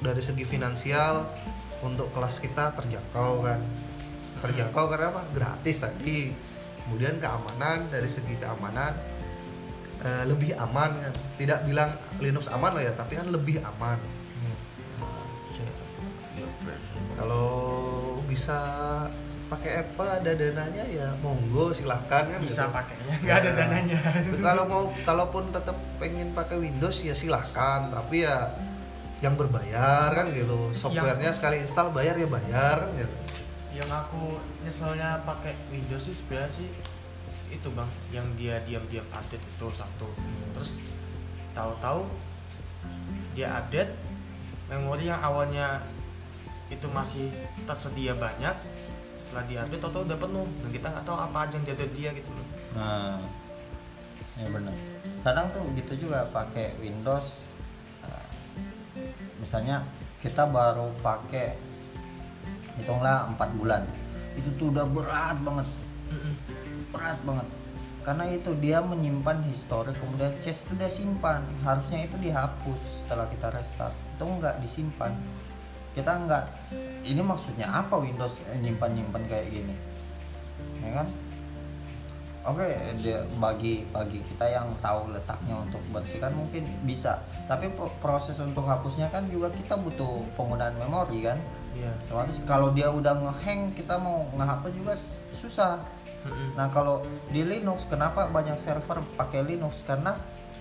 dari 0.05 0.21
segi 0.21 0.45
finansial 0.45 1.25
untuk 1.81 2.13
kelas 2.13 2.39
kita 2.39 2.77
terjangkau 2.77 3.43
kan. 3.43 3.61
Terjangkau 4.45 4.85
karena 4.93 5.17
apa? 5.17 5.23
Gratis 5.33 5.81
tadi. 5.81 6.35
Kemudian 6.85 7.17
keamanan 7.17 7.89
dari 7.89 8.11
segi 8.11 8.37
keamanan 8.37 8.93
eh, 10.03 10.25
lebih 10.29 10.53
aman 10.61 10.93
kan. 10.93 11.15
Tidak 11.41 11.59
bilang 11.65 11.89
Linux 12.21 12.53
aman 12.53 12.77
lah 12.77 12.83
ya, 12.85 12.93
tapi 12.93 13.17
kan 13.17 13.33
lebih 13.33 13.63
aman. 13.65 13.97
Kalau 17.17 17.51
bisa 18.27 18.59
pakai 19.53 19.85
Apple 19.85 20.09
ada 20.09 20.33
dananya 20.33 20.85
ya 20.89 21.13
monggo 21.21 21.77
silahkan 21.77 22.25
kan. 22.25 22.41
Bisa 22.41 22.69
gitu. 22.69 22.73
pakainya 22.73 23.15
nggak 23.21 23.37
ada 23.45 23.51
dananya. 23.53 24.01
Kalau 24.41 24.65
mau 24.65 24.83
kalaupun 25.05 25.53
tetap 25.53 25.77
pengen 26.01 26.33
pakai 26.33 26.57
Windows 26.57 27.05
ya 27.05 27.13
silahkan 27.13 27.93
tapi 27.93 28.25
ya 28.25 28.49
yang 29.21 29.37
berbayar 29.37 30.09
kan 30.09 30.33
gitu. 30.33 30.73
Softwarenya 30.73 31.37
sekali 31.37 31.61
install 31.61 31.93
bayar 31.93 32.17
ya 32.17 32.25
bayar 32.27 32.89
kan 32.89 32.91
gitu. 32.97 33.17
Yang 33.77 33.91
aku 33.93 34.41
nyeselnya 34.65 35.21
pakai 35.29 35.53
Windows 35.69 36.09
sih 36.09 36.17
sebenarnya 36.17 36.51
sih 36.57 36.69
itu 37.53 37.69
bang. 37.77 37.91
Yang 38.09 38.27
dia 38.41 38.57
diam-diam 38.65 39.07
update 39.13 39.45
itu 39.45 39.67
satu. 39.77 40.09
Terus 40.57 40.81
tahu-tahu 41.53 42.09
dia 43.37 43.53
update 43.61 43.93
memori 44.73 45.13
yang 45.13 45.21
awalnya 45.21 45.85
itu 46.69 46.87
masih 46.93 47.27
tersedia 47.65 48.15
banyak. 48.15 48.55
Setelah 49.27 49.45
diupdate 49.49 49.81
tahu-tahu 49.81 50.05
udah 50.07 50.19
penuh. 50.21 50.47
Dan 50.47 50.71
kita 50.71 50.87
nggak 50.93 51.05
tahu 51.09 51.19
apa 51.19 51.39
aja 51.49 51.55
yang 51.57 51.65
dia 51.65 51.89
dia 51.89 52.11
gitu 52.13 52.31
loh. 52.31 52.47
Nah 52.77 53.17
ya 54.37 54.47
benar. 54.49 54.75
Kadang 55.23 55.47
tuh 55.53 55.65
gitu 55.77 56.09
juga 56.09 56.29
pakai 56.33 56.73
Windows 56.81 57.27
eh, 58.09 58.27
misalnya 59.41 59.85
kita 60.25 60.49
baru 60.49 60.89
pakai 61.01 61.57
hitunglah 62.81 63.29
empat 63.33 63.51
bulan. 63.59 63.83
Itu 64.39 64.49
tuh 64.57 64.69
udah 64.73 64.87
berat 64.89 65.37
banget. 65.43 65.69
Berat 66.93 67.19
banget. 67.25 67.49
Karena 68.03 68.27
itu 68.35 68.51
dia 68.59 68.83
menyimpan 68.83 69.47
histori 69.47 69.95
kemudian 69.95 70.35
cache 70.43 70.59
itu 70.59 70.75
dia 70.75 70.91
simpan. 70.91 71.39
Harusnya 71.63 72.03
itu 72.03 72.17
dihapus 72.19 72.81
setelah 73.05 73.31
kita 73.31 73.49
restart. 73.55 73.95
Itu 74.19 74.25
nggak 74.27 74.59
disimpan 74.67 75.15
kita 75.93 76.13
nggak 76.25 76.45
ini 77.05 77.21
maksudnya 77.21 77.69
apa 77.69 78.01
Windows 78.01 78.33
nyimpan 78.63 78.91
nyimpan 78.97 79.23
kayak 79.29 79.47
gini? 79.53 79.75
Ya 80.83 81.03
kan? 81.03 81.09
Oke 82.43 82.67
dia 82.99 83.23
bagi 83.39 83.87
bagi 83.95 84.19
kita 84.19 84.51
yang 84.51 84.67
tahu 84.83 85.15
letaknya 85.15 85.63
untuk 85.63 85.79
bersihkan 85.95 86.35
mungkin 86.35 86.67
bisa. 86.83 87.23
Tapi 87.47 87.71
pro- 87.79 87.93
proses 88.03 88.35
untuk 88.43 88.67
hapusnya 88.67 89.07
kan 89.15 89.31
juga 89.31 89.47
kita 89.55 89.79
butuh 89.79 90.27
penggunaan 90.35 90.75
memori 90.81 91.23
kan? 91.23 91.39
Iya. 91.79 91.93
Otomatis 92.11 92.39
kalau 92.43 92.75
dia 92.75 92.91
udah 92.91 93.15
ngehang 93.15 93.71
kita 93.79 93.95
mau 94.01 94.27
ngehapus 94.35 94.73
juga 94.75 94.95
susah. 95.39 95.79
Nah 96.59 96.67
kalau 96.71 97.03
di 97.31 97.43
Linux 97.47 97.87
kenapa 97.87 98.27
banyak 98.31 98.59
server 98.59 99.03
pakai 99.15 99.47
Linux? 99.47 99.83
Karena 99.87 100.15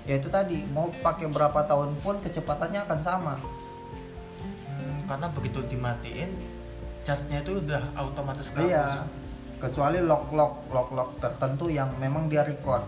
ya 0.06 0.18
itu 0.22 0.30
tadi 0.30 0.62
mau 0.74 0.90
pakai 1.02 1.30
berapa 1.30 1.66
tahun 1.66 1.98
pun 2.02 2.22
kecepatannya 2.22 2.82
akan 2.86 3.00
sama. 3.02 3.34
Karena 5.06 5.28
begitu 5.34 5.60
dimatiin 5.68 6.30
charge-nya 7.02 7.42
itu 7.42 7.58
udah 7.66 7.84
otomatis 7.98 8.48
kehapus 8.54 8.70
Iya. 8.70 8.88
Kecuali 9.62 10.00
lock 10.02 10.34
lock 10.34 10.54
lock 10.74 10.90
lock 10.94 11.10
tertentu 11.22 11.70
yang 11.70 11.90
memang 12.02 12.26
dia 12.26 12.42
record. 12.42 12.82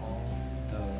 oh 0.00 0.24
Tuh. 0.72 0.96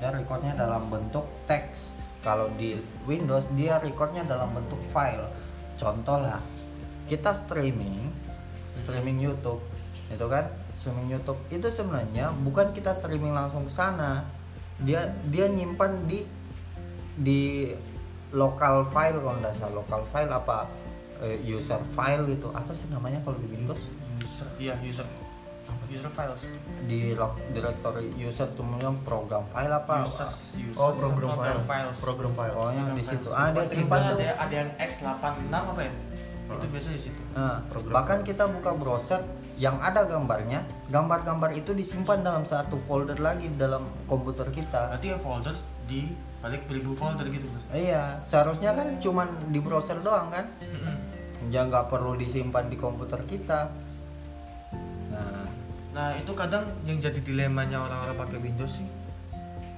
Dia 0.00 0.12
recordnya 0.12 0.52
dalam 0.52 0.92
bentuk 0.92 1.24
teks. 1.48 1.96
Kalau 2.20 2.50
di 2.60 2.76
Windows 3.08 3.46
dia 3.56 3.80
recordnya 3.80 4.26
dalam 4.26 4.52
bentuk 4.52 4.76
file. 4.92 5.24
Contoh 5.80 6.18
lah, 6.20 6.40
kita 7.08 7.36
streaming, 7.36 8.10
streaming 8.84 9.20
YouTube, 9.20 9.60
itu 10.08 10.26
kan 10.26 10.48
streaming 10.80 11.08
YouTube 11.12 11.40
itu 11.48 11.68
sebenarnya 11.72 12.32
bukan 12.44 12.72
kita 12.76 12.92
streaming 12.96 13.32
langsung 13.32 13.64
ke 13.64 13.72
sana. 13.72 14.24
Dia 14.84 15.08
dia 15.32 15.48
nyimpan 15.48 16.04
di 16.04 16.20
di 17.16 17.72
local 18.36 18.84
file 18.92 19.18
kalau 19.18 19.38
nggak 19.40 19.54
salah. 19.56 19.74
Local 19.80 20.02
file 20.12 20.32
apa 20.32 20.58
eh, 21.24 21.36
user 21.48 21.80
file 21.96 22.28
itu 22.28 22.48
apa 22.52 22.70
sih 22.76 22.86
namanya 22.92 23.18
kalau 23.24 23.40
di 23.40 23.48
Windows? 23.48 23.80
User 24.20 24.48
iya 24.60 24.76
user. 24.84 25.08
User 25.88 26.12
files. 26.12 26.42
Di 26.84 27.16
log 27.16 27.32
directory 27.56 28.12
user 28.20 28.52
kemudian 28.52 29.00
program 29.02 29.42
file 29.50 29.72
apa? 29.72 30.04
Users 30.04 30.60
users. 30.60 30.76
Oh 30.76 30.92
program 30.92 31.32
file. 31.34 31.64
files. 31.64 31.96
Program 32.04 32.32
file. 32.36 32.52
Pokoknya 32.52 32.84
di 32.92 33.02
Program 33.02 33.10
situ. 33.16 33.28
Ah 33.32 33.48
tuh 33.50 33.64
ada 33.96 34.30
ada 34.36 34.54
yang 34.54 34.70
X86 34.76 35.50
apa 35.50 35.80
ya 35.80 35.92
itu 36.46 36.66
biasa 36.70 36.88
di 36.94 37.00
situ. 37.02 37.22
Nah, 37.34 37.58
bahkan 37.90 38.22
kita 38.22 38.46
buka 38.46 38.78
browser 38.78 39.20
yang 39.58 39.76
ada 39.82 40.06
gambarnya, 40.06 40.62
gambar-gambar 40.94 41.50
itu 41.58 41.74
disimpan 41.74 42.22
dalam 42.22 42.46
satu 42.46 42.78
folder 42.86 43.18
lagi 43.18 43.50
dalam 43.58 43.82
komputer 44.06 44.46
kita. 44.54 44.94
berarti 44.94 45.06
ya 45.10 45.18
folder 45.18 45.56
di 45.90 46.06
balik 46.44 46.62
beribu 46.70 46.94
folder 46.94 47.26
gitu 47.26 47.46
Mas. 47.50 47.64
Iya, 47.74 48.22
seharusnya 48.22 48.76
kan 48.78 48.94
cuman 49.02 49.28
di 49.50 49.58
browser 49.58 49.98
doang 50.04 50.30
kan, 50.30 50.46
ya 51.50 51.66
nggak 51.66 51.90
perlu 51.90 52.14
disimpan 52.14 52.70
di 52.70 52.76
komputer 52.78 53.18
kita. 53.26 53.70
Nah, 55.10 55.46
Nah 55.96 56.12
itu 56.20 56.36
kadang 56.36 56.68
yang 56.84 57.00
jadi 57.00 57.16
dilemanya 57.24 57.80
orang-orang 57.80 58.20
pakai 58.20 58.38
Windows 58.44 58.68
sih 58.76 58.84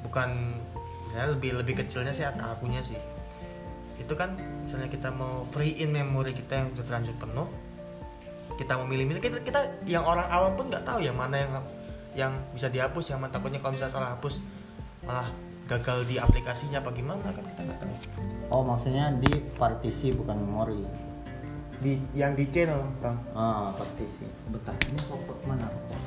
bukan 0.02 0.34
saya 1.14 1.30
lebih 1.30 1.54
lebih 1.62 1.78
kecilnya 1.78 2.10
sih 2.10 2.26
atau 2.26 2.42
akunya 2.42 2.82
sih 2.82 2.98
itu 4.08 4.16
kan 4.16 4.32
misalnya 4.64 4.88
kita 4.88 5.12
mau 5.12 5.44
free 5.52 5.76
in 5.84 5.92
memori 5.92 6.32
kita 6.32 6.64
yang 6.64 6.72
sudah 6.72 6.88
terlanjur 6.88 7.12
penuh 7.20 7.44
kita 8.56 8.80
mau 8.80 8.88
milih-milih 8.88 9.20
kita, 9.20 9.44
kita 9.44 9.60
yang 9.84 10.08
orang 10.08 10.24
awam 10.32 10.56
pun 10.56 10.72
nggak 10.72 10.80
tahu 10.80 11.04
yang 11.04 11.12
mana 11.12 11.36
yang 11.36 11.52
yang 12.16 12.32
bisa 12.56 12.72
dihapus 12.72 13.12
yang 13.12 13.20
mana 13.20 13.36
takutnya 13.36 13.60
kalau 13.60 13.76
misalnya 13.76 13.92
salah 13.92 14.16
hapus 14.16 14.40
malah 15.04 15.28
gagal 15.68 16.08
di 16.08 16.16
aplikasinya 16.16 16.80
apa 16.80 16.88
gimana 16.96 17.20
kan 17.20 17.44
kita 17.44 17.68
nggak 17.68 17.84
tahu 17.84 17.92
oh 18.48 18.64
maksudnya 18.64 19.12
di 19.20 19.44
partisi 19.60 20.16
bukan 20.16 20.40
memori. 20.40 20.80
di 21.78 21.94
yang 22.16 22.34
di 22.34 22.42
channel 22.50 22.82
bang 22.98 23.14
Ah, 23.38 23.70
partisi. 23.78 24.26
Bentar, 24.50 24.74
ini 24.90 24.98
rokok 24.98 25.46
mana 25.46 25.70
rokok? 25.70 25.94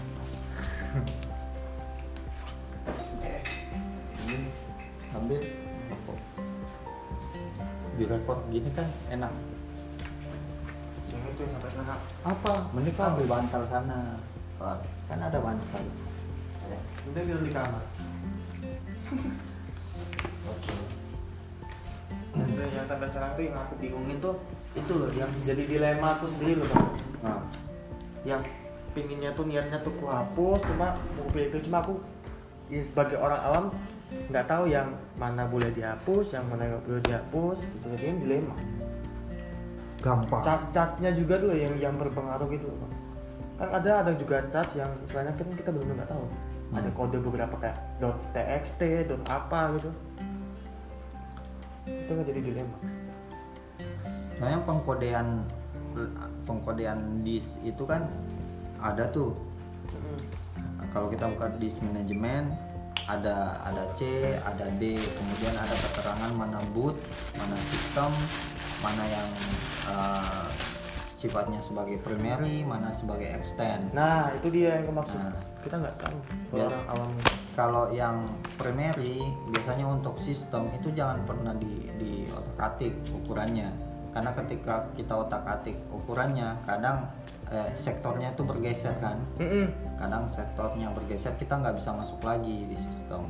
ini 4.28 4.52
ambil 5.16 5.40
rokok. 5.88 6.51
Direkod 8.00 8.40
gini 8.52 8.70
kan 8.72 8.88
enak. 9.12 9.34
yang 11.12 11.22
itu 11.28 11.42
yang 11.44 11.52
sampai 11.60 11.72
sana 11.76 11.96
Apa? 12.24 12.54
Mending 12.72 12.96
kau 12.96 13.04
ambil 13.12 13.26
bantal 13.28 13.64
sana. 13.68 14.16
Kan 15.10 15.20
ada 15.20 15.40
bantal. 15.42 15.84
udah 17.12 17.22
kita 17.28 17.44
di 17.44 17.52
kamar 17.52 17.84
Oke. 20.52 20.74
Itu 22.32 22.62
yang 22.64 22.88
sampai 22.88 23.10
sekarang 23.12 23.36
tuh 23.36 23.44
yang 23.44 23.58
aku 23.60 23.74
bingungin 23.82 24.18
tuh 24.24 24.36
itu 24.72 24.94
loh 24.96 25.12
yang 25.12 25.28
jadi 25.44 25.64
dilema 25.68 26.16
aku 26.16 26.32
sendiri 26.32 26.64
loh 26.64 26.68
bang 26.72 26.88
Nah, 27.22 27.44
yang 28.26 28.42
pinginnya 28.96 29.32
tuh 29.36 29.46
niatnya 29.48 29.84
tuh 29.84 29.94
ku 30.00 30.08
hapus 30.08 30.62
cuma 30.68 30.96
mau 31.20 31.28
pilih 31.32 31.60
cuma 31.64 31.84
aku 31.84 32.00
ya 32.72 32.82
sebagai 32.84 33.20
orang 33.20 33.42
awam 33.44 33.66
nggak 34.12 34.46
tahu 34.48 34.68
yang 34.68 34.92
mana 35.16 35.48
boleh 35.48 35.72
dihapus 35.72 36.36
yang 36.36 36.46
mana 36.52 36.68
nggak 36.68 36.84
boleh 36.84 37.02
dihapus 37.04 37.58
gitu. 37.64 37.86
Jadi 37.96 38.04
yang 38.04 38.20
dilema. 38.24 38.56
Gampang. 40.02 40.42
Cas 40.44 40.64
casnya 40.74 41.12
juga 41.14 41.38
tuh 41.38 41.54
yang 41.54 41.76
yang 41.78 41.96
berpengaruh 41.96 42.50
gitu 42.52 42.68
loh 42.68 42.80
kan 43.62 43.70
ada 43.70 44.02
ada 44.02 44.12
juga 44.18 44.42
cas 44.50 44.74
yang 44.74 44.90
sebenarnya 45.06 45.38
kan 45.38 45.48
kita 45.54 45.70
belum 45.70 45.94
nggak 45.94 46.10
tahu. 46.10 46.26
Ada 46.72 46.90
kode 46.98 47.18
beberapa 47.22 47.56
kayak 47.62 47.78
.txt 48.34 48.82
dot 49.06 49.22
apa 49.30 49.78
gitu. 49.78 49.90
Itu 51.86 52.10
nggak 52.10 52.28
jadi 52.34 52.42
dilema. 52.42 52.78
Sebenarnya 54.34 54.60
pengkodean 54.66 55.28
pengkodean 56.50 57.22
disk 57.22 57.62
itu 57.62 57.86
kan 57.86 58.10
ada 58.82 59.14
tuh. 59.14 59.38
Kalau 60.90 61.08
kita 61.14 61.30
buka 61.38 61.54
disk 61.62 61.78
manajemen 61.86 62.50
ada 63.10 63.58
ada 63.66 63.84
C, 63.98 64.34
ada 64.42 64.66
D, 64.78 64.98
kemudian 64.98 65.54
ada 65.58 65.76
keterangan 65.90 66.32
mana 66.34 66.60
boot, 66.76 66.98
mana 67.38 67.58
sistem, 67.74 68.12
mana 68.82 69.04
yang 69.10 69.30
eh, 69.90 70.48
sifatnya 71.18 71.62
sebagai 71.62 72.02
primary, 72.02 72.66
mana 72.66 72.90
sebagai 72.98 73.30
extend. 73.30 73.94
nah 73.94 74.34
itu 74.34 74.50
dia 74.50 74.82
yang 74.82 74.90
aku 74.90 74.94
maksud 75.06 75.20
Nah. 75.22 75.38
kita 75.62 75.76
nggak 75.78 75.96
tahu 76.02 76.18
orang 76.58 76.86
awam 76.90 77.12
Kalau 77.52 77.92
yang 77.94 78.26
primary 78.58 79.22
biasanya 79.54 79.86
untuk 79.86 80.18
sistem 80.18 80.66
itu 80.74 80.90
jangan 80.96 81.22
pernah 81.28 81.54
di 81.54 81.92
di 82.00 82.12
otak-atik 82.32 82.96
ukurannya. 83.22 83.70
Karena 84.12 84.32
ketika 84.34 84.92
kita 84.94 85.14
otak-atik 85.18 85.76
ukurannya, 85.90 86.52
kadang 86.62 87.08
eh, 87.48 87.72
sektornya 87.76 88.30
itu 88.30 88.44
bergeser 88.44 88.96
kan. 88.98 89.16
Mm-mm. 89.38 89.68
Kadang 89.96 90.28
sektornya 90.28 90.92
bergeser 90.92 91.32
kita 91.36 91.56
nggak 91.56 91.76
bisa 91.76 91.92
masuk 91.92 92.20
lagi 92.22 92.66
di 92.66 92.76
sistem. 92.76 93.24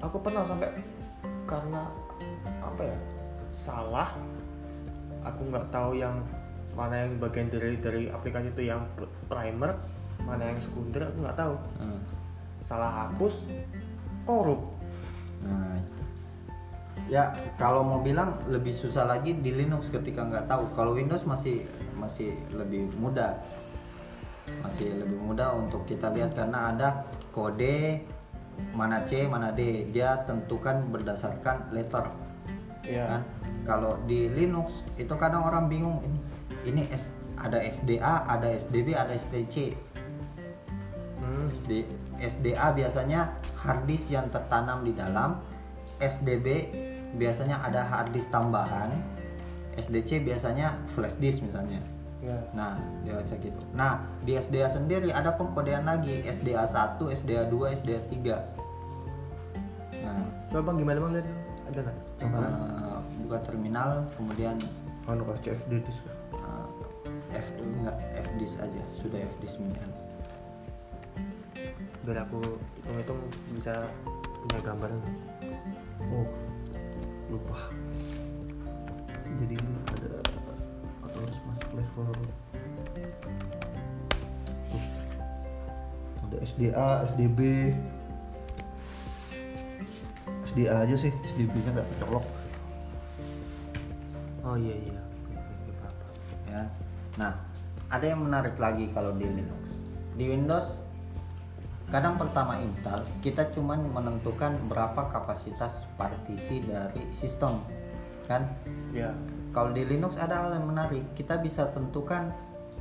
aku 0.00 0.20
pernah 0.20 0.44
sampai 0.44 0.68
karena 1.44 1.80
apa 2.60 2.82
ya 2.82 2.96
salah 3.56 4.12
aku 5.24 5.48
nggak 5.48 5.72
tahu 5.72 5.96
yang 5.96 6.12
mana 6.76 7.08
yang 7.08 7.16
bagian 7.16 7.48
dari 7.48 7.80
dari 7.80 8.02
aplikasi 8.06 8.52
itu 8.52 8.68
yang 8.68 8.84
pr- 8.92 9.08
primer 9.24 9.72
mana 10.20 10.44
yang 10.44 10.60
sekunder 10.60 11.08
aku 11.08 11.24
nggak 11.24 11.38
tahu 11.38 11.56
Hmm. 11.80 12.00
salah 12.60 12.92
hapus 13.08 13.48
korup 14.24 14.60
Nah. 15.40 15.76
Ya 17.10 17.36
kalau 17.60 17.84
mau 17.84 18.00
bilang 18.00 18.32
lebih 18.48 18.72
susah 18.72 19.04
lagi 19.04 19.36
di 19.36 19.52
Linux 19.52 19.92
ketika 19.92 20.24
nggak 20.24 20.46
tahu. 20.48 20.70
Kalau 20.72 20.96
Windows 20.96 21.22
masih 21.28 21.66
masih 22.00 22.32
lebih 22.56 22.90
mudah, 22.98 23.36
masih 24.64 24.94
lebih 24.98 25.18
mudah 25.20 25.52
untuk 25.56 25.84
kita 25.84 26.10
lihat 26.14 26.32
karena 26.32 26.74
ada 26.74 26.88
kode 27.34 28.00
mana 28.78 29.02
C 29.06 29.26
mana 29.26 29.50
D 29.50 29.90
dia 29.90 30.22
tentukan 30.26 30.86
berdasarkan 30.94 31.74
letter 31.74 32.06
ya 32.86 33.04
kan. 33.08 33.22
Kalau 33.64 33.96
di 34.04 34.28
Linux 34.28 34.84
itu 35.00 35.12
kadang 35.16 35.48
orang 35.48 35.72
bingung 35.72 35.98
ini 36.04 36.20
ini 36.64 36.82
S, 36.92 37.12
ada 37.40 37.60
SDA, 37.60 38.24
ada 38.28 38.48
SDB, 38.52 38.96
ada 38.96 39.12
STC. 39.16 39.72
hmm. 41.20 41.48
SD, 41.52 41.70
SDA 42.20 42.72
biasanya 42.76 43.32
hard 43.64 43.88
disk 43.88 44.12
yang 44.12 44.28
tertanam 44.28 44.84
di 44.84 44.92
dalam 44.92 45.40
SDB 46.02 46.66
biasanya 47.14 47.62
ada 47.62 47.86
hard 47.86 48.10
disk 48.10 48.26
tambahan 48.34 48.90
SDC 49.78 50.22
biasanya 50.22 50.78
flash 50.94 51.18
disk 51.18 51.42
misalnya. 51.42 51.80
Ya. 52.22 52.38
Nah 52.56 52.78
dia 53.04 53.20
baca 53.20 53.36
gitu. 53.36 53.60
Nah 53.76 54.00
di 54.24 54.32
SDA 54.38 54.70
sendiri 54.72 55.12
ada 55.12 55.36
pengkodean 55.36 55.84
lagi 55.84 56.24
SDA 56.24 56.64
1 56.70 56.96
SDA 57.02 57.50
2 57.50 57.74
SDA 57.84 58.00
3 58.00 60.06
nah. 60.06 60.24
Coba 60.54 60.70
bang 60.70 60.78
gimana 60.80 60.98
bang? 61.02 61.12
Lihat 61.18 61.26
ada 61.64 61.80
nggak? 61.84 61.98
Eh, 62.22 62.98
buka 63.26 63.38
terminal 63.44 64.06
kemudian 64.14 64.56
anu 65.04 65.20
kasih 65.28 65.52
CFD 65.52 65.84
disk. 65.84 66.02
Eh, 66.06 66.14
F 67.34 67.46
enggak 67.58 67.98
F 68.22 68.28
disk 68.38 68.56
aja 68.62 68.80
sudah 68.94 69.18
F 69.18 69.34
disk 69.42 69.58
minian 69.58 69.90
biar 72.04 72.20
aku 72.20 72.36
hitung 72.84 73.00
hitung 73.00 73.20
bisa 73.56 73.88
punya 74.44 74.60
gambaran 74.60 75.00
oh 76.12 76.28
lupa 77.32 77.58
jadi 79.34 79.54
ini 79.56 79.72
ada 79.88 80.10
atau 81.04 81.18
harus 81.24 81.38
masuk 81.48 81.70
level 81.72 82.04
Tuh. 82.12 82.32
ada 86.24 86.36
SDA 86.44 86.88
SDB 87.14 87.40
SDA 90.52 90.74
aja 90.84 90.96
sih 90.98 91.12
SDB 91.32 91.54
nya 91.64 91.70
nggak 91.80 91.88
kecolok 91.96 92.26
oh 94.44 94.56
iya 94.60 94.76
iya 94.76 95.04
ya. 96.54 96.62
Nah, 97.18 97.32
ada 97.90 98.04
yang 98.06 98.22
menarik 98.22 98.54
lagi 98.58 98.90
kalau 98.94 99.14
di 99.18 99.26
Linux. 99.26 99.60
Di 100.14 100.24
Windows 100.30 100.83
kadang 101.92 102.16
pertama 102.16 102.58
install 102.64 103.04
kita 103.20 103.52
cuman 103.52 103.80
menentukan 103.92 104.56
berapa 104.72 105.12
kapasitas 105.12 105.84
partisi 106.00 106.64
dari 106.64 107.02
sistem 107.16 107.60
kan? 108.24 108.48
Ya. 108.96 109.12
Kalau 109.52 109.70
di 109.70 109.86
Linux 109.86 110.16
ada 110.18 110.48
hal 110.48 110.58
yang 110.58 110.66
menarik 110.66 111.04
kita 111.14 111.38
bisa 111.38 111.70
tentukan 111.70 112.32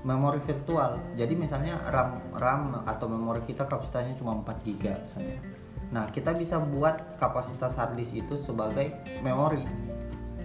memori 0.04 0.40
virtual. 0.44 1.00
Jadi 1.16 1.34
misalnya 1.36 1.80
RAM 1.92 2.20
RAM 2.36 2.84
atau 2.88 3.08
memori 3.08 3.44
kita 3.48 3.68
kapasitasnya 3.68 4.20
cuma 4.20 4.40
4 4.44 4.66
GB 4.66 4.84
misalnya. 4.84 5.38
Nah 5.94 6.06
kita 6.12 6.34
bisa 6.36 6.60
buat 6.60 7.20
kapasitas 7.22 7.78
hard 7.78 7.96
disk 7.96 8.16
itu 8.16 8.36
sebagai 8.40 8.92
memori. 9.22 9.64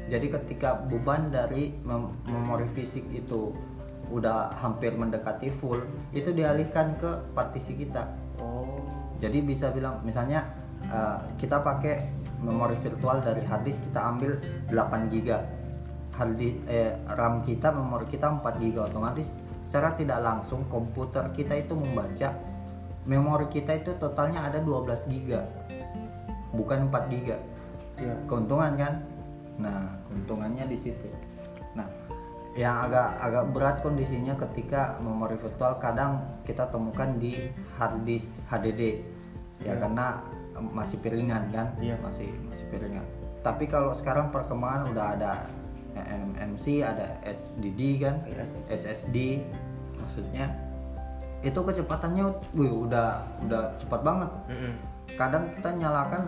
Jadi 0.08 0.26
ketika 0.32 0.88
beban 0.88 1.28
dari 1.28 1.74
mem- 1.84 2.16
memori 2.28 2.64
fisik 2.72 3.04
itu 3.12 3.52
udah 4.08 4.56
hampir 4.64 4.96
mendekati 4.96 5.52
full 5.52 5.84
itu 6.16 6.32
dialihkan 6.32 6.96
ke 6.96 7.10
partisi 7.36 7.76
kita 7.76 8.08
oh. 8.42 8.80
Jadi 9.18 9.42
bisa 9.42 9.74
bilang 9.74 9.98
misalnya 10.06 10.46
eh, 10.86 11.18
kita 11.42 11.62
pakai 11.62 12.06
memori 12.42 12.78
virtual 12.78 13.18
dari 13.18 13.42
hard 13.42 13.62
disk 13.66 13.82
kita 13.90 14.00
ambil 14.14 14.38
8 14.70 15.10
GB 15.10 15.28
hard 16.14 16.32
disk, 16.38 16.58
eh, 16.70 16.94
RAM 17.18 17.42
kita 17.42 17.74
memori 17.74 18.06
kita 18.06 18.30
4 18.30 18.62
GB 18.62 18.76
otomatis 18.78 19.34
secara 19.66 19.98
tidak 19.98 20.22
langsung 20.22 20.64
komputer 20.70 21.28
kita 21.34 21.58
itu 21.58 21.74
membaca 21.74 22.32
memori 23.10 23.46
kita 23.50 23.82
itu 23.82 23.94
totalnya 23.98 24.46
ada 24.46 24.62
12 24.62 25.10
GB 25.10 25.30
bukan 26.54 26.88
4 26.88 27.10
GB 27.10 27.28
ya 27.98 28.14
keuntungan 28.30 28.72
kan? 28.78 28.94
Nah 29.58 29.98
keuntungannya 30.06 30.70
di 30.70 30.78
situ 30.78 31.10
yang 32.58 32.90
agak 32.90 33.22
agak 33.22 33.44
berat 33.54 33.76
kondisinya 33.80 34.34
ketika 34.34 34.98
memori 34.98 35.38
virtual 35.38 35.78
kadang 35.78 36.18
kita 36.42 36.66
temukan 36.74 37.14
di 37.14 37.38
hard 37.78 38.02
disk 38.02 38.26
HDD 38.50 38.98
ya 39.62 39.74
Iya. 39.74 39.74
karena 39.78 40.06
masih 40.74 40.98
piringan 40.98 41.54
kan 41.54 41.70
Iya. 41.78 41.94
masih 42.02 42.26
masih 42.50 42.66
piringan 42.74 43.06
tapi 43.46 43.70
kalau 43.70 43.94
sekarang 43.94 44.34
perkembangan 44.34 44.90
udah 44.90 45.06
ada 45.14 45.32
MMC 45.94 46.82
ada 46.82 47.22
SDD 47.22 48.02
kan 48.02 48.26
Iya. 48.26 48.42
SSD 48.74 49.16
maksudnya 49.98 50.50
itu 51.38 51.54
kecepatannya 51.54 52.24
wih, 52.58 52.90
udah 52.90 53.22
udah 53.46 53.78
cepat 53.78 54.02
banget 54.02 54.30
Mm-mm. 54.50 54.74
kadang 55.14 55.46
kita 55.54 55.70
nyalakan 55.78 56.22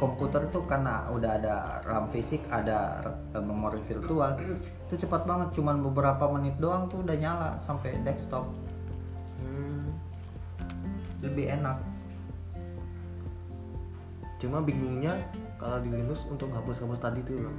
komputer 0.00 0.48
tuh 0.48 0.64
karena 0.64 1.04
udah 1.12 1.36
ada 1.36 1.56
RAM 1.84 2.08
fisik 2.08 2.40
ada 2.48 3.04
memori 3.36 3.84
virtual 3.84 4.40
itu 4.92 5.08
cepat 5.08 5.24
banget 5.24 5.56
cuman 5.56 5.80
beberapa 5.80 6.28
menit 6.36 6.60
doang 6.60 6.84
tuh 6.92 7.00
udah 7.00 7.16
nyala 7.16 7.56
sampai 7.64 7.96
desktop. 8.04 8.44
Hmm. 9.40 9.88
lebih 11.24 11.48
enak. 11.48 11.80
Cuma 14.36 14.60
bingungnya 14.60 15.16
kalau 15.56 15.80
di 15.80 15.88
Linux 15.88 16.28
untuk 16.28 16.52
hapus-hapus 16.52 17.00
tadi 17.00 17.24
tuh. 17.24 17.40
Bang 17.40 17.56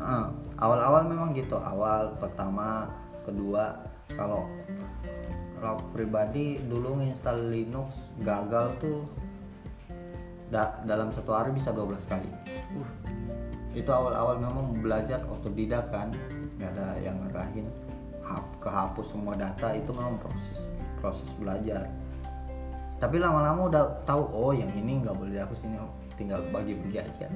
Eh, 0.00 0.26
awal-awal 0.64 1.04
memang 1.04 1.36
gitu 1.36 1.60
awal 1.60 2.16
pertama 2.16 2.88
kedua. 3.28 3.76
Kalau 4.16 4.48
kalau 5.60 5.84
pribadi 5.92 6.56
dulu 6.64 6.96
nginstal 6.96 7.52
Linux 7.52 8.16
gagal 8.24 8.72
tuh 8.80 9.04
da- 10.48 10.80
dalam 10.88 11.12
satu 11.12 11.36
hari 11.36 11.52
bisa 11.52 11.76
12 11.76 12.08
kali. 12.08 12.24
Uh. 12.72 12.88
itu 13.70 13.86
awal-awal 13.86 14.42
memang 14.42 14.82
belajar 14.82 15.22
otodidak 15.30 15.94
kan 15.94 16.10
nggak 16.60 16.76
ada 16.76 16.88
yang 17.00 17.16
ngarahin 17.24 17.64
hap- 18.20 18.52
kehapus 18.60 19.16
semua 19.16 19.32
data 19.34 19.72
itu 19.72 19.90
memang 19.96 20.20
proses 20.20 20.58
proses 21.00 21.28
belajar. 21.40 21.88
Tapi 23.00 23.16
lama-lama 23.16 23.72
udah 23.72 23.84
tahu 24.04 24.28
oh 24.36 24.52
yang 24.52 24.68
ini 24.76 25.00
nggak 25.00 25.16
boleh 25.16 25.40
dihapus 25.40 25.64
ini 25.64 25.80
tinggal 26.20 26.44
bagi-bagi 26.52 27.00
aja. 27.00 27.28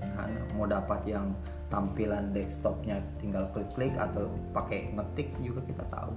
Karena 0.00 0.40
mau 0.56 0.64
dapat 0.64 1.04
yang 1.04 1.36
tampilan 1.68 2.32
desktopnya 2.32 3.04
tinggal 3.20 3.44
klik-klik 3.52 3.92
atau 4.00 4.24
pakai 4.56 4.88
ngetik 4.96 5.28
juga 5.44 5.60
kita 5.68 5.84
tahu. 5.92 6.12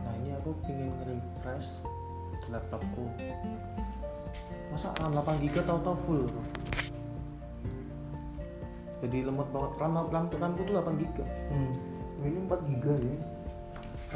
Nah 0.00 0.12
ini 0.24 0.32
aku 0.40 0.56
pingin 0.64 0.88
refresh 1.04 1.84
laptopku. 2.48 3.04
Masa 4.72 4.90
RAM 5.00 5.12
8 5.14 5.42
GB 5.44 5.56
tahu-tahu 5.64 5.96
full? 6.08 6.24
Jadi 9.04 9.28
lemot 9.28 9.48
banget. 9.52 9.72
RAM 9.78 9.92
RAM 10.08 10.24
RAM 10.32 10.52
tuh 10.56 10.64
8 10.64 11.00
GB 11.00 11.16
Hmm. 11.52 11.72
Ini 12.24 12.38
4 12.48 12.68
giga 12.72 12.94
ya. 12.96 13.14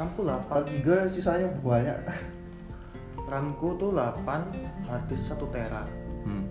RAM 0.01 0.09
tuh 0.17 0.23
8 0.25 0.49
4 0.49 0.71
giga 0.73 0.95
sisanya 1.13 1.47
banyak. 1.61 1.97
RAM-ku 3.29 3.77
tuh 3.77 3.93
8 3.93 4.25
harddisk 4.89 5.37
1 5.37 5.53
tera. 5.53 5.85
Hmm. 6.25 6.45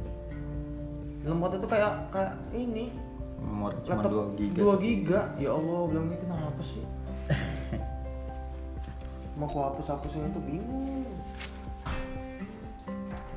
lemot 1.27 1.51
itu 1.59 1.67
kayak 1.67 1.93
kayak 2.15 2.35
ini. 2.55 2.95
Memori 3.39 3.79
cuma 3.87 4.03
laptop 4.03 4.35
2 4.35 4.39
giga 4.39 4.61
2 4.63 4.87
giga. 4.87 5.21
Ya 5.43 5.51
Allah 5.53 5.81
bilangnya 5.91 6.17
kenapa 6.23 6.63
sih? 6.63 6.85
Mau 9.39 9.47
aku 9.47 9.59
hapus 9.63 9.87
hapusin 9.95 10.27
itu 10.31 10.41
bingung. 10.43 11.07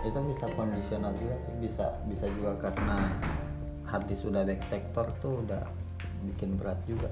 Itu 0.01 0.17
bisa 0.17 0.45
kondisional 0.57 1.13
juga 1.17 1.35
sih. 1.45 1.53
Bisa 1.61 1.85
bisa 2.09 2.25
juga 2.37 2.57
karena 2.57 3.21
harddisk 3.91 4.23
udah 4.25 4.41
back 4.47 4.61
sector 4.71 5.05
tuh 5.19 5.43
udah 5.43 5.63
bikin 6.23 6.55
berat 6.55 6.79
juga. 6.87 7.09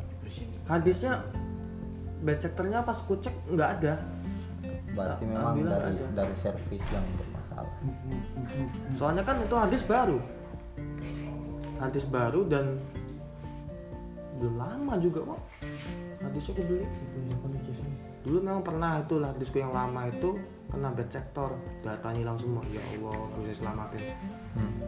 Harddisknya 0.66 1.20
bad 2.24 2.40
sectornya 2.40 2.80
pas 2.82 3.00
ku 3.04 3.20
cek 3.20 3.36
nggak 3.52 3.70
ada. 3.80 3.94
Berarti 4.96 5.24
Ah, 5.30 5.54
memang 5.54 5.56
dari 5.60 5.96
ada. 5.96 6.06
dari 6.26 6.36
servis 6.42 6.84
yang 6.90 7.06
bermasalah. 7.16 7.74
Soalnya 8.98 9.24
kan 9.24 9.36
itu 9.44 9.56
harddisk 9.56 9.86
baru. 9.86 10.18
Harddisk 11.80 12.08
baru 12.10 12.42
dan 12.48 12.66
belum 14.40 14.56
lama 14.56 14.94
juga 15.04 15.20
kok 15.28 15.40
harddisknya 16.24 16.54
aku 16.56 16.64
beli. 16.64 16.86
Dulu 18.20 18.38
memang 18.44 18.64
pernah 18.64 19.00
itu 19.00 19.16
harddiskku 19.20 19.58
yang 19.58 19.72
lama 19.72 20.08
itu 20.12 20.36
kena 20.70 20.92
bad 20.92 21.10
sector. 21.10 21.50
Datanya 21.82 22.20
hilang 22.20 22.38
semua 22.38 22.62
ya 22.70 22.84
Allah 22.94 23.20
bisa 23.40 23.54
selamatin. 23.64 24.04
Hmm. 24.54 24.79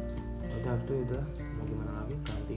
Itu 0.79 0.93
udah 1.07 1.23
mau 1.57 1.63
gimana 1.67 1.91
lagi? 2.03 2.15
Ganti 2.23 2.55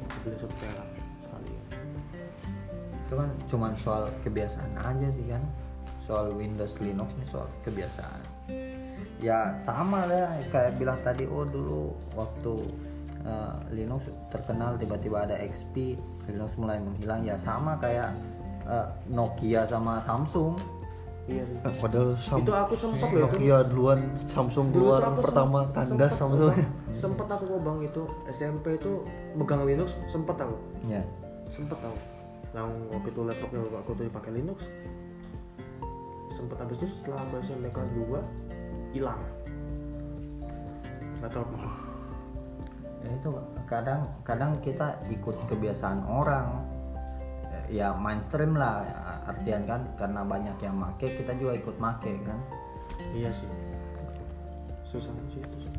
Aku 0.00 0.16
beli 0.24 0.36
satu 0.36 0.54
tera 0.60 0.84
sekalian 0.84 1.64
itu 3.10 3.18
kan 3.18 3.30
cuma 3.50 3.74
soal 3.82 4.06
kebiasaan 4.22 4.70
aja 4.78 5.08
sih 5.10 5.26
kan. 5.26 5.42
Soal 6.06 6.30
Windows 6.38 6.78
Linux 6.78 7.10
nih 7.18 7.26
soal 7.26 7.50
kebiasaan. 7.66 8.20
Ya 9.18 9.58
sama 9.66 10.06
lah 10.06 10.38
kayak 10.54 10.78
bilang 10.78 11.02
tadi 11.02 11.26
oh 11.26 11.42
dulu 11.42 11.90
waktu 12.14 12.54
eh, 13.26 13.54
Linux 13.74 14.06
terkenal 14.30 14.78
tiba-tiba 14.78 15.26
ada 15.26 15.34
XP 15.42 15.98
Linux 16.30 16.54
mulai 16.54 16.78
menghilang. 16.78 17.26
Ya 17.26 17.34
sama 17.34 17.82
kayak 17.82 18.14
eh, 18.70 18.86
Nokia 19.10 19.66
sama 19.66 19.98
Samsung 20.06 20.54
iya 21.26 21.42
sih. 21.42 21.58
Padahal 21.60 22.10
Sam- 22.16 22.40
itu 22.40 22.52
aku 22.52 22.74
sempet 22.74 23.08
loh 23.08 23.20
itu. 23.20 23.36
Nokia 23.36 23.58
duluan 23.64 24.00
Samsung 24.26 24.66
Dulu 24.70 24.80
keluar 24.80 24.98
tuh 24.98 25.08
aku 25.10 25.20
pertama 25.22 25.58
sempet- 25.66 25.84
sempet 25.86 26.10
Samsung. 26.12 26.54
sempet 26.94 27.26
aku 27.26 27.44
kok 27.46 27.60
bang 27.60 27.78
itu 27.82 28.02
SMP 28.30 28.66
itu 28.74 28.92
megang 29.34 29.62
Linux 29.62 29.88
sempet 30.06 30.36
aku. 30.36 30.56
Ya 30.86 31.02
sempet 31.46 31.76
aku. 31.76 31.98
Yang 32.50 32.68
waktu 32.90 33.08
itu 33.08 33.20
laptopnya 33.22 33.58
aku 33.76 33.90
tuh 33.92 34.04
pakai 34.10 34.30
Linux. 34.32 34.58
Sempet 36.32 36.56
habis 36.56 36.76
itu 36.78 36.86
setelah 36.90 37.20
aku 37.22 37.34
SMP 37.42 37.64
kelas 37.68 37.90
2 37.92 38.20
hilang. 38.90 39.20
Nggak 41.20 41.30
tahu 41.30 41.44
kenapa. 41.46 41.70
Ya 43.00 43.10
itu 43.12 43.30
kadang 43.64 44.00
kadang 44.22 44.50
kita 44.60 44.88
ikut 45.08 45.36
kebiasaan 45.46 46.04
orang 46.04 46.48
ya 47.70 47.94
mainstream 47.94 48.58
lah 48.58 48.82
artian 49.30 49.62
kan 49.64 49.86
karena 49.94 50.26
banyak 50.26 50.56
yang 50.60 50.74
make 50.74 51.06
kita 51.06 51.32
juga 51.38 51.54
ikut 51.54 51.76
make 51.78 52.12
kan. 52.26 52.38
Iya 53.14 53.30
sih. 53.30 53.50
Susah 54.90 55.14
sih 55.30 55.70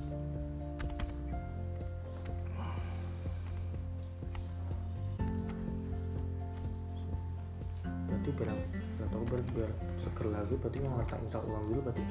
berarti 8.22 8.38
biar 8.38 8.54
nggak 8.54 9.10
tahu 9.10 9.24
biar, 9.34 9.42
biar 9.58 9.72
seger 9.98 10.28
lagi 10.30 10.54
berarti 10.62 10.78
nggak 10.78 11.08
tak 11.10 11.20
install 11.26 11.46
ulang 11.50 11.66
dulu 11.74 11.80
berarti 11.90 12.04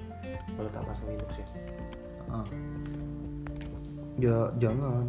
baru 0.59 0.69
tak 0.75 0.83
pasang 0.91 1.07
Linux 1.07 1.33
ya? 1.39 1.47
Ah, 2.31 2.47
Ya 4.21 4.37
jangan 4.61 5.07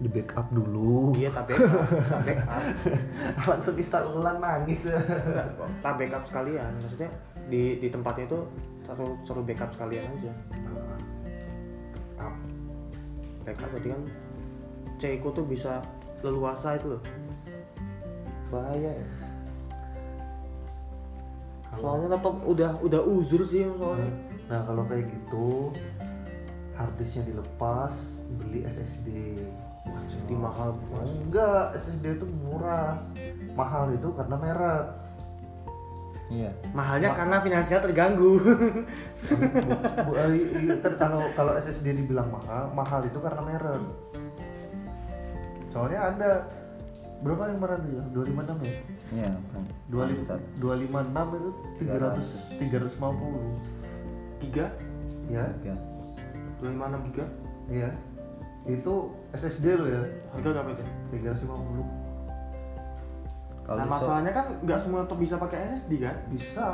di 0.00 0.08
backup 0.08 0.48
dulu. 0.48 1.12
iya 1.12 1.28
tak 1.28 1.44
backup 1.52 1.84
tak 2.08 2.20
backup 2.24 2.62
Langsung 3.52 3.76
install 3.76 4.16
ulang 4.16 4.40
nangis. 4.40 4.88
Tak 5.84 5.94
backup 6.00 6.24
sekalian 6.24 6.72
maksudnya 6.80 7.10
di 7.52 7.76
di 7.84 7.88
tempatnya 7.92 8.24
itu 8.24 8.40
satu 8.88 9.04
satu 9.28 9.40
backup 9.44 9.70
sekalian 9.76 10.08
aja 10.08 10.32
Backup. 12.16 12.34
backup 13.44 13.68
berarti 13.76 13.88
kan 13.92 14.02
C 15.00 15.02
ku 15.20 15.28
tuh 15.36 15.44
bisa 15.44 15.84
leluasa 16.24 16.76
itu 16.80 16.96
loh 16.96 17.02
bahaya 18.50 18.92
ya 18.92 19.06
soalnya 21.80 22.18
laptop 22.18 22.34
udah 22.44 22.72
udah 22.82 23.00
uzur 23.04 23.44
sih 23.46 23.68
soalnya 23.78 24.10
Nah 24.50 24.66
kalau 24.66 24.82
kayak 24.90 25.06
gitu 25.06 25.70
harddisknya 26.74 27.22
dilepas 27.22 27.94
beli 28.34 28.66
SSD. 28.66 29.08
Jadi 29.82 30.34
mahal 30.34 30.76
bos 30.78 31.10
Enggak, 31.20 31.64
SSD 31.74 32.06
itu 32.12 32.26
murah. 32.42 33.00
Mahal 33.52 33.92
itu 33.92 34.08
karena 34.12 34.36
merek. 34.36 34.84
iya 36.30 36.46
mahalnya 36.70 37.10
karena 37.10 37.42
finansial 37.42 37.82
terganggu 37.82 38.38
Bu, 38.38 40.12
eh, 40.14 40.30
i- 40.30 40.46
i- 40.62 40.78
ter- 40.78 40.94
kalau 40.94 41.26
kalau 41.34 41.58
SSD 41.58 41.90
dibilang 41.92 42.30
mahal, 42.30 42.70
mahal 42.70 43.02
itu 43.02 43.18
karena 43.18 43.42
merek. 43.42 43.82
Soalnya 45.68 46.00
ada 46.06 46.30
berapa 47.20 47.42
yang 47.46 47.58
merek 47.58 47.82
ya? 47.84 48.02
256 48.14 48.62
ya? 48.62 48.74
iya 49.10 49.30
kan 49.50 49.62
25 49.90 50.38
256 50.62 51.34
itu 51.34 51.50
300 51.82 52.30
350. 52.62 53.42
giga 54.40 54.66
Ya, 55.26 55.44
Iya. 55.60 55.74
256 56.60 57.10
giga 57.10 57.26
iya. 57.68 57.90
Itu 58.62 58.94
SSD 59.30 59.66
lo 59.72 59.86
ya, 59.86 60.02
harga 60.30 60.48
berapa 60.52 60.70
itu 60.70 60.84
350. 61.14 61.84
kalau 63.62 63.76
nah 63.76 63.86
iso- 63.86 63.94
masalahnya 63.94 64.32
kan 64.32 64.46
nggak 64.58 64.78
semua 64.78 64.98
laptop 65.00 65.18
bisa 65.18 65.34
pakai 65.36 65.58
SSD 65.70 65.92
kan 66.00 66.16
Bisa 66.28 66.66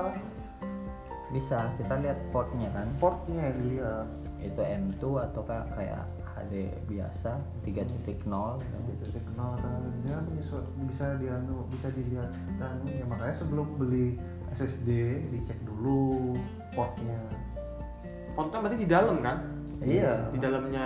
bisa 1.29 1.59
kita 1.75 1.95
lihat 1.99 2.19
portnya 2.31 2.69
kan 2.71 2.87
portnya 2.97 3.53
dilihat. 3.53 4.07
itu 4.39 4.61
M2 4.61 5.03
atau 5.27 5.43
kayak 5.45 6.07
HD 6.39 6.55
biasa 6.87 7.31
3.0 7.65 7.67
Gitu, 7.67 8.13
kenal 8.15 8.61
kan. 9.59 10.23
bisa 10.31 10.57
bisa 10.79 11.07
dianu 11.17 11.67
bisa 11.67 11.89
dilihat 11.91 12.31
dan 12.55 12.79
ya 12.85 13.05
makanya 13.07 13.35
sebelum 13.35 13.67
beli 13.75 14.15
SSD 14.53 14.89
dicek 15.27 15.59
dulu 15.65 16.37
portnya 16.73 17.17
Portnya 18.33 18.59
berarti 18.61 18.79
di 18.79 18.87
dalam 18.87 19.17
kan? 19.19 19.41
Iya 19.85 20.13
Di 20.33 20.39
dalamnya 20.41 20.83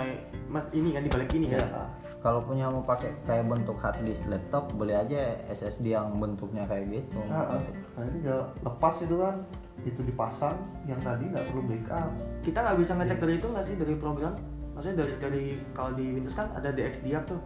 mas 0.51 0.67
ini 0.75 0.91
kan 0.91 1.01
di 1.05 1.11
balik 1.11 1.31
ini 1.31 1.47
iya 1.53 1.63
kan? 1.63 1.87
Kalau 2.21 2.45
punya 2.45 2.69
mau 2.69 2.85
pakai 2.85 3.09
kayak 3.25 3.49
bentuk 3.49 3.81
hard 3.81 3.97
disk 4.05 4.29
laptop, 4.29 4.69
boleh 4.77 4.93
aja 4.93 5.41
SSD 5.49 5.97
yang 5.97 6.21
bentuknya 6.21 6.69
kayak 6.69 6.85
gitu. 6.93 7.17
nah, 7.25 7.57
nah 7.57 8.03
ini 8.05 8.21
tinggal 8.21 8.45
lepas 8.61 8.95
itu 9.01 9.15
kan 9.17 9.35
itu 9.81 10.01
dipasang 10.05 10.53
yang 10.85 11.01
tadi 11.01 11.33
nggak 11.33 11.49
perlu 11.49 11.65
backup 11.65 12.13
Kita 12.45 12.57
nggak 12.61 12.77
bisa 12.77 12.91
ngecek 12.93 13.17
dari 13.25 13.33
itu 13.41 13.47
nggak 13.49 13.65
sih 13.65 13.75
dari 13.79 13.93
program? 13.97 14.33
Maksudnya 14.77 14.95
dari 15.01 15.13
dari 15.17 15.43
kalau 15.73 15.91
di 15.97 16.05
Windows 16.13 16.37
kan 16.37 16.47
ada 16.53 16.69
DXDiap 16.69 17.23
tuh. 17.25 17.41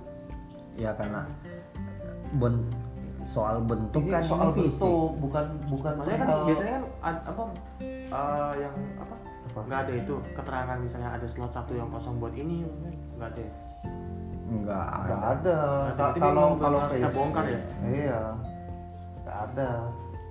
Ya 0.76 0.92
karena 0.92 1.24
ben, 2.36 2.60
soal 3.24 3.64
bentuk 3.64 4.04
ini 4.04 4.12
kan 4.12 4.24
soal 4.28 4.52
ini 4.54 4.70
bentuk 4.70 5.12
bukan 5.24 5.46
bukan 5.72 5.94
Maksudnya 5.98 6.20
kan 6.20 6.30
biasanya 6.46 6.74
kan 7.00 7.16
apa 7.26 7.44
eh, 8.12 8.54
yang 8.60 8.76
Apa? 9.00 9.16
Nggak 9.64 9.80
ada 9.88 9.94
itu 9.96 10.16
keterangan 10.36 10.78
misalnya 10.84 11.10
ada 11.16 11.28
slot 11.32 11.52
satu 11.56 11.72
yang 11.80 11.88
kosong 11.88 12.20
buat 12.20 12.36
ini 12.36 12.68
nggak 13.16 13.30
ada. 13.32 13.44
Enggak 14.52 14.88
nggak 15.08 15.24
ada. 15.24 15.58
ada. 15.96 16.20
Kalau 16.20 16.48
kalau 16.60 16.80
kita 16.92 17.10
bongkar 17.16 17.46
ya? 17.48 17.60
iya. 17.88 18.22
Nggak 19.24 19.38
ada. 19.52 19.70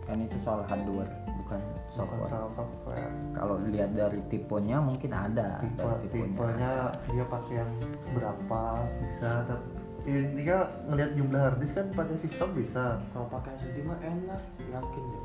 Kan 0.05 0.21
itu 0.21 0.37
soal 0.45 0.61
hardware, 0.69 1.09
bukan 1.09 1.57
bukan 1.57 1.61
software. 1.97 2.29
soal 2.29 2.49
software. 2.53 3.13
Kalau 3.33 3.55
dilihat 3.65 3.91
dari 3.97 4.21
tipenya 4.29 4.77
mungkin 4.85 5.11
ada 5.17 5.65
tipe 5.65 5.81
dari 5.81 6.09
tipenya 6.13 6.73
dia 7.09 7.25
pakai 7.25 7.55
yang 7.65 7.73
berapa 8.13 8.61
bisa. 9.01 9.31
Tapi 9.49 9.67
intinya 10.05 10.59
ngelihat 10.93 11.11
jumlah 11.17 11.41
harddisk 11.41 11.73
kan 11.73 11.87
pakai 11.97 12.17
sistem 12.21 12.49
bisa. 12.53 13.01
Kalau 13.17 13.27
pakai 13.33 13.57
SSD 13.57 13.89
mah 13.89 13.99
enak, 14.05 14.43
yakin. 14.69 15.05
Deh. 15.09 15.25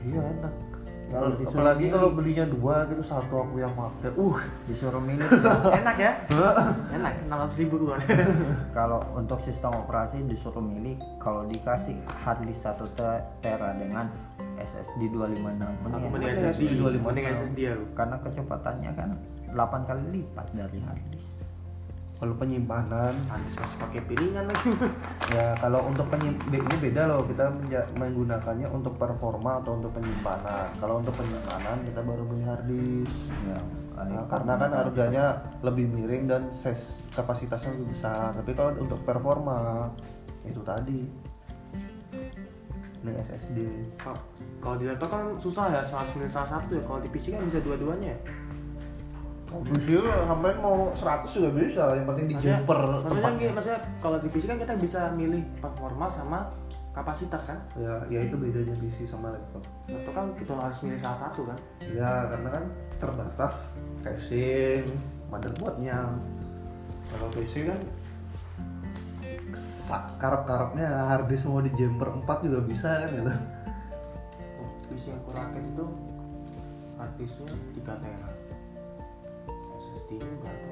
iya 0.00 0.22
enak 0.22 0.79
Kalau 1.10 1.28
disuruh 1.32 1.50
apalagi 1.52 1.86
kalau 1.90 2.08
belinya 2.10 2.46
dua 2.46 2.86
gitu 2.86 3.02
satu 3.02 3.34
aku 3.40 3.58
yang 3.58 3.74
pakai 3.74 4.14
uh 4.14 4.38
Disuruh 4.64 5.02
milih 5.02 5.26
enak 5.82 5.96
ya? 5.98 6.12
enak, 6.96 7.12
600 7.26 7.60
ribu 7.60 7.74
keluar. 7.76 7.98
kalau 8.78 9.02
untuk 9.12 9.42
sistem 9.42 9.74
operasi 9.76 10.22
disuruh 10.24 10.62
milih 10.62 10.94
kalau 11.18 11.42
dikasih 11.44 11.98
hard 12.06 12.44
disk 12.44 12.62
1 12.62 12.78
te- 12.94 13.22
tera 13.40 13.74
dengan 13.74 14.06
SSD 14.56 15.10
256 15.10 15.50
Aku 15.90 16.06
mending 16.08 16.30
SSD 16.30 16.62
SSD, 16.62 16.78
256. 16.78 17.02
mending 17.02 17.26
SSD 17.26 17.58
ya 17.58 17.74
karena 17.92 18.16
kecepatannya 18.20 18.90
kan 18.94 19.08
8 19.50 19.88
kali 19.88 20.02
lipat 20.12 20.46
dari 20.52 20.78
hard 20.78 21.02
disk 21.10 21.39
kalau 22.20 22.36
penyimpanan 22.36 23.16
Antis 23.32 23.56
masih 23.56 23.78
pakai 23.80 24.00
piringan 24.04 24.44
lagi. 24.44 24.76
ya 25.34 25.56
kalau 25.56 25.88
untuk 25.88 26.04
penyim 26.12 26.36
ini 26.52 26.76
beda 26.76 27.08
loh. 27.08 27.24
Kita 27.24 27.48
menggunakannya 27.96 28.68
untuk 28.68 29.00
performa 29.00 29.64
atau 29.64 29.80
untuk 29.80 29.96
penyimpanan. 29.96 30.68
Kalau 30.76 31.00
untuk 31.00 31.16
penyimpanan 31.16 31.80
kita 31.88 32.00
baru 32.04 32.22
beli 32.28 32.44
harddisk 32.44 33.12
ya, 33.48 33.60
Nah, 34.00 34.24
karena 34.28 34.52
kan 34.56 34.70
harganya 34.72 35.24
lebih 35.64 35.88
miring 35.92 36.24
dan 36.28 36.42
size 36.52 37.00
kapasitasnya 37.16 37.72
lebih 37.72 37.96
besar. 37.96 38.36
Tapi 38.36 38.52
kalau 38.52 38.76
untuk 38.76 39.00
performa 39.00 39.88
itu 40.44 40.60
tadi. 40.60 41.00
Ini 43.00 43.16
SSD 43.16 43.58
Kalau- 44.60 44.76
di 44.76 44.84
laptop 44.84 45.08
kan 45.08 45.24
susah 45.40 45.72
ya, 45.72 45.80
harus 45.80 46.12
milih 46.20 46.28
salah 46.28 46.60
satu 46.60 46.76
ya. 46.76 46.84
Kalau 46.84 47.00
di 47.00 47.08
PC 47.08 47.32
kan 47.32 47.48
bisa 47.48 47.64
dua-duanya. 47.64 48.12
Bisa 49.50 49.98
sampai 50.24 50.52
mau 50.56 50.94
100 50.94 51.26
juga 51.28 51.50
bisa 51.50 51.82
yang 51.92 52.06
penting 52.06 52.26
di 52.26 52.34
Maksudnya- 52.34 52.58
jumper 52.60 52.78
Maksudnya, 53.02 53.30
gini, 53.34 53.50
maksudnya 53.50 53.80
kalau 53.98 54.16
di 54.16 54.28
PC 54.28 54.44
kan 54.46 54.58
kita 54.58 54.74
bisa 54.76 55.00
milih 55.12 55.42
performa 55.58 56.06
sama 56.08 56.38
kapasitas 56.90 57.42
kan. 57.44 57.58
ya 57.76 57.94
ya 58.08 58.20
itu 58.20 58.34
bedanya 58.34 58.74
PC 58.76 59.06
sama 59.06 59.30
laptop 59.30 59.62
Laptop 59.86 60.12
kan 60.12 60.26
kita 60.34 60.52
harus 60.52 60.78
milih 60.80 60.98
salah 60.98 61.18
satu 61.20 61.40
kan. 61.44 61.58
ya 61.88 62.10
karena 62.28 62.48
kan 62.52 62.64
terbatas 62.98 63.52
casing 64.00 64.86
motherboardnya 65.28 65.98
kalau 67.08 67.26
PC 67.30 67.66
kan 67.66 67.78
karep-karepnya 70.16 70.86
harddisk 71.08 71.46
mau 71.46 71.58
di 71.58 71.70
jumper 71.72 72.06
4 72.12 72.46
juga 72.46 72.58
bisa 72.62 72.86
kan 73.02 73.10
gitu 73.10 73.32
Oh, 74.60 74.70
PC 74.86 75.02
yang 75.06 75.18
aku 75.18 75.30
rakit 75.32 75.64
itu 75.64 75.86
harddisknya 76.96 77.54
3 77.76 77.94
tera. 77.96 78.29
SSD 80.10 80.26
nya 80.26 80.36
berapa? 80.42 80.70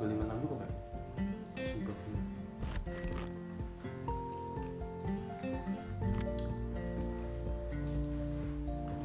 256 0.00 0.40
juga 0.40 0.54
kan? 0.56 0.70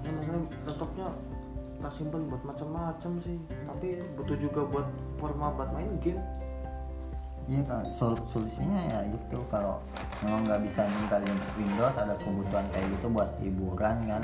Ya 0.01 0.09
maksudnya 0.15 0.39
laptopnya 0.63 1.07
tak 1.81 1.91
simpen 1.99 2.21
buat 2.31 2.43
macam-macam 2.47 3.11
sih. 3.27 3.37
Tapi 3.67 3.87
butuh 4.15 4.37
juga 4.39 4.61
buat 4.71 4.87
format 5.19 5.51
buat 5.59 5.69
main 5.75 5.91
game. 5.99 6.23
Iya 7.51 7.61
kan 7.67 7.83
sol- 7.99 8.23
solusinya 8.31 8.79
ya 8.87 8.99
gitu. 9.11 9.43
Kalau 9.51 9.83
memang 10.23 10.47
nggak 10.47 10.63
bisa 10.63 10.87
ninggalin 10.87 11.35
Windows 11.59 11.95
ada 11.99 12.15
kebutuhan 12.23 12.65
kayak 12.71 12.87
gitu 12.95 13.07
buat 13.11 13.35
hiburan 13.43 13.97
kan 14.07 14.23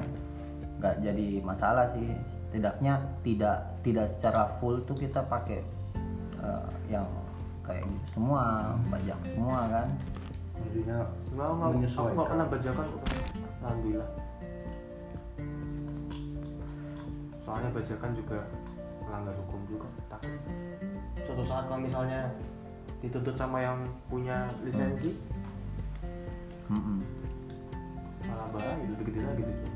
nggak 0.78 0.96
jadi 1.02 1.28
masalah 1.42 1.90
sih 1.98 2.08
setidaknya 2.48 3.02
tidak 3.26 3.58
tidak 3.82 4.06
secara 4.14 4.48
full 4.62 4.80
tuh 4.86 4.96
kita 4.96 5.26
pakai 5.26 5.60
eh, 6.42 6.68
yang 6.88 7.06
kayak 7.66 7.84
gitu 7.84 8.06
semua 8.16 8.72
bajak 8.88 9.20
semua 9.36 9.60
kan 9.68 9.88
intinya 10.58 10.98
Enggak, 11.38 11.50
enggak, 11.54 11.68
aku 11.70 11.76
Menyesuaikan. 11.78 12.14
nggak 12.18 12.30
pernah 12.34 12.48
bajakan. 12.50 12.88
Alhamdulillah. 13.62 14.10
Soalnya 17.46 17.70
bajakan 17.72 18.12
juga 18.18 18.38
melanggar 19.06 19.36
hukum 19.38 19.62
juga, 19.70 19.88
takut. 20.10 20.34
Suatu 21.24 21.44
saat 21.46 21.64
kalau 21.70 21.82
misalnya 21.86 22.22
dituntut 23.00 23.36
sama 23.38 23.58
yang 23.62 23.78
punya 24.10 24.50
lisensi, 24.66 25.14
Mm-mm. 26.74 27.00
malah 28.28 28.48
bahaya 28.52 28.82
lebih 28.82 29.14
gede 29.14 29.22
lagi 29.24 29.44
gitu. 29.46 29.68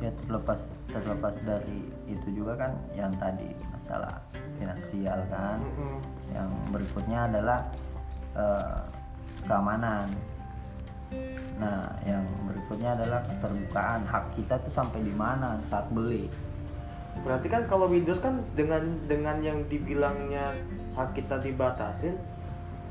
Ya 0.00 0.10
terlepas 0.24 0.60
terlepas 0.88 1.34
dari 1.44 1.80
itu 2.08 2.28
juga 2.32 2.56
kan 2.56 2.72
yang 2.96 3.12
tadi 3.20 3.52
masalah 3.70 4.16
finansial 4.56 5.20
kan. 5.28 5.58
Mm-mm. 5.60 5.96
yang 6.30 6.50
berikutnya 6.72 7.26
adalah 7.26 7.60
eh, 8.34 8.80
keamanan. 9.44 10.06
Nah 11.60 11.90
yang 12.08 12.24
berikutnya 12.48 12.96
adalah 12.96 13.20
keterbukaan. 13.28 14.00
Hak 14.08 14.24
kita 14.38 14.56
tuh 14.62 14.72
sampai 14.72 15.04
di 15.04 15.12
mana 15.12 15.60
saat 15.68 15.90
beli? 15.92 16.30
Berarti 17.20 17.48
kan 17.50 17.62
kalau 17.66 17.90
Windows 17.90 18.22
kan 18.22 18.40
dengan 18.54 18.80
dengan 19.04 19.42
yang 19.42 19.66
dibilangnya 19.66 20.54
hak 20.94 21.12
kita 21.18 21.42
dibatasin, 21.42 22.14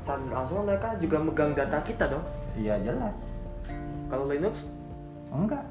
saat 0.04 0.20
langsung 0.30 0.62
mereka 0.68 0.94
juga 1.00 1.18
megang 1.18 1.56
data 1.56 1.80
kita 1.82 2.06
dong. 2.06 2.22
iya 2.60 2.76
jelas. 2.84 3.16
Kalau 4.10 4.28
Linux, 4.28 4.68
enggak 5.32 5.64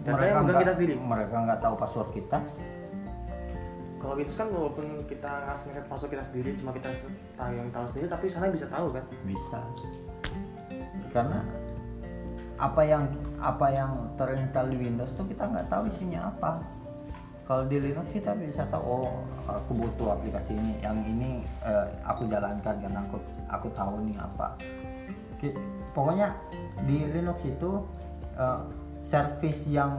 Mereka 0.00 0.38
enggak 0.40 0.58
kita 0.64 0.72
sendiri? 0.80 0.94
mereka 0.96 1.34
nggak 1.44 1.60
tahu 1.60 1.74
password 1.76 2.10
kita 2.16 2.38
kalau 4.00 4.16
Windows 4.16 4.32
kan 4.40 4.48
walaupun 4.48 4.86
kita 5.12 5.28
ngasih 5.44 5.64
ngeset 5.68 5.86
password 5.92 6.10
kita 6.16 6.24
sendiri, 6.24 6.56
cuma 6.56 6.72
kita 6.72 6.88
tahu 7.36 7.52
yang 7.52 7.68
tahu 7.68 7.84
sendiri, 7.92 8.08
tapi 8.08 8.32
sana 8.32 8.48
bisa 8.48 8.64
tahu 8.72 8.96
kan. 8.96 9.04
bisa 9.28 9.60
karena 11.12 11.38
apa 12.60 12.82
yang 12.84 13.04
apa 13.40 13.66
yang 13.72 13.92
terinstall 14.20 14.68
di 14.68 14.78
Windows 14.78 15.12
tuh 15.16 15.26
kita 15.26 15.48
nggak 15.48 15.66
tahu 15.72 15.88
isinya 15.88 16.28
apa 16.28 16.60
kalau 17.48 17.66
di 17.66 17.82
Linux 17.82 18.06
kita 18.14 18.36
bisa 18.36 18.68
tahu 18.68 18.84
oh 18.84 19.10
aku 19.48 19.74
butuh 19.74 20.14
aplikasi 20.14 20.54
ini 20.54 20.76
yang 20.84 21.00
ini 21.02 21.42
eh, 21.64 21.86
aku 22.06 22.28
jalankan 22.30 22.76
karena 22.78 23.00
aku 23.08 23.16
aku 23.50 23.66
tahu 23.74 24.06
nih 24.06 24.14
apa 24.20 24.54
pokoknya 25.96 26.36
di 26.84 27.10
Linux 27.10 27.40
itu 27.42 27.80
eh, 28.38 28.60
service 29.10 29.66
yang 29.66 29.90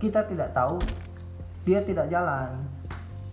kita 0.00 0.24
tidak 0.24 0.48
tahu 0.56 0.80
dia 1.68 1.84
tidak 1.84 2.08
jalan. 2.08 2.48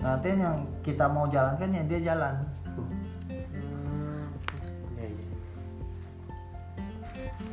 Nanti 0.04 0.36
yang 0.36 0.68
kita 0.84 1.08
mau 1.08 1.32
jalankan 1.32 1.72
ya 1.72 1.84
dia 1.88 2.00
jalan. 2.12 2.36
Iya 5.00 5.08
iya. 5.08 5.26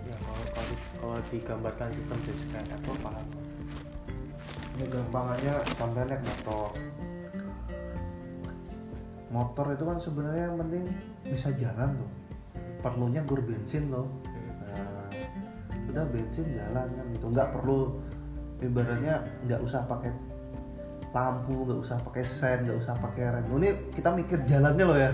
Ya 0.02 0.16
kalau 0.18 0.44
kalau, 0.50 0.66
di- 0.66 0.90
kalau 0.98 1.18
digambarkan 1.30 1.88
sistem 1.94 2.18
kayak 2.26 2.74
Apple 2.74 2.98
paham. 3.00 3.26
ini 4.76 4.84
gampangannya 4.92 5.54
sampai 5.72 6.04
naik 6.04 6.20
motor. 6.20 6.68
Motor 9.32 9.66
itu 9.72 9.84
kan 9.88 9.98
sebenarnya 10.04 10.44
yang 10.52 10.58
penting 10.60 10.84
bisa 11.24 11.48
jalan 11.56 11.90
tuh. 11.96 12.10
Perlunya 12.84 13.24
gur 13.24 13.40
bensin 13.40 13.88
loh 13.88 14.06
nah, 14.06 15.10
udah 15.96 16.04
bensin 16.12 16.44
jalan 16.52 16.86
kan 16.92 17.06
gitu. 17.08 17.26
Nggak 17.32 17.48
perlu 17.56 17.96
ibaratnya 18.60 19.24
nggak 19.48 19.60
usah 19.64 19.80
pakai 19.88 20.12
lampu 21.16 21.64
nggak 21.64 21.80
usah 21.80 21.96
pakai 22.04 22.24
sen 22.28 22.68
nggak 22.68 22.76
usah 22.76 22.94
pakai 23.00 23.24
rem. 23.32 23.48
Ini 23.56 23.96
kita 23.96 24.12
mikir 24.12 24.38
jalannya 24.44 24.84
loh 24.84 24.98
ya. 25.00 25.10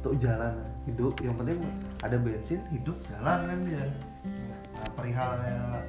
Untuk 0.00 0.16
jalan 0.24 0.56
hidup. 0.88 1.12
Yang 1.20 1.36
penting 1.44 1.58
ada 2.00 2.16
bensin 2.16 2.60
hidup 2.72 2.96
jalan 3.12 3.38
kan 3.44 3.58
dia. 3.68 3.84
Nah, 4.80 4.88
perihal 4.96 5.30
kayak 5.36 5.84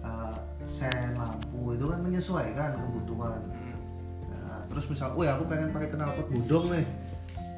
uh, 0.00 0.36
sen 0.64 1.12
lampu 1.20 1.76
itu 1.76 1.84
kan 1.84 2.00
menyesuaikan 2.00 2.70
kebutuhan. 2.80 3.40
Nah, 4.32 4.64
terus 4.72 4.88
misal, 4.88 5.12
oh 5.12 5.20
aku 5.20 5.44
pengen 5.44 5.68
pakai 5.68 5.92
knalpot 5.92 6.26
bodong 6.32 6.72
nih 6.72 6.88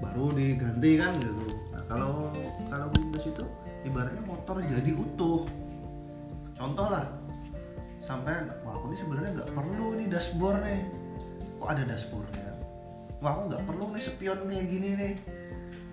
baru 0.00 0.32
diganti 0.34 0.90
kan 0.98 1.12
gitu. 1.20 1.46
Nah 1.76 1.82
kalau 1.86 2.32
kalau 2.72 2.86
Windows 2.96 3.26
itu 3.28 3.44
ibaratnya 3.84 4.22
motor 4.24 4.56
jadi 4.64 4.90
utuh 4.96 5.44
contoh 6.60 6.86
lah 6.92 7.08
sampai 8.04 8.44
wah 8.66 8.76
aku 8.76 8.92
ini 8.92 8.96
sebenarnya 9.00 9.30
nggak 9.40 9.50
perlu 9.56 9.86
nih 9.96 10.06
dashboard 10.12 10.60
nih. 10.60 10.80
Kok 11.56 11.68
ada 11.72 11.82
dashboardnya? 11.88 12.52
Wah 13.24 13.30
aku 13.32 13.42
nggak 13.48 13.62
perlu 13.64 13.84
nih 13.96 14.02
spion 14.02 14.38
nih 14.44 14.60
gini 14.68 14.90
nih. 14.98 15.12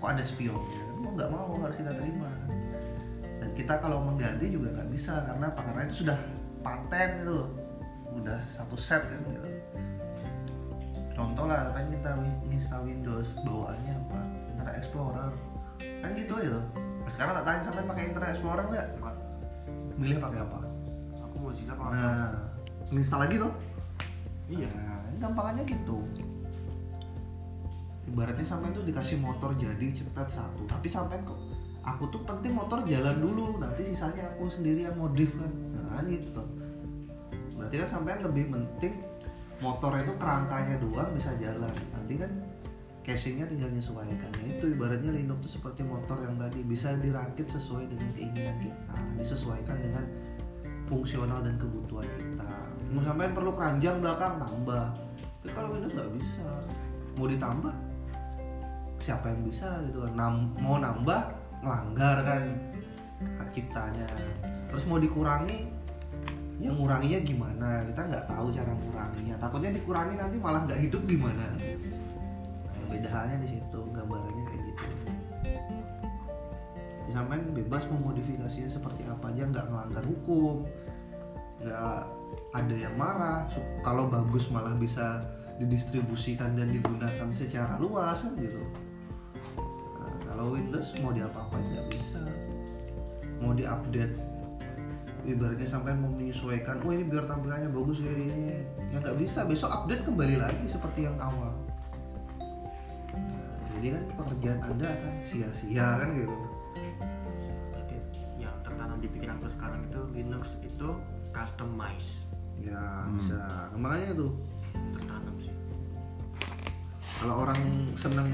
Kok 0.04 0.10
ada 0.12 0.24
spionnya? 0.26 0.84
Mau 1.00 1.12
nggak 1.16 1.30
mau 1.32 1.56
harus 1.62 1.78
kita 1.80 1.94
terima. 1.96 2.32
Dan 3.38 3.50
kita 3.54 3.74
kalau 3.80 4.04
mengganti 4.04 4.50
juga 4.52 4.76
nggak 4.76 4.90
bisa 4.92 5.14
karena 5.30 5.48
pakarnya 5.54 5.86
itu 5.88 5.96
sudah 6.04 6.18
paten 6.66 7.10
gitu 7.22 7.32
loh. 7.32 7.50
Udah 8.18 8.40
satu 8.58 8.76
set 8.76 9.06
kan 9.06 9.20
gitu. 9.24 9.42
Contoh 11.18 11.46
lah 11.50 11.74
kan 11.74 11.86
kita 11.90 12.12
install 12.50 12.84
Windows 12.86 13.30
bawaannya 13.46 13.94
apa? 13.94 14.20
Internet 14.54 14.76
Explorer. 14.82 15.32
Kan 16.02 16.10
gitu 16.18 16.34
aja 16.38 16.50
loh. 16.58 16.66
Sekarang 17.14 17.34
tak 17.42 17.46
tanya 17.46 17.62
sampai 17.66 17.84
pakai 17.86 18.04
Internet 18.10 18.30
Explorer 18.38 18.66
nggak 18.70 18.88
milih 19.98 20.18
pakai 20.22 20.40
apa 20.42 20.58
aku 21.26 21.36
mau 21.42 21.52
sisa 21.54 21.74
kalau 21.74 21.92
nah 21.94 22.34
install 22.94 23.22
lagi 23.26 23.36
tuh 23.42 23.52
iya 24.54 24.70
Nah, 25.18 25.34
gampangannya 25.34 25.66
gitu. 25.66 25.98
Ibaratnya 28.14 28.46
sampai 28.46 28.70
tuh 28.72 28.86
dikasih 28.86 29.18
motor 29.18 29.52
jadi 29.58 29.88
cepat 29.98 30.30
satu, 30.30 30.64
tapi 30.70 30.88
sampai 30.94 31.20
kok 31.26 31.36
aku 31.84 32.08
tuh 32.14 32.22
penting 32.24 32.54
motor 32.54 32.86
jalan 32.86 33.18
dulu, 33.18 33.58
nanti 33.58 33.82
sisanya 33.92 34.30
aku 34.38 34.48
sendiri 34.54 34.86
yang 34.86 34.96
modif 34.96 35.34
kan. 35.34 35.50
Nah, 35.50 36.06
itu 36.06 36.30
tuh. 36.32 36.48
Berarti 37.58 37.76
kan 37.82 37.90
sampai 38.00 38.22
lebih 38.22 38.46
penting 38.54 38.94
motor 39.60 39.92
itu 39.98 40.14
kerangkanya 40.22 40.76
doang 40.86 41.10
bisa 41.18 41.34
jalan. 41.42 41.74
Nanti 41.74 42.14
kan 42.22 42.32
casingnya 43.08 43.48
tinggal 43.48 43.72
menyesuaikan. 43.72 44.32
Ya 44.44 44.48
itu 44.52 44.66
ibaratnya 44.76 45.12
Linux 45.16 45.48
itu 45.48 45.50
seperti 45.56 45.88
motor 45.88 46.20
yang 46.28 46.36
tadi 46.36 46.60
bisa 46.68 46.92
dirakit 47.00 47.48
sesuai 47.48 47.88
dengan 47.88 48.12
keinginan 48.12 48.58
kita, 48.60 48.96
disesuaikan 49.16 49.78
dengan 49.80 50.04
fungsional 50.92 51.40
dan 51.40 51.56
kebutuhan 51.56 52.04
kita. 52.04 52.52
Mau 52.92 53.02
sampai 53.08 53.32
perlu 53.32 53.52
keranjang 53.56 54.04
belakang 54.04 54.36
tambah. 54.44 54.86
Tapi 55.40 55.50
kalau 55.56 55.72
Windows 55.72 55.96
nggak 55.96 56.12
bisa. 56.20 56.48
Mau 57.16 57.28
ditambah? 57.32 57.76
Siapa 59.08 59.26
yang 59.32 59.42
bisa 59.48 59.68
gitu 59.88 60.04
kan? 60.04 60.12
Nam- 60.20 60.52
mau 60.60 60.76
nambah 60.76 61.22
ngelanggar 61.64 62.18
kan 62.28 62.44
hak 63.40 63.50
ciptanya. 63.56 64.08
Terus 64.68 64.84
mau 64.84 65.00
dikurangi 65.00 65.64
yang 66.60 66.76
nguranginya 66.76 67.24
gimana? 67.24 67.88
Kita 67.88 68.02
nggak 68.04 68.26
tahu 68.28 68.52
cara 68.52 68.72
nguranginya. 68.76 69.36
Takutnya 69.40 69.72
dikurangi 69.80 70.14
nanti 70.20 70.36
malah 70.44 70.68
nggak 70.68 70.80
hidup 70.84 71.08
gimana 71.08 71.56
beda 72.88 73.10
halnya 73.12 73.38
di 73.44 73.48
situ 73.58 73.80
gambarannya 73.92 74.44
kayak 74.48 74.62
gitu. 74.72 74.86
Sampai 77.08 77.40
bebas 77.56 77.84
memodifikasinya 77.88 78.70
seperti 78.70 79.02
apa 79.08 79.32
aja 79.32 79.44
nggak 79.48 79.66
ngelanggar 79.72 80.04
hukum 80.06 80.66
nggak 81.58 82.00
ada 82.54 82.76
yang 82.76 82.96
marah. 82.96 83.50
Kalau 83.82 84.08
bagus 84.12 84.48
malah 84.54 84.78
bisa 84.78 85.26
didistribusikan 85.58 86.54
dan 86.54 86.70
digunakan 86.70 87.28
secara 87.34 87.82
luas 87.82 88.22
kan 88.22 88.34
gitu. 88.38 88.62
Nah, 89.98 90.16
kalau 90.30 90.54
Windows 90.54 90.88
mau 91.02 91.12
diapa-apain 91.12 91.66
nggak 91.74 91.88
bisa. 91.92 92.22
Mau 93.42 93.54
diupdate. 93.58 94.16
Ibaratnya 95.28 95.68
sampai 95.68 95.92
menyesuaikan 96.00 96.80
oh 96.88 96.92
ini 96.96 97.04
biar 97.04 97.28
tampilannya 97.28 97.68
bagus 97.76 98.00
kayak 98.00 98.16
ini 98.16 98.64
ya 98.96 98.98
nggak 99.04 99.20
bisa 99.20 99.44
besok 99.44 99.68
update 99.68 100.08
kembali 100.08 100.40
lagi 100.40 100.72
seperti 100.72 101.04
yang 101.04 101.20
awal 101.20 101.52
jadi 103.78 103.88
kan 103.96 104.04
pekerjaan 104.18 104.60
anda 104.66 104.88
akan 104.90 105.14
sia-sia 105.30 105.88
kan 106.02 106.10
gitu 106.14 106.36
yang 108.42 108.56
tertanam 108.66 108.98
di 109.02 109.08
pikiranku 109.10 109.48
sekarang 109.50 109.82
itu 109.86 110.02
Linux 110.18 110.58
itu 110.66 110.90
customize 111.34 112.26
ya 112.58 112.78
Hmm. 112.78 113.22
bisa 113.22 113.40
makanya 113.78 114.18
tuh 114.18 114.32
tertanam 114.98 115.36
sih 115.40 115.54
kalau 117.22 117.36
orang 117.46 117.62
seneng 117.98 118.30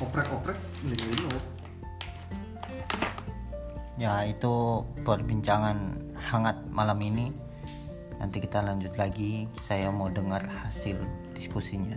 oprek-oprek 0.00 0.58
mending 0.84 1.12
Linux 1.12 1.56
Ya 3.96 4.28
itu 4.28 4.84
perbincangan 5.08 5.96
hangat 6.20 6.56
malam 6.68 7.00
ini. 7.00 7.32
Nanti 8.20 8.44
kita 8.44 8.60
lanjut 8.60 8.92
lagi. 9.00 9.48
Saya 9.64 9.88
mau 9.88 10.12
dengar 10.12 10.44
hasil 10.44 11.00
diskusinya. 11.32 11.96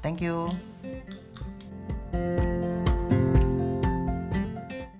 Thank 0.00 0.24
you. 0.24 0.48
Música 0.82 2.77